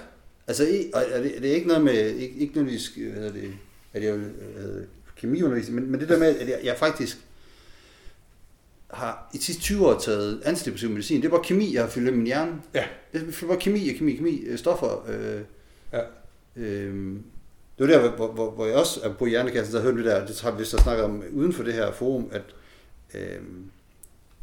Altså, 0.47 0.65
er 0.95 1.23
det, 1.23 1.33
det 1.43 1.51
er 1.51 1.55
ikke 1.55 1.67
noget 1.69 1.85
med, 1.85 2.15
ikke, 2.15 2.35
ikke 2.39 2.55
nødvendigvis, 2.55 2.87
hvad 2.89 3.13
hedder 3.13 3.33
det, 3.33 3.53
at 3.93 4.03
jeg 4.05 4.15
øh, 4.15 4.85
kemiundervisning, 5.17 5.81
men, 5.81 5.91
men 5.91 6.01
det 6.01 6.09
der 6.09 6.19
med, 6.19 6.37
at 6.39 6.49
jeg, 6.49 6.61
jeg 6.65 6.77
faktisk 6.77 7.19
har 8.91 9.31
i 9.35 9.37
de 9.39 9.43
sidste 9.43 9.63
20 9.63 9.87
år 9.87 9.99
taget 9.99 10.43
antidepressiv 10.45 10.91
medicin, 10.91 11.21
det 11.21 11.27
er 11.27 11.31
bare 11.31 11.43
kemi, 11.45 11.75
jeg 11.75 11.83
har 11.83 11.91
fyldt 11.91 12.17
min 12.17 12.27
hjerne. 12.27 12.53
ja, 12.75 12.85
Det 13.13 13.23
er 13.43 13.47
bare 13.47 13.61
kemi 13.61 13.89
og 13.89 13.95
kemi, 13.95 14.13
kemi, 14.17 14.43
øh, 14.47 14.59
stoffer. 14.59 15.07
Øh, 15.09 15.41
ja. 15.93 16.01
øh, 16.57 17.17
det 17.79 17.87
var 17.89 17.93
der, 17.93 18.11
hvor, 18.11 18.27
hvor, 18.33 18.51
hvor 18.51 18.67
jeg 18.67 18.75
også 18.77 19.01
er 19.05 19.13
på 19.13 19.27
hjernekassen, 19.27 19.75
der 19.75 19.83
hørte 19.83 19.97
vi 19.97 20.05
der, 20.05 20.27
det 20.27 20.41
har 20.41 20.51
vi 20.51 20.59
vist 20.59 20.83
snakket 20.83 21.05
om 21.05 21.23
uden 21.33 21.53
for 21.53 21.63
det 21.63 21.75
her 21.75 21.93
forum, 21.93 22.29
at 22.33 22.43
øh, 23.15 23.39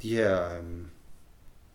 de 0.01 0.09
her, 0.15 0.43
øh, 0.45 0.63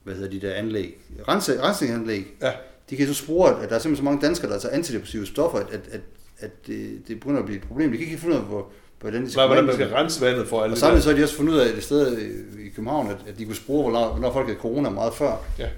hvad 0.02 0.14
hedder 0.14 0.30
de 0.30 0.40
der 0.40 0.54
anlæg, 0.54 0.98
rense, 1.28 1.62
rensninganlæg, 1.62 2.26
Ja. 2.42 2.52
de 2.90 2.96
kan 2.96 3.06
så 3.06 3.14
spore, 3.14 3.62
at 3.62 3.68
der 3.68 3.74
er 3.74 3.78
simpelthen 3.78 3.96
så 3.96 4.02
mange 4.10 4.26
danskere, 4.26 4.50
der 4.52 4.58
tager 4.58 4.74
antidepressive 4.74 5.26
stoffer, 5.26 5.58
at, 5.58 5.66
at, 5.72 5.80
at, 5.92 6.00
at 6.38 6.66
det, 6.66 7.02
det 7.08 7.20
begynder 7.20 7.38
at 7.40 7.46
blive 7.46 7.58
et 7.60 7.68
problem. 7.68 7.90
De 7.90 7.96
kan 7.98 8.06
ikke 8.06 8.18
finde 8.18 8.34
ud 8.34 8.40
af, 8.40 8.46
hvor, 8.46 8.68
hvordan 9.00 9.26
de 9.26 9.32
Hvordan 9.34 9.48
komme 9.48 9.62
man 9.62 9.68
af 9.68 9.74
skal 9.74 9.88
rense 9.88 10.20
vandet 10.20 10.48
for 10.48 10.62
alle 10.62 10.74
Og 10.74 10.78
samtidig 10.78 11.02
så 11.02 11.10
har 11.10 11.16
de 11.16 11.22
også 11.22 11.36
fundet 11.36 11.52
ud 11.52 11.58
af 11.58 11.68
et 11.76 11.82
sted 11.82 12.18
i 12.58 12.68
København, 12.68 13.10
at, 13.10 13.16
at 13.26 13.38
de 13.38 13.44
kunne 13.44 13.56
spore, 13.56 13.82
hvornår, 13.82 14.10
hvornår 14.12 14.32
folk 14.32 14.46
havde 14.46 14.58
corona 14.58 14.90
meget 14.90 15.14
før. 15.14 15.36
Ja. 15.58 15.68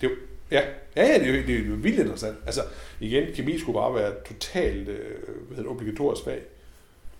Det 0.00 0.06
er 0.06 0.10
jo, 0.10 0.16
ja. 0.50 0.60
Ja, 0.96 1.06
ja, 1.06 1.18
det 1.18 1.28
er, 1.28 1.36
jo, 1.36 1.42
det 1.46 1.54
er 1.54 1.58
jo 1.58 1.74
vildt 1.74 1.98
interessant. 1.98 2.36
Altså, 2.46 2.60
igen, 3.00 3.24
kemi 3.34 3.58
skulle 3.58 3.76
bare 3.76 3.94
være 3.94 4.12
totalt 4.28 4.88
øh, 4.88 4.96
hvad 5.46 5.56
hedder 5.56 5.70
obligatorisk 5.70 6.24
fag. 6.24 6.40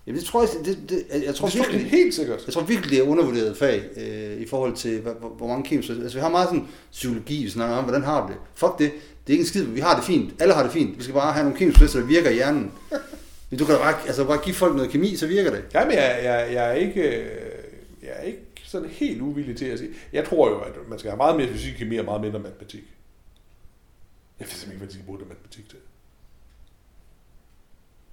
Jamen 0.07 0.19
det 0.19 0.27
tror 0.27 0.41
jeg, 0.41 0.49
det, 0.65 0.89
det, 0.89 1.03
jeg, 1.13 1.23
jeg 1.25 1.35
tror 1.35 1.47
det 1.47 1.57
virkelig, 1.57 1.91
helt 1.91 2.13
sikkert. 2.13 2.39
Jeg 2.45 2.53
tror 2.53 2.61
virkelig, 2.61 2.91
det 2.91 2.99
er 2.99 3.09
undervurderet 3.09 3.57
fag 3.57 3.83
øh, 3.97 4.41
i 4.41 4.47
forhold 4.47 4.75
til, 4.75 4.99
hvor, 4.99 5.33
hvor, 5.37 5.47
mange 5.47 5.63
kemiske... 5.63 5.93
Altså, 5.93 6.17
vi 6.17 6.21
har 6.21 6.29
meget 6.29 6.49
sådan 6.49 6.67
psykologi, 6.91 7.43
vi 7.43 7.49
snakker 7.49 7.75
om, 7.75 7.83
hvordan 7.83 8.03
har 8.03 8.27
du 8.27 8.33
det? 8.33 8.39
Fuck 8.55 8.79
det. 8.79 8.91
Det 9.27 9.27
er 9.27 9.31
ikke 9.31 9.41
en 9.41 9.47
skid, 9.47 9.63
vi 9.63 9.79
har 9.79 9.95
det 9.95 10.03
fint. 10.03 10.41
Alle 10.41 10.53
har 10.53 10.63
det 10.63 10.71
fint. 10.71 10.97
Vi 10.97 11.03
skal 11.03 11.13
bare 11.13 11.33
have 11.33 11.43
nogle 11.43 11.57
kemiske 11.57 11.77
processer, 11.77 11.99
der 11.99 12.05
virker 12.05 12.29
i 12.29 12.33
hjernen. 12.33 12.71
Men 13.49 13.57
du 13.59 13.65
kan 13.65 13.75
da 13.75 13.81
bare, 13.81 13.95
altså, 14.07 14.25
bare 14.25 14.39
give 14.43 14.55
folk 14.55 14.75
noget 14.75 14.91
kemi, 14.91 15.15
så 15.15 15.27
virker 15.27 15.51
det. 15.51 15.63
Jamen, 15.73 15.93
jeg, 15.93 16.19
jeg, 16.23 16.53
jeg, 16.53 16.69
er 16.69 16.73
ikke, 16.73 17.01
øh, 17.01 17.25
jeg 18.03 18.11
er 18.15 18.23
ikke 18.23 18.39
sådan 18.63 18.89
helt 18.89 19.21
uvillig 19.21 19.57
til 19.57 19.65
at 19.65 19.79
sige. 19.79 19.89
Jeg 20.13 20.25
tror 20.25 20.49
jo, 20.49 20.59
at 20.59 20.73
man 20.89 20.99
skal 20.99 21.11
have 21.11 21.17
meget 21.17 21.35
mere 21.35 21.47
fysik, 21.47 21.73
kemi 21.73 21.97
og 21.97 22.05
meget 22.05 22.21
mindre 22.21 22.39
matematik. 22.39 22.83
Jeg 24.41 24.47
ved 24.47 24.55
simpelthen 24.55 24.71
ikke, 24.71 24.77
hvad 24.77 24.87
de 24.87 24.93
skal 24.93 25.05
bruge 25.05 25.19
det 25.19 25.27
matematik 25.27 25.69
til. 25.69 25.77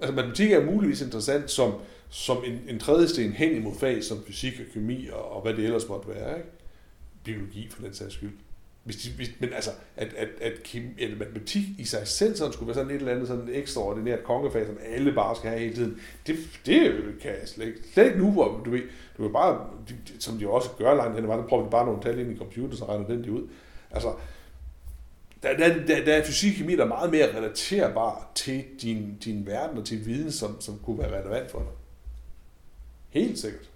Altså, 0.00 0.14
matematik 0.14 0.52
er 0.52 0.64
muligvis 0.64 1.00
interessant 1.00 1.50
som, 1.50 1.74
som 2.08 2.44
en, 2.46 2.60
en 2.68 2.78
tredje 2.78 3.08
sten 3.08 3.32
hen 3.32 3.56
imod 3.56 3.74
fag 3.74 4.04
som 4.04 4.24
fysik 4.26 4.52
og 4.60 4.72
kemi 4.72 5.08
og, 5.12 5.32
og 5.32 5.42
hvad 5.42 5.54
det 5.54 5.64
ellers 5.64 5.88
måtte 5.88 6.08
være, 6.08 6.36
ikke? 6.36 6.50
Biologi 7.24 7.68
for 7.70 7.82
den 7.82 7.94
sags 7.94 8.14
skyld. 8.14 8.32
Hvis 8.84 8.96
de, 8.96 9.10
hvis, 9.16 9.30
men 9.40 9.52
altså, 9.52 9.70
at, 9.96 10.14
at, 10.14 10.28
at, 10.40 10.62
kemi, 10.62 11.02
at 11.02 11.18
matematik 11.18 11.64
i 11.78 11.84
sig 11.84 12.08
selv 12.08 12.36
sådan 12.36 12.52
skulle 12.52 12.66
være 12.66 12.74
sådan 12.74 12.90
et 12.90 12.96
eller 12.96 13.12
andet 13.12 13.28
sådan 13.28 13.48
ekstraordinært 13.52 14.24
kongefag, 14.24 14.66
som 14.66 14.78
alle 14.84 15.12
bare 15.12 15.36
skal 15.36 15.50
have 15.50 15.60
hele 15.60 15.74
tiden, 15.74 16.00
det, 16.26 16.36
det 16.66 17.04
kan 17.20 17.30
jeg 17.30 17.48
slet 17.48 17.66
ikke. 17.66 17.78
Slet 17.92 18.06
ikke 18.06 18.18
nu, 18.18 18.30
hvor 18.30 18.62
du 18.64 18.70
ved, 18.70 18.82
du 19.16 19.22
vil 19.22 19.32
bare, 19.32 19.66
de, 19.88 19.96
som 20.18 20.38
de 20.38 20.48
også 20.48 20.68
gør 20.78 20.94
langt 20.94 21.14
hen 21.14 21.24
ad 21.24 21.28
vejen, 21.28 21.48
prøver 21.48 21.64
de 21.64 21.70
bare 21.70 21.86
nogle 21.86 22.02
tal 22.02 22.18
ind 22.18 22.32
i 22.32 22.36
computer, 22.36 22.76
så 22.76 22.84
regner 22.84 23.06
den 23.06 23.24
de 23.24 23.32
ud. 23.32 23.48
Altså, 23.90 24.08
der, 25.42 25.57
der, 25.57 25.87
der, 25.87 26.05
der 26.05 26.14
er 26.14 26.24
fysik 26.24 26.53
og 26.53 26.59
kemi, 26.59 26.77
der 26.77 26.85
er 26.85 26.88
meget 26.88 27.11
mere 27.11 27.37
relaterbar 27.37 28.31
til 28.35 28.64
din, 28.83 29.16
din 29.24 29.46
verden 29.46 29.79
og 29.79 29.85
til 29.85 30.07
viden, 30.07 30.33
som, 30.33 30.61
som 30.61 30.79
kunne 30.85 30.98
være 30.98 31.20
relevant 31.20 31.51
for 31.51 31.59
dig. 31.59 31.68
Helt 33.22 33.38
sikkert. 33.38 33.68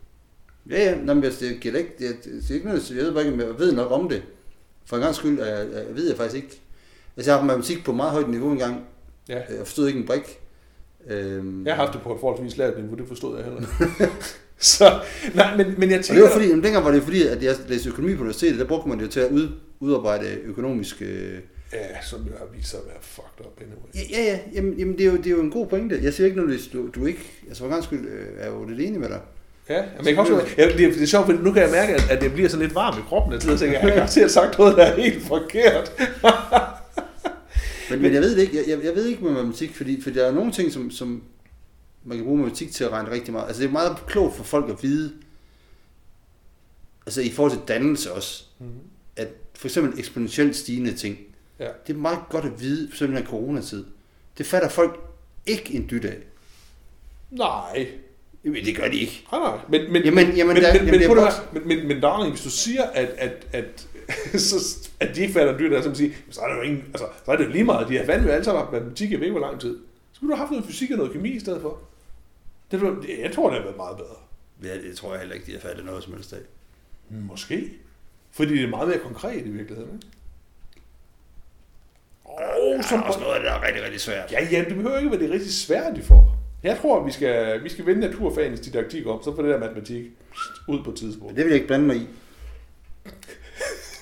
Ja, 0.70 0.90
ja, 0.90 0.96
Nå, 0.96 1.14
men 1.14 1.24
altså, 1.24 1.44
det 1.44 1.60
giver 1.60 1.76
ikke, 1.78 1.92
det, 1.98 2.16
det, 2.24 2.32
det 2.42 2.50
er 2.50 2.54
ikke 2.54 2.66
noget, 2.66 2.90
jeg 2.90 2.96
ved 2.96 3.12
bare 3.12 3.26
ikke, 3.26 3.46
jeg 3.46 3.58
ved 3.58 3.72
nok 3.72 3.90
om 3.90 4.08
det. 4.08 4.22
For 4.84 4.96
en 4.96 5.02
gang 5.02 5.14
skyld, 5.14 5.38
jeg, 5.40 5.66
jeg, 5.72 5.84
jeg 5.86 5.96
ved 5.96 6.08
jeg 6.08 6.16
faktisk 6.16 6.44
ikke. 6.44 6.60
Altså, 7.16 7.30
jeg 7.30 7.34
har 7.34 7.38
haft 7.40 7.46
matematik 7.46 7.84
på 7.84 7.92
meget 7.92 8.12
højt 8.12 8.28
niveau 8.28 8.52
engang. 8.52 8.84
Ja. 9.28 9.34
Jeg 9.34 9.66
forstod 9.66 9.88
ikke 9.88 10.00
en 10.00 10.06
brik. 10.06 10.40
Øhm, 11.06 11.66
Jeg 11.66 11.74
har 11.76 11.84
haft 11.84 11.94
det 11.94 12.02
på 12.02 12.14
et 12.14 12.20
forholdsvis 12.20 12.56
lavt 12.56 12.78
niveau, 12.78 12.96
det 12.96 13.08
forstod 13.08 13.36
jeg 13.36 13.44
heller 13.44 13.60
ikke. 13.60 14.12
så, 14.58 15.00
nej, 15.34 15.56
men, 15.56 15.74
men 15.78 15.90
jeg 15.90 15.98
Og 15.98 16.04
tænker... 16.04 16.22
det 16.22 16.30
var 16.30 16.36
fordi, 16.36 16.48
jamen, 16.48 16.64
dengang 16.64 16.84
var 16.84 16.90
det 16.90 17.02
fordi, 17.02 17.22
at 17.26 17.42
jeg 17.42 17.54
læste 17.68 17.88
økonomi 17.88 18.14
på 18.14 18.20
universitetet, 18.20 18.58
der 18.58 18.66
brugte 18.66 18.88
man 18.88 18.98
det 18.98 19.04
jo 19.04 19.10
til 19.10 19.20
at 19.20 19.30
ud, 19.32 19.48
udarbejde 19.80 20.26
økonomiske... 20.44 21.40
Ja, 21.72 22.02
som 22.02 22.20
jo 22.20 22.32
har 22.38 22.46
vist 22.56 22.68
sig 22.70 22.78
at 22.80 22.86
være 22.86 22.96
fucked 23.00 23.46
up 23.46 23.60
anyway. 23.60 24.10
Ja, 24.10 24.22
ja, 24.22 24.32
ja. 24.32 24.38
Jamen, 24.54 24.78
jamen 24.78 24.98
det, 24.98 25.06
er 25.06 25.10
jo, 25.10 25.16
det 25.16 25.26
er 25.26 25.30
jo 25.30 25.40
en 25.40 25.50
god 25.50 25.66
pointe. 25.66 26.00
Jeg 26.02 26.14
siger 26.14 26.24
ikke 26.26 26.36
noget, 26.36 26.54
hvis 26.54 26.66
du, 26.66 26.88
du 26.94 27.06
ikke... 27.06 27.32
Altså, 27.48 27.62
for 27.62 27.70
gang 27.70 27.84
skyld 27.84 28.08
øh, 28.08 28.26
er 28.38 28.44
jeg 28.44 28.52
jo 28.52 28.64
lidt 28.64 28.80
enig 28.80 29.00
med 29.00 29.08
dig. 29.08 29.20
Ja, 29.68 29.82
men 29.96 30.06
jeg 30.06 30.14
kan 30.14 30.18
også, 30.18 30.34
jeg, 30.56 30.68
det, 30.78 30.84
er, 30.84 30.92
det 30.92 31.02
er 31.02 31.06
sjovt, 31.06 31.26
for 31.26 31.32
nu 31.32 31.52
kan 31.52 31.62
jeg 31.62 31.70
mærke, 31.70 31.94
at, 31.94 32.10
at 32.10 32.22
jeg 32.22 32.32
bliver 32.32 32.48
sådan 32.48 32.62
lidt 32.66 32.74
varm 32.74 32.98
i 32.98 33.02
kroppen. 33.08 33.32
Jeg 33.32 33.42
sidder 33.42 33.54
og 33.54 33.60
tænker, 33.60 33.78
jeg 33.78 33.88
har 33.88 33.94
garanteret 33.96 34.30
sagt 34.30 34.58
noget, 34.58 34.76
der 34.76 34.82
er 34.84 35.00
helt 35.00 35.22
forkert. 35.22 35.92
Men, 37.90 38.02
men 38.02 38.12
jeg 38.14 38.22
ved 38.22 38.36
det 38.36 38.42
ikke. 38.42 38.56
Jeg, 38.56 38.64
jeg, 38.68 38.84
jeg 38.84 38.94
ved 38.94 39.06
ikke 39.06 39.24
med 39.24 39.32
matematik, 39.32 39.74
fordi, 39.74 40.02
fordi 40.02 40.18
der 40.18 40.26
er 40.26 40.32
nogle 40.32 40.52
ting, 40.52 40.72
som, 40.72 40.90
som 40.90 41.22
man 42.04 42.16
kan 42.16 42.24
bruge 42.24 42.38
matematik 42.38 42.72
til 42.72 42.84
at 42.84 42.90
regne 42.90 43.10
rigtig 43.10 43.32
meget. 43.32 43.46
Altså, 43.46 43.62
det 43.62 43.68
er 43.68 43.72
meget 43.72 43.96
klogt 44.06 44.36
for 44.36 44.44
folk 44.44 44.70
at 44.70 44.82
vide, 44.82 45.12
altså 47.06 47.20
i 47.20 47.30
forhold 47.30 47.52
til 47.52 47.60
dannelse 47.68 48.12
også, 48.12 48.44
Mm-hmm. 48.58 48.74
at 49.16 49.28
for 49.54 49.68
eksempel 49.68 49.98
eksponentielt 49.98 50.56
stigende 50.56 50.92
ting, 50.92 51.18
Ja. 51.58 51.68
det 51.86 51.92
er 51.92 51.98
meget 51.98 52.18
godt 52.30 52.44
at 52.44 52.60
vide, 52.60 52.88
for 52.88 52.94
eksempel 52.94 53.16
den 53.16 53.24
her 53.24 53.30
coronatid. 53.30 53.84
Det 54.38 54.46
fatter 54.46 54.68
folk 54.68 55.00
ikke 55.46 55.74
en 55.74 55.86
dytdag. 55.90 56.16
Nej. 57.30 57.86
Jamen, 58.44 58.64
det 58.64 58.76
gør 58.76 58.88
de 58.88 58.96
ikke. 58.96 59.26
Nej, 59.32 59.40
nej. 59.40 59.58
Men, 59.68 59.92
men, 59.92 60.02
Jamen- 60.04 60.26
men, 60.26 60.36
jamen, 60.36 60.54
men, 60.54 60.62
der- 60.62 60.72
men, 60.72 60.76
jamen, 60.76 60.90
men, 60.90 61.00
det 61.00 61.06
er 61.10 61.14
høre, 61.14 61.32
men, 61.52 61.68
men, 61.68 61.88
men 61.88 62.00
darling, 62.00 62.30
hvis 62.32 62.44
du 62.44 62.50
siger, 62.50 62.82
at, 62.82 63.08
at, 63.18 63.46
at, 63.52 63.86
så, 64.40 64.78
at 65.00 65.16
de 65.16 65.20
ikke 65.20 65.32
fatter 65.32 65.58
dyr, 65.58 65.68
der 65.70 65.82
så, 65.82 65.88
man 65.88 65.96
sige, 65.96 66.14
så 66.30 66.40
er 66.40 66.48
det 66.48 66.56
jo 66.56 66.62
ingen, 66.62 66.82
altså, 66.86 67.06
så 67.24 67.32
er 67.32 67.36
det 67.36 67.44
jo 67.44 67.50
lige 67.50 67.64
meget, 67.64 67.88
de 67.88 67.96
har 67.98 68.04
fandme 68.04 68.30
alle 68.32 68.44
sammen 68.44 68.60
haft 68.62 68.72
matematik, 68.72 69.10
jeg 69.10 69.18
ved 69.20 69.26
ikke, 69.26 69.38
hvor 69.38 69.46
lang 69.48 69.60
tid. 69.60 69.78
Så 70.12 70.16
skulle 70.16 70.30
du 70.30 70.36
have 70.36 70.40
haft 70.46 70.50
noget 70.50 70.66
fysik 70.66 70.90
og 70.90 70.96
noget 70.96 71.12
kemi 71.12 71.28
i 71.30 71.40
stedet 71.40 71.62
for. 71.62 71.78
Det, 72.70 72.80
jeg 73.20 73.32
tror, 73.34 73.48
det 73.48 73.56
har 73.58 73.64
været 73.64 73.76
meget 73.76 73.96
bedre. 73.96 74.16
Ja, 74.64 74.78
det 74.88 74.96
tror 74.96 75.10
jeg 75.12 75.20
heller 75.20 75.34
ikke, 75.34 75.46
de 75.46 75.52
har 75.52 75.60
fattet 75.60 75.84
noget 75.84 76.04
som 76.04 76.12
helst 76.12 76.32
af. 76.32 76.38
Måske. 77.10 77.72
Fordi 78.30 78.54
det 78.56 78.64
er 78.64 78.68
meget 78.68 78.88
mere 78.88 78.98
konkret 78.98 79.46
i 79.46 79.50
virkeligheden, 79.50 79.94
ikke? 79.94 80.06
Der 82.38 82.82
som 82.88 82.98
er 82.98 83.02
også 83.02 83.20
noget 83.20 83.34
af 83.34 83.40
det, 83.40 83.48
der 83.50 83.54
er 83.58 83.66
rigtig, 83.66 83.82
rigtig 83.84 84.00
svært. 84.00 84.32
Ja, 84.32 84.44
ja, 84.50 84.58
det 84.68 84.74
behøver 84.76 84.98
ikke 84.98 85.10
være 85.10 85.20
det 85.20 85.30
rigtig 85.30 85.52
svært, 85.54 85.96
de 85.96 86.02
får. 86.02 86.36
Jeg 86.62 86.78
tror, 86.82 87.04
vi 87.04 87.10
skal, 87.12 87.64
vi 87.64 87.68
skal 87.68 87.86
vende 87.86 88.00
naturfagens 88.00 88.60
didaktik 88.60 89.06
om, 89.06 89.22
så 89.24 89.34
får 89.36 89.42
det 89.42 89.50
der 89.50 89.58
matematik 89.58 90.04
ud 90.68 90.84
på 90.84 90.90
et 90.90 90.96
tidspunkt. 90.96 91.36
Det 91.36 91.44
vil 91.44 91.50
jeg 91.50 91.54
ikke 91.54 91.66
blande 91.66 91.86
mig 91.86 91.96
i. 91.96 92.08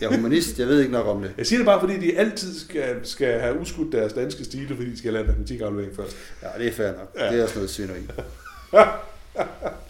Jeg 0.00 0.12
er 0.12 0.16
humanist, 0.16 0.58
jeg 0.58 0.66
ved 0.66 0.80
ikke 0.80 0.92
nok 0.92 1.06
om 1.06 1.22
det. 1.22 1.32
Jeg 1.38 1.46
siger 1.46 1.58
det 1.58 1.66
bare, 1.66 1.80
fordi 1.80 2.00
de 2.00 2.18
altid 2.18 2.58
skal, 2.60 3.06
skal 3.06 3.40
have 3.40 3.60
udskudt 3.60 3.92
deres 3.92 4.12
danske 4.12 4.44
stile, 4.44 4.76
fordi 4.76 4.90
de 4.90 4.98
skal 4.98 5.12
lade 5.12 5.24
matematikaflevering 5.26 5.96
først. 5.96 6.16
Ja, 6.42 6.48
det 6.58 6.66
er 6.68 6.72
fair 6.72 6.92
nok. 6.92 7.12
Ja. 7.18 7.32
Det 7.32 7.38
er 7.38 7.42
også 7.42 7.54
noget 7.54 7.70
svineri. 7.70 8.00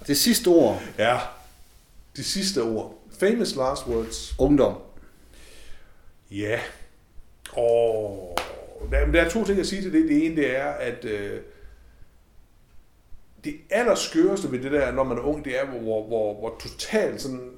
Det 0.06 0.16
sidste 0.18 0.48
ord, 0.48 0.82
Ja, 0.98 1.18
de 2.16 2.24
sidste 2.24 2.62
ord. 2.62 2.94
Famous 3.20 3.56
last 3.56 3.86
words. 3.86 4.34
ungdom. 4.38 4.74
Ja. 6.30 6.60
Og 7.52 8.38
der, 8.90 9.06
der 9.06 9.22
er 9.22 9.28
to 9.28 9.44
ting 9.44 9.60
at 9.60 9.66
sige 9.66 9.82
til 9.82 9.92
det. 9.92 10.08
Det 10.08 10.26
ene, 10.26 10.36
det 10.36 10.56
er, 10.56 10.66
at 10.66 11.04
øh, 11.04 11.40
det 13.44 13.54
allerskøreste 13.70 14.52
ved 14.52 14.62
det 14.62 14.72
der, 14.72 14.92
når 14.92 15.04
man 15.04 15.18
er 15.18 15.22
ung, 15.22 15.44
det 15.44 15.60
er, 15.60 15.66
hvor, 15.66 16.06
hvor, 16.06 16.34
hvor 16.34 16.56
totalt 16.60 17.20
sådan 17.20 17.50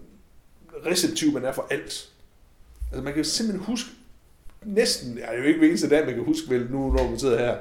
receptiv 0.87 1.33
man 1.33 1.45
er 1.45 1.53
for 1.53 1.67
alt. 1.71 2.11
Altså 2.91 3.03
man 3.05 3.15
kan 3.15 3.25
simpelthen 3.25 3.65
huske, 3.65 3.91
næsten, 4.63 5.19
ja, 5.19 5.27
det 5.27 5.35
er 5.35 5.39
jo 5.39 5.45
ikke 5.45 5.59
hver 5.59 5.69
eneste 5.69 5.89
dag, 5.89 6.07
man 6.07 6.15
kan 6.15 6.25
huske 6.25 6.51
vel 6.51 6.71
nu, 6.71 6.93
når 6.93 7.11
man 7.11 7.19
sidder 7.19 7.39
her 7.39 7.57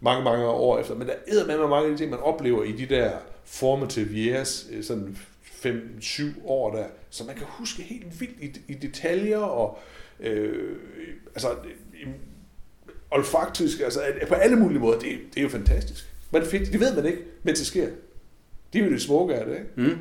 mange, 0.00 0.24
mange 0.24 0.46
år 0.46 0.78
efter, 0.78 0.94
men 0.94 1.08
der 1.08 1.14
er 1.26 1.58
med 1.58 1.68
mange 1.68 1.84
af 1.84 1.90
de 1.90 1.96
ting, 1.96 2.10
man 2.10 2.20
oplever 2.20 2.64
i 2.64 2.72
de 2.72 2.86
der 2.86 3.12
formative 3.44 4.08
years, 4.10 4.66
øh, 4.72 4.84
sådan 4.84 5.18
5-7 5.44 6.22
år 6.44 6.76
der, 6.76 6.84
så 7.10 7.24
man 7.24 7.36
kan 7.36 7.46
huske 7.48 7.82
helt 7.82 8.20
vildt 8.20 8.56
i, 8.56 8.72
i 8.72 8.74
detaljer 8.74 9.38
og 9.38 9.78
øh, 10.20 10.76
altså 11.34 11.48
olfaktisk, 13.10 13.80
altså 13.80 14.00
på 14.28 14.34
alle 14.34 14.56
mulige 14.56 14.78
måder, 14.78 14.98
det, 14.98 15.18
det 15.34 15.38
er 15.38 15.42
jo 15.42 15.48
fantastisk. 15.48 16.14
Men 16.30 16.42
det 16.42 16.50
fedt, 16.50 16.72
det 16.72 16.80
ved 16.80 16.96
man 16.96 17.06
ikke, 17.06 17.18
mens 17.42 17.58
det 17.58 17.66
sker. 17.66 17.88
Det 18.72 18.80
er 18.80 18.84
jo 18.84 18.90
det 18.90 19.02
smukke 19.02 19.34
af 19.34 19.46
det, 19.46 19.54
ikke? 19.54 19.68
Mm. 19.76 19.98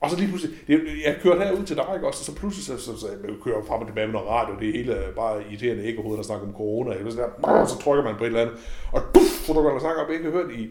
Og 0.00 0.10
så 0.10 0.16
lige 0.16 0.28
pludselig, 0.28 0.56
jeg 1.04 1.18
kørte 1.22 1.44
herud 1.44 1.64
til 1.66 1.76
dig, 1.76 1.84
ikke 1.94 2.06
også, 2.06 2.20
og 2.20 2.24
så 2.24 2.34
pludselig, 2.34 2.64
så, 2.64 2.84
så, 2.84 3.00
så 3.00 3.06
jeg 3.08 3.34
kører 3.44 3.64
frem 3.64 3.80
og 3.80 3.86
tilbage 3.86 4.06
med 4.06 4.12
noget 4.12 4.28
radio, 4.28 4.54
det 4.60 4.72
hele 4.72 4.92
er 4.92 5.12
bare 5.12 5.42
irriterende 5.50 5.84
ikke 5.84 5.98
overhovedet, 5.98 6.22
der 6.22 6.26
snakker 6.26 6.46
om 6.46 6.54
corona, 6.54 6.94
eller 6.94 7.10
sådan 7.10 7.30
der, 7.40 7.48
og 7.48 7.68
så 7.68 7.78
trykker 7.78 8.04
man 8.04 8.14
på 8.16 8.24
et 8.24 8.26
eller 8.26 8.40
andet, 8.40 8.56
og 8.92 9.02
puff, 9.14 9.46
så 9.46 9.52
dukker 9.52 9.70
der 9.70 9.80
snakker 9.80 10.04
jeg 10.06 10.12
ikke 10.12 10.24
har 10.24 10.32
hørt 10.32 10.50
i 10.52 10.70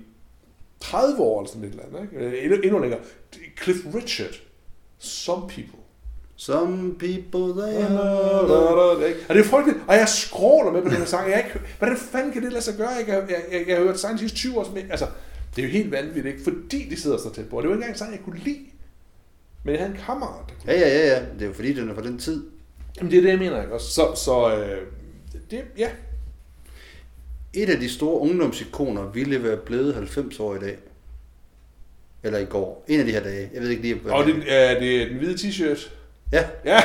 30 0.80 1.22
år, 1.22 1.40
eller 1.42 1.50
sådan 1.50 1.64
et 1.64 1.70
eller 1.72 1.84
andet, 1.86 2.02
ikke? 2.02 2.26
Øh, 2.26 2.44
Endnu, 2.44 2.58
endnu 2.64 2.80
længere. 2.80 3.00
Cliff 3.64 3.80
Richard, 3.96 4.36
Some 5.00 5.42
People. 5.42 5.79
Some 6.40 6.96
people, 7.00 7.62
they 7.62 7.74
Da, 7.82 7.86
are... 7.88 8.96
da, 8.98 9.02
da, 9.02 9.06
ikke? 9.08 9.20
Og 9.30 9.36
det 9.36 9.42
er 9.46 9.48
frygteligt, 9.50 9.80
og 9.88 9.96
jeg 9.96 10.10
skråler 10.10 10.72
med 10.72 10.82
på 10.82 10.90
den 10.90 10.98
her 10.98 11.06
sang. 11.06 11.30
Jeg 11.32 11.44
ikke, 11.48 11.60
hvordan 11.78 11.98
fanden 11.98 12.32
kan 12.34 12.44
det 12.44 12.52
lade 12.52 12.64
sig 12.64 12.74
gøre? 12.78 12.90
Jeg, 12.90 13.08
jeg, 13.08 13.24
jeg, 13.52 13.64
jeg, 13.68 13.78
har 13.78 13.84
hørt 13.84 14.00
sangen 14.00 14.20
sidste 14.20 14.38
20 14.38 14.58
år. 14.60 14.64
Som, 14.64 14.76
jeg- 14.78 14.86
altså, 14.90 15.08
det 15.56 15.62
er 15.64 15.66
jo 15.68 15.72
helt 15.72 15.92
vanvittigt, 15.92 16.26
ikke? 16.26 16.40
fordi 16.44 16.90
de 16.90 17.02
sidder 17.02 17.18
så 17.18 17.34
tæt 17.34 17.50
på. 17.50 17.56
Og 17.58 17.64
det 17.64 17.70
var 17.70 17.76
ikke 17.76 17.82
engang 17.82 17.94
en 17.94 17.98
sang, 17.98 18.12
jeg 18.12 18.20
kunne 18.26 18.40
lide. 18.40 18.60
Men 19.64 19.72
jeg 19.76 19.82
havde 19.82 19.92
en 19.96 20.00
kammerat, 20.06 20.54
Ja, 20.68 20.74
ja, 20.80 20.88
ja, 20.88 21.08
ja. 21.08 21.20
Det 21.34 21.42
er 21.42 21.46
jo 21.48 21.54
fordi, 21.54 21.74
den 21.74 21.90
er 21.90 21.94
fra 21.96 22.02
den 22.04 22.18
tid. 22.20 22.44
Jamen, 22.98 23.12
det 23.12 23.18
er 23.18 23.22
det, 23.22 23.30
jeg 23.30 23.40
mener, 23.40 23.62
ikke 23.62 23.74
også? 23.74 23.88
Så, 23.92 24.08
så 24.16 24.56
øh, 24.56 24.78
det, 25.52 25.62
ja. 25.78 25.90
Et 27.54 27.70
af 27.70 27.80
de 27.80 27.90
store 27.90 28.20
ungdomsikoner 28.20 29.12
ville 29.12 29.44
være 29.44 29.58
blevet 29.58 29.94
90 29.96 30.40
år 30.40 30.56
i 30.56 30.60
dag. 30.60 30.78
Eller 32.24 32.40
i 32.40 32.46
går. 32.46 32.86
En 32.88 33.00
af 33.00 33.06
de 33.06 33.12
her 33.12 33.24
dage. 33.24 33.50
Jeg 33.54 33.62
ved 33.62 33.70
ikke 33.70 33.82
lige, 33.82 33.96
hvad 33.96 34.12
Og 34.12 34.26
det, 34.26 34.36
er 34.48 34.80
det 34.80 35.10
den 35.10 35.18
hvide 35.18 35.34
t-shirt. 35.34 35.90
Ja, 36.32 36.50
Ja. 36.66 36.80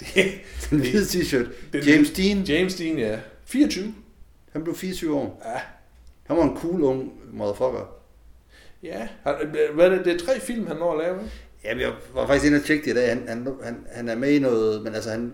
Det, 0.00 0.24
den 0.70 0.78
hvide 0.80 1.04
t-shirt. 1.04 1.46
James 1.86 2.10
Dean, 2.10 2.42
James 2.42 2.74
Dean, 2.74 2.98
ja. 2.98 3.18
24. 3.44 3.94
han 4.52 4.64
blev 4.64 4.76
24 4.76 5.14
år. 5.16 5.42
Ja. 5.44 5.60
Han 6.26 6.36
var 6.36 6.42
en 6.42 6.56
cool 6.56 6.82
ung 6.82 7.12
motherfucker. 7.32 7.96
Ja. 8.82 9.08
Hvad 9.74 9.84
er 9.86 9.88
det? 9.88 10.04
Det 10.04 10.14
er 10.14 10.18
tre 10.26 10.40
film, 10.40 10.66
han 10.66 10.76
når 10.76 10.92
at 10.92 10.98
lave? 11.06 11.20
Ja, 11.64 11.78
jeg 11.78 11.92
var 12.14 12.26
faktisk 12.26 12.46
inde 12.46 12.58
og 12.58 12.64
tjekke 12.64 12.84
det 12.84 12.90
i 12.90 12.94
dag. 12.94 13.08
Han, 13.08 13.28
han, 13.28 13.48
han, 13.62 13.86
han 13.92 14.08
er 14.08 14.14
med 14.14 14.30
i 14.30 14.38
noget, 14.38 14.82
men 14.82 14.94
altså 14.94 15.10
han, 15.10 15.32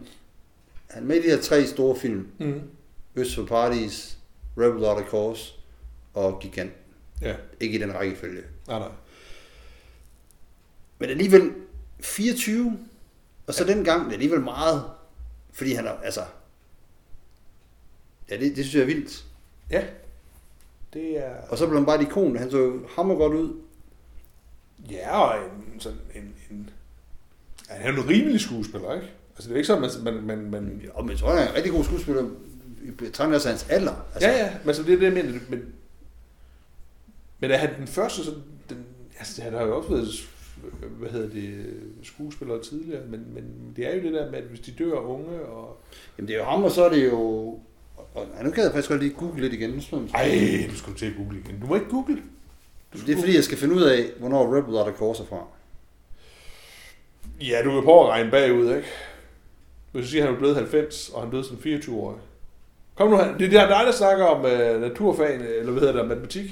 han 0.90 1.02
er 1.02 1.06
med 1.06 1.16
i 1.16 1.22
de 1.22 1.28
her 1.30 1.38
tre 1.40 1.66
store 1.66 1.96
film. 1.96 2.26
Mm. 2.38 2.60
Øst 3.16 3.34
for 3.34 3.44
Paradis, 3.44 4.18
Rebel 4.58 4.76
Without 4.82 5.02
a 5.02 5.04
Cause 5.10 5.52
og 6.14 6.40
Gigant. 6.40 6.72
Ja. 7.22 7.34
Ikke 7.60 7.78
i 7.78 7.82
den 7.82 7.94
rækkefølge. 7.94 8.42
Nej, 8.68 8.78
nej. 8.78 8.88
Men 10.98 11.10
alligevel 11.10 11.50
24, 12.00 12.78
og 13.52 13.56
så 13.56 13.64
ja. 13.64 13.72
dengang, 13.72 14.04
det 14.04 14.08
er 14.08 14.12
alligevel 14.12 14.40
meget, 14.40 14.84
fordi 15.52 15.72
han 15.72 15.86
er, 15.86 15.90
altså, 15.90 16.20
ja, 18.30 18.36
det, 18.36 18.56
det 18.56 18.64
synes 18.64 18.74
jeg 18.74 18.82
er 18.82 18.86
vildt. 18.86 19.24
Ja. 19.70 19.84
Det 20.92 21.18
er... 21.18 21.34
Og 21.48 21.58
så 21.58 21.66
blev 21.66 21.78
han 21.78 21.86
bare 21.86 22.02
et 22.02 22.06
ikon, 22.06 22.36
han 22.36 22.50
så 22.50 22.58
jo 22.58 22.86
hammer 22.96 23.14
godt 23.14 23.34
ud. 23.34 23.60
Ja, 24.90 25.18
og 25.18 25.44
en, 25.74 25.80
sådan 25.80 25.98
en, 26.14 26.34
en, 26.50 26.70
han 27.68 27.92
er 27.92 27.96
jo 27.96 28.02
en 28.02 28.08
rimelig 28.08 28.40
skuespiller, 28.40 28.94
ikke? 28.94 29.10
Altså, 29.34 29.48
det 29.48 29.52
er 29.52 29.56
ikke 29.56 29.66
sådan, 29.66 30.04
man... 30.04 30.14
man, 30.14 30.24
man, 30.24 30.50
man 30.50 30.90
Og 30.94 31.04
men 31.04 31.10
jeg 31.10 31.18
tror, 31.18 31.30
han 31.30 31.38
er 31.38 31.50
en 31.50 31.56
rigtig 31.56 31.72
god 31.72 31.84
skuespiller, 31.84 32.30
i 32.82 32.90
betragtning 32.90 33.42
af 33.42 33.48
hans 33.50 33.66
alder. 33.68 34.06
altså, 34.14 34.28
ja, 34.28 34.36
ja, 34.36 34.52
men 34.64 34.74
så 34.74 34.82
det 34.82 34.92
er 34.94 34.98
det, 34.98 35.04
jeg 35.04 35.12
mener. 35.12 35.40
Men, 35.48 35.74
men 37.40 37.50
er 37.50 37.56
han 37.56 37.76
den 37.78 37.86
første, 37.86 38.24
så 38.24 38.34
den, 38.68 38.84
altså, 39.18 39.42
han 39.42 39.52
har 39.52 39.62
jo 39.62 39.76
også 39.76 39.88
været, 39.88 40.08
hvad 40.98 41.10
hedder 41.10 41.28
det, 41.28 41.74
skuespiller 42.02 42.60
tidligere, 42.60 43.02
men, 43.06 43.26
men 43.34 43.72
det 43.76 43.86
er 43.86 43.96
jo 43.96 44.02
det 44.02 44.12
der 44.12 44.30
med, 44.30 44.38
at 44.38 44.44
hvis 44.44 44.60
de 44.60 44.72
dør 44.72 44.94
unge, 44.94 45.40
og... 45.40 45.80
Jamen 46.18 46.28
det 46.28 46.34
er 46.34 46.38
jo 46.38 46.44
ham, 46.44 46.64
og 46.64 46.70
så 46.70 46.84
er 46.84 46.88
det 46.88 47.06
jo... 47.06 47.18
Og, 47.96 48.26
og 48.38 48.44
nu 48.44 48.50
kan 48.50 48.64
jeg 48.64 48.72
faktisk 48.72 48.88
godt 48.88 49.02
lige 49.02 49.14
google 49.14 49.42
lidt 49.42 49.52
igen. 49.52 49.70
Nu 49.70 49.80
skal 49.80 49.98
Ej, 50.14 50.68
du 50.70 50.76
skal 50.76 50.94
til 50.94 51.06
at 51.06 51.12
google 51.16 51.38
igen. 51.38 51.60
Du 51.60 51.66
må 51.66 51.74
ikke 51.74 51.88
google. 51.88 52.22
Du 52.92 52.98
Det 53.06 53.12
er 53.14 53.18
fordi, 53.20 53.34
jeg 53.34 53.44
skal 53.44 53.58
finde 53.58 53.74
ud 53.74 53.82
af, 53.82 54.10
hvornår 54.18 54.56
Rebel 54.56 54.74
Without 54.74 54.94
a 54.94 54.98
Cause 54.98 55.22
er 55.22 55.26
fra. 55.26 55.46
Ja, 57.40 57.62
du 57.64 57.70
kan 57.70 57.82
prøve 57.82 58.02
at 58.02 58.08
regne 58.08 58.30
bagud, 58.30 58.76
ikke? 58.76 58.88
Hvis 59.92 60.04
du 60.04 60.10
siger, 60.10 60.22
at 60.22 60.26
han 60.26 60.34
er 60.34 60.38
blevet 60.38 60.56
90, 60.56 61.08
og 61.08 61.20
han 61.20 61.30
blevet 61.30 61.46
som 61.46 61.56
24-årig. 61.56 62.18
Kom 62.94 63.10
nu. 63.10 63.16
Det 63.16 63.46
er 63.46 63.50
der, 63.50 63.68
dig, 63.68 63.86
der 63.86 63.92
snakker 63.92 64.24
om 64.24 64.44
uh, 64.44 64.80
naturfag, 64.80 65.34
eller 65.34 65.72
hvad 65.72 65.80
hedder 65.80 65.96
det, 65.96 66.08
matematik. 66.08 66.44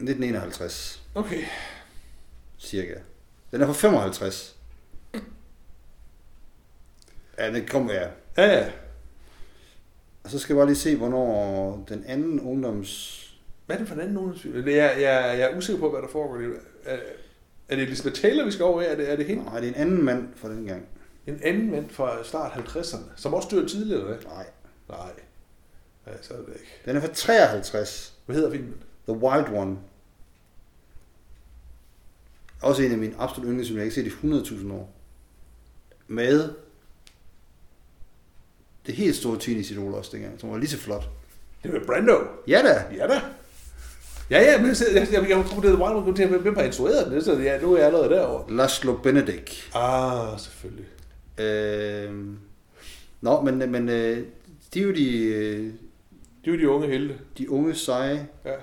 1951, 0.00 1.02
Okay. 1.14 1.42
Cirka. 2.66 2.94
Den 3.50 3.60
er 3.60 3.66
fra 3.66 3.72
55. 3.72 4.56
Ja, 7.38 7.52
den 7.52 7.66
kommer 7.66 7.92
ja. 7.92 8.08
Ja, 8.36 8.58
ja. 8.58 8.70
Og 10.24 10.30
så 10.30 10.38
skal 10.38 10.54
jeg 10.54 10.58
bare 10.58 10.66
lige 10.66 10.76
se, 10.76 10.96
hvornår 10.96 11.84
den 11.88 12.04
anden 12.06 12.40
ungdoms... 12.40 13.22
Hvad 13.66 13.76
er 13.76 13.80
det 13.80 13.88
for 13.88 13.94
en 13.94 14.00
anden 14.00 14.16
ungdomsfilm? 14.16 14.56
Jeg, 14.56 14.76
jeg, 14.76 15.38
jeg 15.38 15.40
er 15.40 15.56
usikker 15.56 15.80
på, 15.80 15.90
hvad 15.90 16.02
der 16.02 16.08
foregår. 16.08 16.36
Er, 16.84 16.96
er 17.68 17.76
det 17.76 17.82
Elisabeth 17.82 18.20
Taylor, 18.20 18.44
vi 18.44 18.50
skal 18.50 18.64
over 18.64 18.82
i? 18.82 18.84
Er 18.84 18.96
det, 18.96 19.12
er 19.12 19.16
det 19.16 19.26
hende? 19.26 19.44
Nej, 19.44 19.60
det 19.60 19.68
er 19.68 19.74
en 19.74 19.80
anden 19.80 20.04
mand 20.04 20.28
fra 20.36 20.48
den 20.48 20.64
gang. 20.64 20.86
En 21.26 21.40
anden 21.44 21.70
mand 21.70 21.90
fra 21.90 22.24
start 22.24 22.52
50'erne, 22.52 23.10
som 23.16 23.34
også 23.34 23.48
dør 23.50 23.66
tidligere, 23.66 24.00
eller 24.00 24.14
hvad? 24.14 24.24
Nej. 24.32 24.46
Nej. 24.88 25.12
Ja, 26.06 26.12
så 26.22 26.34
er 26.34 26.38
det 26.38 26.48
ikke. 26.48 26.72
Den 26.84 26.96
er 26.96 27.00
fra 27.00 27.08
53. 27.14 28.14
Hvad 28.26 28.36
hedder 28.36 28.50
filmen? 28.50 28.82
The 29.08 29.16
Wild 29.16 29.48
One. 29.56 29.78
Også 32.62 32.82
en 32.82 32.92
af 32.92 32.98
mine 32.98 33.14
absolut 33.18 33.46
yndlingsfilm. 33.48 33.76
Jeg 33.78 33.82
har 33.82 33.84
ikke 33.84 33.94
set 33.94 34.06
i 34.06 34.60
100.000 34.62 34.72
år. 34.72 34.92
Med 36.08 36.50
det 38.86 38.94
helt 38.94 39.16
store 39.16 39.38
Teenage 39.38 39.74
Idol 39.74 39.94
også 39.94 40.10
dengang, 40.14 40.40
som 40.40 40.50
var 40.50 40.58
lige 40.58 40.68
så 40.70 40.78
flot. 40.78 41.08
Det 41.62 41.72
var 41.72 41.80
Brando. 41.86 42.18
Ja 42.48 42.62
da! 42.64 42.96
Ja 42.96 43.06
da. 43.06 43.20
Ja, 44.30 44.40
ja, 44.52 44.58
men 44.62 44.66
jeg, 44.68 44.76
jeg, 44.94 45.08
jeg, 45.12 45.28
jeg 45.30 45.44
tror, 45.46 45.60
det 45.60 45.70
er 45.70 45.74
Wild 45.74 46.20
One, 46.28 46.38
hvem 46.38 46.54
har 46.56 46.62
instrueret 46.62 47.12
den? 47.12 47.22
Så 47.22 47.32
ja, 47.38 47.60
nu 47.60 47.72
er 47.72 47.76
jeg 47.76 47.86
allerede 47.86 48.08
derovre. 48.08 48.56
Laszlo 48.56 48.96
Benedict. 49.02 49.70
Ah, 49.74 50.38
selvfølgelig. 50.40 50.86
Øh... 51.38 52.14
Nå, 53.20 53.40
men, 53.40 53.58
men 53.72 53.88
øh, 53.88 54.26
de 54.74 54.80
er 54.80 54.84
jo 54.84 54.92
de, 54.94 55.14
øh, 55.24 55.64
Det 56.44 56.52
er 56.52 56.56
jo 56.56 56.58
de 56.58 56.68
unge 56.68 56.88
helte. 56.88 57.14
de 57.38 57.50
unge 57.50 57.74
seje, 57.74 58.28
Ja. 58.44 58.54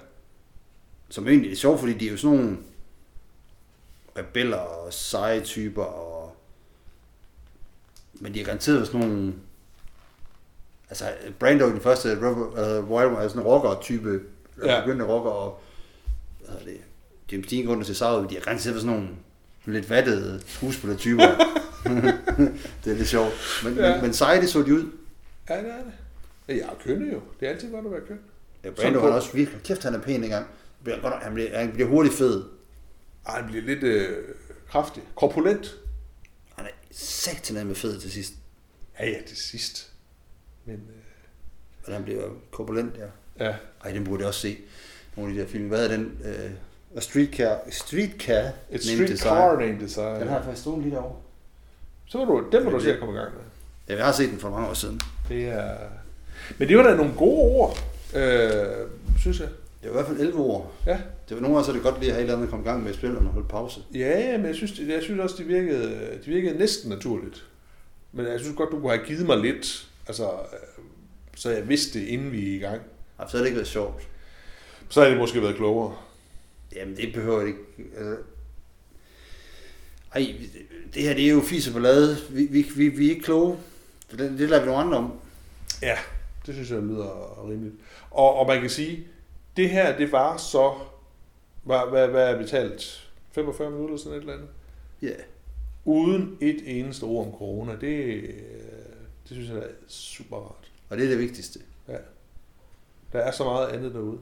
som 1.09 1.27
egentlig 1.27 1.51
er 1.51 1.55
sjovt, 1.55 1.79
fordi 1.79 1.93
de 1.93 2.07
er 2.07 2.11
jo 2.11 2.17
sådan 2.17 2.37
nogle 2.37 2.57
rebeller 4.18 4.57
og 4.57 4.93
seje 4.93 5.41
typer, 5.41 5.84
og... 5.84 6.36
men 8.14 8.34
de 8.34 8.41
er 8.41 8.45
garanteret 8.45 8.88
sådan 8.88 8.99
nogle... 8.99 9.34
Altså, 10.89 11.05
Brando 11.39 11.68
i 11.68 11.72
den 11.72 11.82
første 11.82 12.18
uh, 12.20 12.91
Wild 12.91 13.07
One 13.07 13.18
er 13.18 13.28
sådan 13.28 13.41
en 13.41 13.47
rocker-type 13.47 14.22
Ja. 14.66 14.82
begyndte 14.86 15.05
rocker 15.05 15.30
og 15.32 15.61
hvad 16.39 16.55
det, 16.66 16.78
James 17.32 17.47
Dean 17.47 17.66
går 17.66 17.84
til 17.84 17.95
Saudi, 17.95 18.28
de 18.30 18.34
har 18.36 18.41
garanteret 18.41 18.82
sådan 18.82 18.95
nogle 18.95 19.09
lidt 19.66 19.89
vattede 19.89 20.41
skuespillertyper. 20.45 21.24
det 22.86 22.91
er 22.91 22.95
lidt 22.95 23.07
sjovt. 23.07 23.34
Men, 23.64 23.76
Ja. 23.76 23.93
men, 23.93 24.01
men 24.01 24.14
seje, 24.14 24.41
det 24.41 24.49
så 24.49 24.61
de 24.61 24.74
ud. 24.74 24.91
Ja, 25.49 25.57
det 25.57 25.68
er 25.68 25.78
det. 25.78 25.93
Ja, 26.47 26.53
jeg 26.53 26.64
er 26.64 26.76
kønne 26.86 27.11
jo. 27.14 27.22
Det 27.39 27.47
er 27.47 27.51
altid 27.51 27.72
godt 27.72 27.86
at 27.86 27.91
være 27.91 28.01
køn. 28.01 28.20
Ja, 28.64 28.70
Brando 28.70 28.99
han 28.99 29.09
er 29.09 29.14
også 29.14 29.34
virkelig, 29.34 29.61
kæft 29.64 29.84
han 29.84 29.95
er 29.95 29.99
pæn 29.99 30.24
engang. 30.24 30.47
Han 31.22 31.34
bliver, 31.34 31.57
han 31.57 31.72
bliver 31.72 31.89
hurtigt 31.89 32.16
fed. 32.16 32.43
Ej, 33.28 33.41
han 33.41 33.49
bliver 33.49 33.63
lidt 33.65 33.84
øh, 33.84 34.17
kraftig. 34.69 35.03
Korpulent. 35.15 35.76
Han 36.55 36.65
er 36.65 36.69
satan 36.91 37.67
med 37.67 37.76
fed 37.76 37.99
til 37.99 38.11
sidst. 38.11 38.34
Ja, 38.99 39.05
ja, 39.09 39.17
til 39.28 39.38
sidst. 39.38 39.91
Men 40.65 40.76
øh, 40.76 40.82
Men 41.86 41.93
han 41.93 42.03
bliver 42.03 42.30
korpulent, 42.51 42.95
ja. 42.97 43.45
ja, 43.45 43.55
Ej, 43.84 43.91
den 43.91 44.03
burde 44.03 44.19
jeg 44.21 44.28
også 44.28 44.39
se. 44.39 44.57
Nogle 45.15 45.32
af 45.32 45.36
de 45.36 45.41
der 45.41 45.47
film. 45.47 45.67
Hvad 45.67 45.86
er 45.86 45.97
den? 45.97 46.17
Øh, 46.26 46.51
A 46.95 46.99
Streetcar. 46.99 47.59
Streetcar. 47.71 48.34
et 48.39 48.53
named 48.69 48.80
street 48.80 49.09
Desire. 49.09 49.30
car 49.30 49.59
named 49.59 49.80
Desire. 49.80 50.19
Den 50.19 50.28
har 50.28 50.36
jeg 50.36 50.43
faktisk 50.45 50.61
stående 50.61 50.84
lige 50.86 50.95
derovre. 50.95 51.15
Så 52.05 52.17
må 52.26 52.39
du, 52.39 52.49
den 52.51 52.63
må 52.63 52.69
du 52.69 52.80
se 52.80 52.93
at 52.93 52.99
komme 52.99 53.13
i 53.15 53.17
gang 53.17 53.34
med. 53.34 53.41
Ja, 53.89 53.95
jeg 53.95 54.05
har 54.05 54.11
set 54.13 54.30
den 54.30 54.39
for 54.39 54.49
mange 54.49 54.67
år 54.67 54.74
siden. 54.74 54.99
Det 55.30 55.45
er... 55.47 55.78
Men 56.57 56.67
det 56.67 56.78
var 56.78 56.84
da 56.84 56.95
nogle 56.95 57.13
gode 57.17 57.39
ord, 57.39 57.78
øh, 58.15 58.88
synes 59.19 59.39
jeg. 59.39 59.49
Det 59.84 59.91
var 59.91 59.99
i 59.99 60.03
hvert 60.03 60.07
fald 60.07 60.27
11 60.27 60.39
år. 60.39 60.75
Ja. 60.86 60.99
Det 61.29 61.36
var 61.36 61.41
nogle 61.41 61.55
gange, 61.55 61.65
så 61.65 61.71
er 61.71 61.75
det 61.75 61.84
godt 61.84 61.99
lige 61.99 62.09
at 62.09 62.15
have 62.15 62.19
et 62.19 62.23
eller 62.23 62.36
andet 62.36 62.47
at 62.47 62.49
komme 62.49 62.65
i 62.65 62.67
gang 62.67 62.84
med 62.84 62.89
at 62.89 62.95
spille 62.95 63.17
og 63.17 63.23
holde 63.23 63.47
pause. 63.47 63.81
Ja, 63.93 64.19
ja, 64.19 64.38
men 64.38 64.45
jeg 64.45 64.55
synes, 64.55 64.79
jeg 64.79 65.03
synes 65.03 65.19
også, 65.19 65.36
det 65.38 65.47
virkede, 65.47 65.89
det 66.17 66.27
virkede 66.27 66.57
næsten 66.57 66.89
naturligt. 66.89 67.45
Men 68.11 68.25
jeg 68.25 68.39
synes 68.39 68.55
godt, 68.57 68.71
du 68.71 68.79
kunne 68.79 68.91
have 68.91 69.05
givet 69.05 69.25
mig 69.25 69.38
lidt, 69.38 69.88
altså, 70.07 70.31
øh, 70.31 70.84
så 71.36 71.49
jeg 71.49 71.69
vidste 71.69 71.99
det, 71.99 72.05
inden 72.05 72.31
vi 72.31 72.51
er 72.51 72.55
i 72.55 72.59
gang. 72.59 72.81
Ej, 73.19 73.27
så 73.27 73.38
har 73.38 73.43
det 73.43 73.45
ikke 73.45 73.57
været 73.57 73.67
sjovt. 73.67 74.07
Så 74.89 74.99
havde 74.99 75.11
det 75.11 75.19
måske 75.19 75.41
været 75.41 75.55
klogere. 75.55 75.95
Jamen, 76.75 76.97
det 76.97 77.13
behøver 77.13 77.39
det 77.39 77.47
ikke. 77.47 77.59
Altså, 77.97 78.15
ej, 80.15 80.36
det 80.93 81.03
her 81.03 81.13
det 81.13 81.25
er 81.25 81.31
jo 81.31 81.41
fis 81.41 81.67
og 81.67 81.73
ballade. 81.73 82.17
Vi, 82.29 82.45
vi, 82.45 82.65
vi, 82.75 82.88
vi 82.88 83.05
er 83.05 83.09
ikke 83.09 83.23
kloge. 83.23 83.57
Det, 84.11 84.19
det 84.19 84.49
lader 84.49 84.61
vi 84.61 84.67
nogle 84.67 84.84
andre 84.84 84.97
om. 84.97 85.13
Ja, 85.81 85.97
det 86.45 86.53
synes 86.53 86.71
jeg 86.71 86.81
lyder 86.81 87.47
rimeligt. 87.49 87.75
Og, 88.11 88.36
og 88.36 88.47
man 88.47 88.61
kan 88.61 88.69
sige, 88.69 89.07
det 89.57 89.69
her, 89.69 89.97
det 89.97 90.11
var 90.11 90.37
så, 90.37 90.73
hvad, 91.63 91.89
hvad, 91.89 92.07
hvad 92.07 92.29
er 92.29 92.37
betalt? 92.37 93.09
45 93.31 93.71
minutter, 93.71 93.97
sådan 93.97 94.13
et 94.13 94.21
eller 94.21 94.33
andet? 94.33 94.49
Ja. 95.01 95.15
Uden 95.85 96.37
et 96.41 96.79
eneste 96.79 97.03
ord 97.03 97.27
om 97.27 97.33
corona. 97.33 97.75
Det, 97.81 98.13
øh, 98.13 98.29
det 99.29 99.31
synes 99.31 99.49
jeg 99.49 99.57
er 99.57 99.67
super 99.87 100.37
rart. 100.37 100.71
Og 100.89 100.97
det 100.97 101.05
er 101.05 101.09
det 101.09 101.19
vigtigste. 101.19 101.59
Ja. 101.87 101.97
Der 103.13 103.19
er 103.19 103.31
så 103.31 103.43
meget 103.43 103.67
andet 103.67 103.93
derude. 103.93 104.19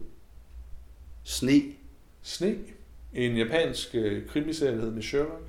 Sne. 1.23 1.61
Sne. 2.21 2.55
En 3.13 3.37
japansk 3.37 3.89
øh, 3.93 4.27
krimiserie, 4.27 4.77
der 4.77 4.81
hedder 4.81 5.01
Sherlock. 5.01 5.43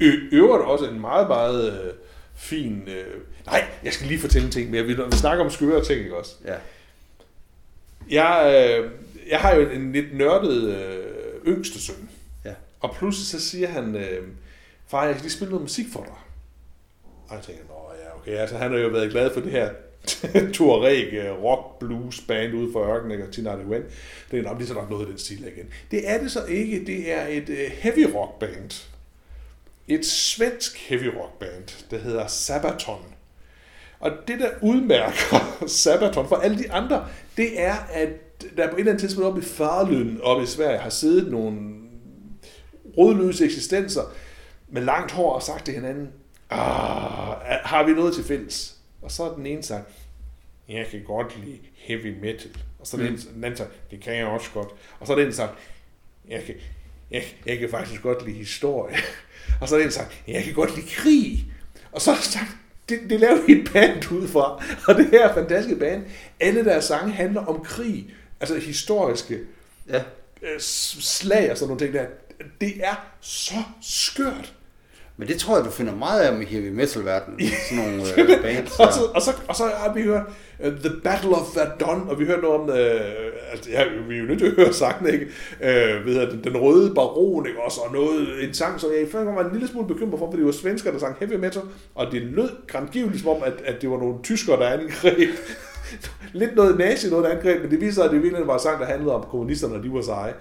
Ø- 0.00 0.28
øvrigt 0.32 0.64
også 0.64 0.88
en 0.88 1.00
meget, 1.00 1.28
meget 1.28 1.84
øh, 1.84 1.94
fin... 2.34 2.82
Øh, 2.88 3.20
nej, 3.46 3.64
jeg 3.84 3.92
skal 3.92 4.06
lige 4.06 4.20
fortælle 4.20 4.46
en 4.46 4.52
ting 4.52 4.70
mere. 4.70 4.82
Vi, 4.82 4.94
vi 4.94 5.12
snakker 5.12 5.44
om 5.44 5.50
skøre 5.50 5.84
ting, 5.84 6.00
ikke 6.00 6.16
også? 6.16 6.36
Ja. 6.44 6.56
Jeg, 8.12 8.68
øh, 8.80 8.90
jeg 9.30 9.40
har 9.40 9.54
jo 9.54 9.68
en 9.68 9.92
lidt 9.92 10.18
nørdet 10.18 10.74
øh, 10.74 11.46
yngste 11.46 11.80
søn. 11.80 12.10
Ja. 12.44 12.54
Og 12.80 12.94
pludselig 12.94 13.26
så 13.26 13.48
siger 13.48 13.68
han, 13.68 13.96
øh, 13.96 14.28
far, 14.88 15.04
jeg 15.04 15.14
kan 15.14 15.22
lige 15.22 15.32
spille 15.32 15.50
noget 15.50 15.62
musik 15.62 15.86
for 15.92 16.02
dig. 16.02 16.14
Og 17.28 17.36
jeg 17.36 17.44
tænker, 17.44 17.62
nå 17.68 17.74
ja, 18.04 18.16
okay, 18.16 18.40
altså 18.40 18.56
han 18.56 18.70
har 18.70 18.78
jo 18.78 18.88
været 18.88 19.10
glad 19.10 19.34
for 19.34 19.40
det 19.40 19.50
her 19.50 19.70
Tuareg 20.54 21.12
øh, 21.12 21.42
rock 21.42 21.78
blues 21.78 22.20
band 22.20 22.54
ude 22.54 22.72
for 22.72 22.94
ørkenen, 22.94 23.12
ikke? 23.12 23.24
og 23.24 23.32
Tina 23.32 23.54
Wen. 23.54 23.82
Det 24.30 24.38
er 24.38 24.42
nok 24.42 24.58
lige 24.58 24.68
så 24.68 24.74
nok 24.74 24.90
noget 24.90 25.02
af 25.02 25.08
den 25.08 25.18
stil 25.18 25.40
igen. 25.40 25.68
Det 25.90 26.08
er 26.10 26.20
det 26.20 26.32
så 26.32 26.44
ikke, 26.44 26.84
det 26.86 27.12
er 27.12 27.26
et 27.26 27.48
øh, 27.48 27.70
heavy 27.70 28.06
rock 28.14 28.38
band. 28.38 28.88
Et 29.88 30.06
svensk 30.06 30.88
heavy 30.88 31.06
rock 31.06 31.38
band, 31.38 31.88
der 31.90 31.98
hedder 31.98 32.26
Sabaton. 32.26 33.11
Og 34.02 34.10
det, 34.28 34.40
der 34.40 34.50
udmærker 34.62 35.36
Sabaton 35.66 36.28
for 36.28 36.36
alle 36.36 36.58
de 36.58 36.72
andre, 36.72 37.06
det 37.36 37.60
er, 37.60 37.74
at 37.92 38.08
der 38.56 38.68
på 38.68 38.74
et 38.74 38.80
eller 38.80 38.92
andet 38.92 39.00
tidspunkt 39.00 39.26
oppe 39.28 39.40
i 39.40 39.44
Farløn, 39.44 40.20
oppe 40.22 40.42
i 40.42 40.46
Sverige, 40.46 40.78
har 40.78 40.90
siddet 40.90 41.30
nogle 41.30 41.74
rådløse 42.98 43.44
eksistenser 43.44 44.02
med 44.68 44.82
langt 44.82 45.12
hår 45.12 45.32
og 45.32 45.42
sagt 45.42 45.64
til 45.64 45.74
hinanden, 45.74 46.08
ah, 46.50 47.36
har 47.64 47.82
vi 47.86 47.92
noget 47.92 48.14
til 48.14 48.24
fælles? 48.24 48.76
Og 49.02 49.10
så 49.10 49.24
har 49.24 49.32
den 49.34 49.46
ene 49.46 49.62
sagt, 49.62 49.88
jeg 50.68 50.86
kan 50.90 51.02
godt 51.06 51.44
lide 51.44 51.58
heavy 51.74 52.20
metal. 52.20 52.56
Og 52.78 52.86
så 52.86 52.96
er 52.96 53.00
den, 53.00 53.16
den 53.16 53.44
anden 53.44 53.56
sagt, 53.56 53.90
det 53.90 54.00
kan 54.00 54.16
jeg 54.16 54.26
også 54.26 54.50
godt. 54.54 54.68
Og 55.00 55.06
så 55.06 55.12
er 55.12 55.16
den 55.16 55.32
sagt, 55.32 55.52
jeg 56.28 56.42
kan, 56.44 56.54
jeg, 57.10 57.22
jeg 57.46 57.58
kan 57.58 57.70
faktisk 57.70 58.02
godt 58.02 58.26
lide 58.26 58.36
historie. 58.36 58.96
Og 59.60 59.68
så 59.68 59.76
er 59.76 59.80
den 59.80 59.90
sagt, 59.90 60.22
jeg 60.28 60.44
kan 60.44 60.54
godt 60.54 60.76
lide 60.76 60.86
krig. 60.88 61.44
Og 61.92 62.00
så 62.00 62.10
jeg 62.10 62.20
sagt, 62.20 62.56
det, 62.88 63.00
det 63.10 63.20
laver 63.20 63.46
vi 63.46 63.52
et 63.52 63.70
band 63.72 64.12
ud 64.12 64.28
fra. 64.28 64.62
Og 64.88 64.94
det 64.94 65.06
her 65.10 65.34
fantastiske 65.34 65.78
band, 65.78 66.02
alle 66.40 66.64
deres 66.64 66.84
sange 66.84 67.12
handler 67.12 67.46
om 67.46 67.64
krig. 67.64 68.14
Altså 68.40 68.56
historiske 68.58 69.38
Ja. 69.88 70.02
øh, 70.42 70.60
slag 70.60 71.50
og 71.50 71.58
sådan 71.58 71.68
nogle 71.68 71.80
ting 71.86 71.94
der. 71.94 72.04
Det 72.60 72.72
er 72.84 73.06
så 73.20 73.54
skørt. 73.82 74.52
Men 75.16 75.28
det 75.28 75.38
tror 75.38 75.56
jeg, 75.56 75.64
du 75.64 75.70
finder 75.70 75.94
meget 75.94 76.20
af 76.20 76.42
i 76.42 76.44
heavy 76.44 76.68
metal-verdenen. 76.68 77.40
Sådan 77.70 77.84
nogle 77.84 78.02
øh, 78.16 78.42
bands. 78.42 78.70
og, 78.80 78.92
så, 78.92 79.00
Der. 79.00 79.08
og, 79.14 79.22
så, 79.22 79.32
og 79.48 79.56
så 79.56 79.64
har 79.76 79.92
vi 79.94 80.02
hørt 80.02 80.22
uh, 80.66 80.72
The 80.72 81.00
Battle 81.04 81.30
of 81.30 81.56
Verdun, 81.56 82.08
og 82.08 82.18
vi 82.18 82.24
hørte 82.24 82.42
noget 82.42 82.60
om, 82.60 82.68
uh, 82.68 83.52
altså, 83.52 83.70
ja, 83.70 83.84
vi 84.08 84.14
er 84.14 84.18
jo 84.18 84.26
nødt 84.26 84.38
til 84.38 84.46
at 84.46 84.52
høre 84.52 84.72
sangen, 84.72 85.12
ikke? 85.12 85.26
Øh, 85.60 86.00
uh, 86.00 86.06
ved 86.06 86.30
den, 86.30 86.44
den 86.44 86.56
røde 86.56 86.94
baron, 86.94 87.46
ikke? 87.46 87.62
Også, 87.62 87.80
og 87.80 87.92
noget, 87.92 88.44
en 88.44 88.54
sang, 88.54 88.80
som 88.80 88.90
jeg 88.92 89.02
i 89.02 89.10
første 89.10 89.26
var 89.26 89.44
en 89.44 89.52
lille 89.52 89.68
smule 89.68 89.88
bekymret 89.88 90.18
for, 90.18 90.26
fordi 90.26 90.38
det 90.38 90.46
var 90.46 90.52
svensker, 90.52 90.92
der 90.92 90.98
sang 90.98 91.16
heavy 91.18 91.34
metal, 91.34 91.62
og 91.94 92.12
det 92.12 92.22
lød 92.22 92.50
grandgiveligt 92.66 93.22
som 93.22 93.30
om, 93.30 93.42
at, 93.44 93.54
at 93.64 93.82
det 93.82 93.90
var 93.90 93.98
nogle 93.98 94.14
tyskere, 94.22 94.56
der 94.56 94.68
angreb. 94.68 95.30
Lidt 96.32 96.56
noget 96.56 96.78
nazi, 96.78 97.10
noget 97.10 97.24
der 97.24 97.30
angreb, 97.30 97.62
men 97.62 97.70
det 97.70 97.80
viser 97.80 97.92
sig, 97.92 98.04
at 98.04 98.10
det 98.10 98.22
virkelig 98.22 98.46
var 98.46 98.54
en 98.54 98.60
sang, 98.60 98.80
der 98.80 98.86
handlede 98.86 99.14
om 99.14 99.24
kommunisterne, 99.30 99.74
og 99.74 99.82
de 99.82 99.92
var 99.92 100.02
seje. 100.02 100.34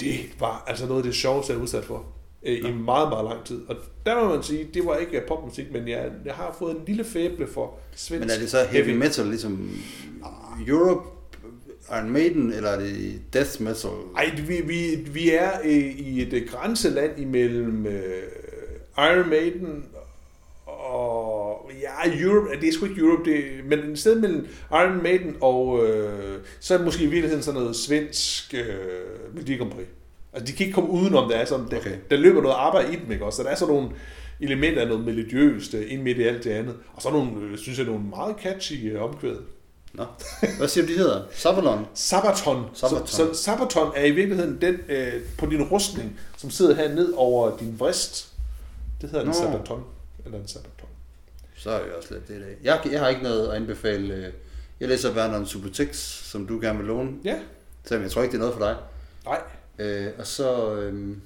Det 0.00 0.14
var 0.40 0.64
altså 0.66 0.86
noget 0.86 1.00
af 1.00 1.04
det 1.04 1.14
sjoveste, 1.14 1.52
jeg 1.52 1.58
er 1.58 1.62
udsat 1.62 1.84
for 1.84 2.04
øh, 2.44 2.58
i 2.58 2.72
meget, 2.72 3.08
meget 3.08 3.24
lang 3.24 3.44
tid. 3.44 3.60
Og 3.68 3.76
der 4.06 4.24
må 4.24 4.34
man 4.34 4.42
sige, 4.42 4.68
det 4.74 4.86
var 4.86 4.96
ikke 4.96 5.22
popmusik, 5.28 5.72
men 5.72 5.88
jeg, 5.88 6.10
jeg 6.24 6.34
har 6.34 6.56
fået 6.58 6.76
en 6.76 6.82
lille 6.86 7.04
fæble 7.04 7.46
for 7.46 7.78
svensk 7.96 8.20
Men 8.20 8.30
er 8.30 8.38
det 8.40 8.50
så 8.50 8.64
heavy 8.70 8.96
metal, 8.96 9.26
ligesom 9.26 9.70
Europe, 10.68 11.08
Iron 11.90 12.10
Maiden, 12.10 12.52
eller 12.52 12.70
er 12.70 12.78
det 12.80 13.20
death 13.32 13.62
metal? 13.62 13.90
Ej, 14.16 14.30
vi, 14.46 14.60
vi, 14.64 14.96
vi 15.10 15.30
er 15.30 15.50
øh, 15.64 15.98
i 15.98 16.22
et 16.22 16.32
øh, 16.32 16.48
grænseland 16.48 17.20
imellem 17.20 17.86
øh, 17.86 18.22
Iron 18.98 19.30
Maiden 19.30 19.84
og 20.66 21.70
ja, 21.80 22.22
Europe, 22.22 22.60
det 22.60 22.68
er 22.68 22.72
sgu 22.72 22.86
ikke 22.86 23.00
Europe, 23.00 23.30
det, 23.30 23.44
men 23.64 23.78
et 23.78 23.98
sted 23.98 24.20
mellem 24.20 24.46
Iron 24.70 25.02
Maiden 25.02 25.36
og 25.40 25.86
øh, 25.86 26.40
så 26.60 26.74
er 26.74 26.78
det 26.78 26.84
måske 26.84 27.02
i 27.04 27.06
virkeligheden 27.06 27.42
sådan 27.42 27.60
noget 27.60 27.76
svensk 27.76 28.54
øh, 28.54 29.34
Melodi 29.34 29.56
Grand 29.56 29.70
Prix. 29.70 29.86
Altså, 30.34 30.46
de 30.46 30.56
kan 30.56 30.66
ikke 30.66 30.74
komme 30.74 30.90
udenom, 30.90 31.28
der 31.30 31.36
er 31.36 31.44
sådan, 31.44 31.66
der, 31.70 31.76
Okay. 31.78 31.96
der 32.10 32.16
løber 32.16 32.42
noget 32.42 32.56
arbejde 32.58 32.92
i 32.92 32.96
dem, 32.96 33.12
ikke 33.12 33.24
også? 33.24 33.36
Så 33.36 33.42
der 33.42 33.48
er 33.48 33.54
sådan 33.54 33.74
nogle 33.74 33.90
elementer 34.40 34.82
af 34.82 34.88
noget 34.88 35.04
melodiøst 35.04 35.74
øh, 35.74 35.92
ind 35.92 36.02
midt 36.02 36.18
i 36.18 36.22
alt 36.22 36.44
det 36.44 36.50
andet. 36.50 36.74
Og 36.94 37.02
så 37.02 37.10
nogle, 37.10 37.30
øh, 37.40 37.58
synes 37.58 37.78
jeg, 37.78 37.86
nogle 37.86 38.04
meget 38.04 38.36
catchy 38.42 38.92
øh, 38.92 39.02
omkvæd. 39.02 39.36
Nå. 39.92 40.04
Hvad 40.58 40.68
siger 40.68 40.86
du, 40.86 40.92
de 40.92 40.98
hedder? 40.98 41.22
Sabalon? 41.32 41.86
Sabaton. 41.94 42.64
Sabaton. 42.74 43.06
Så, 43.06 43.16
så 43.34 43.42
Sabaton 43.42 43.92
er 43.96 44.04
i 44.04 44.10
virkeligheden 44.10 44.58
den 44.60 44.78
øh, 44.88 45.12
på 45.38 45.46
din 45.46 45.62
rustning, 45.62 46.20
som 46.36 46.50
sidder 46.50 46.74
her 46.74 46.94
ned 46.94 47.12
over 47.16 47.56
din 47.58 47.74
vrist. 47.78 48.32
Det 49.00 49.10
hedder 49.10 49.24
en 49.24 49.26
Nå. 49.28 49.34
Sabaton. 49.34 49.84
Eller 50.24 50.38
en 50.38 50.48
Sabaton. 50.48 50.88
Så 51.56 51.70
er 51.70 51.84
vi 51.84 51.90
også 51.98 52.14
lidt 52.14 52.28
det 52.28 52.34
i 52.34 52.38
dag. 52.40 52.56
Jeg, 52.62 52.80
jeg 52.92 53.00
har 53.00 53.08
ikke 53.08 53.22
noget 53.22 53.48
at 53.48 53.54
anbefale. 53.54 54.32
Jeg 54.80 54.88
læser 54.88 55.12
Vernon 55.12 55.46
Subutex, 55.46 55.96
som 56.30 56.46
du 56.46 56.60
gerne 56.60 56.78
vil 56.78 56.86
låne. 56.86 57.10
Ja. 57.24 57.36
Så 57.84 57.98
jeg 57.98 58.10
tror 58.10 58.22
ikke, 58.22 58.32
det 58.32 58.38
er 58.38 58.40
noget 58.46 58.54
for 58.54 58.64
dig. 58.66 58.76
Nej. 59.24 59.40
Øh, 59.78 60.06
og 60.18 60.26
så... 60.26 60.74
Øhm, 60.74 61.20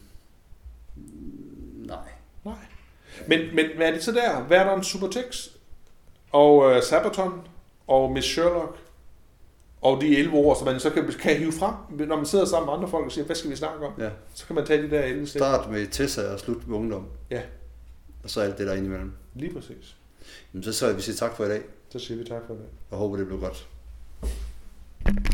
nej. 1.86 1.96
Nej. 2.44 2.55
Men, 3.28 3.55
men 3.55 3.66
hvad 3.76 3.88
er 3.88 3.92
det 3.92 4.03
så 4.05 4.12
der? 4.12 4.46
Verdon 4.49 4.84
Supertex 4.84 5.49
og 6.32 6.70
øh, 6.72 6.82
Sabaton 6.82 7.40
og 7.86 8.12
Miss 8.12 8.28
Sherlock 8.28 8.78
og 9.80 10.01
de 10.01 10.16
11 10.18 10.36
ord, 10.36 10.57
som 10.57 10.66
man 10.66 10.80
så 10.80 10.90
kan, 10.90 11.12
kan 11.20 11.36
hive 11.36 11.53
frem, 11.53 11.74
når 12.09 12.16
man 12.16 12.26
sidder 12.26 12.44
sammen 12.44 12.66
med 12.66 12.74
andre 12.74 12.88
folk 12.88 13.07
og 13.07 13.12
siger, 13.12 13.24
hvad 13.24 13.36
skal 13.36 13.51
vi 13.51 13.57
snakke 13.57 13.86
om? 13.86 13.92
Ja. 13.99 14.11
Så 14.34 14.46
kan 14.46 14.57
man 14.57 14.66
tage 14.66 14.82
de 14.82 14.90
der 14.90 15.03
11 15.03 15.26
stik. 15.26 15.38
Start 15.38 15.70
med 15.70 15.86
Tessa 15.86 16.22
og 16.32 16.40
slut 16.40 16.68
med 16.68 16.76
ungdom. 16.78 17.07
Ja, 17.30 17.42
Og 18.24 18.30
så 18.30 18.40
alt 18.40 18.59
det 18.59 18.66
der 18.66 18.74
indimellem. 18.74 19.12
lige 19.34 19.55
præcis. 19.55 19.96
Jamen, 20.55 20.64
så 20.64 20.72
så 20.72 20.92
vi 20.92 21.03
siger 21.03 21.16
tak 21.16 21.36
for 21.36 21.44
i 21.44 21.49
dag, 21.49 21.62
Så 21.90 21.99
siger 21.99 22.18
vi 22.18 22.24
tak 22.24 22.42
for 22.46 22.55
det. 22.55 22.62
og 22.90 22.99
håber 22.99 23.16
det 23.16 23.26
blev 23.26 23.40
godt. 23.40 23.68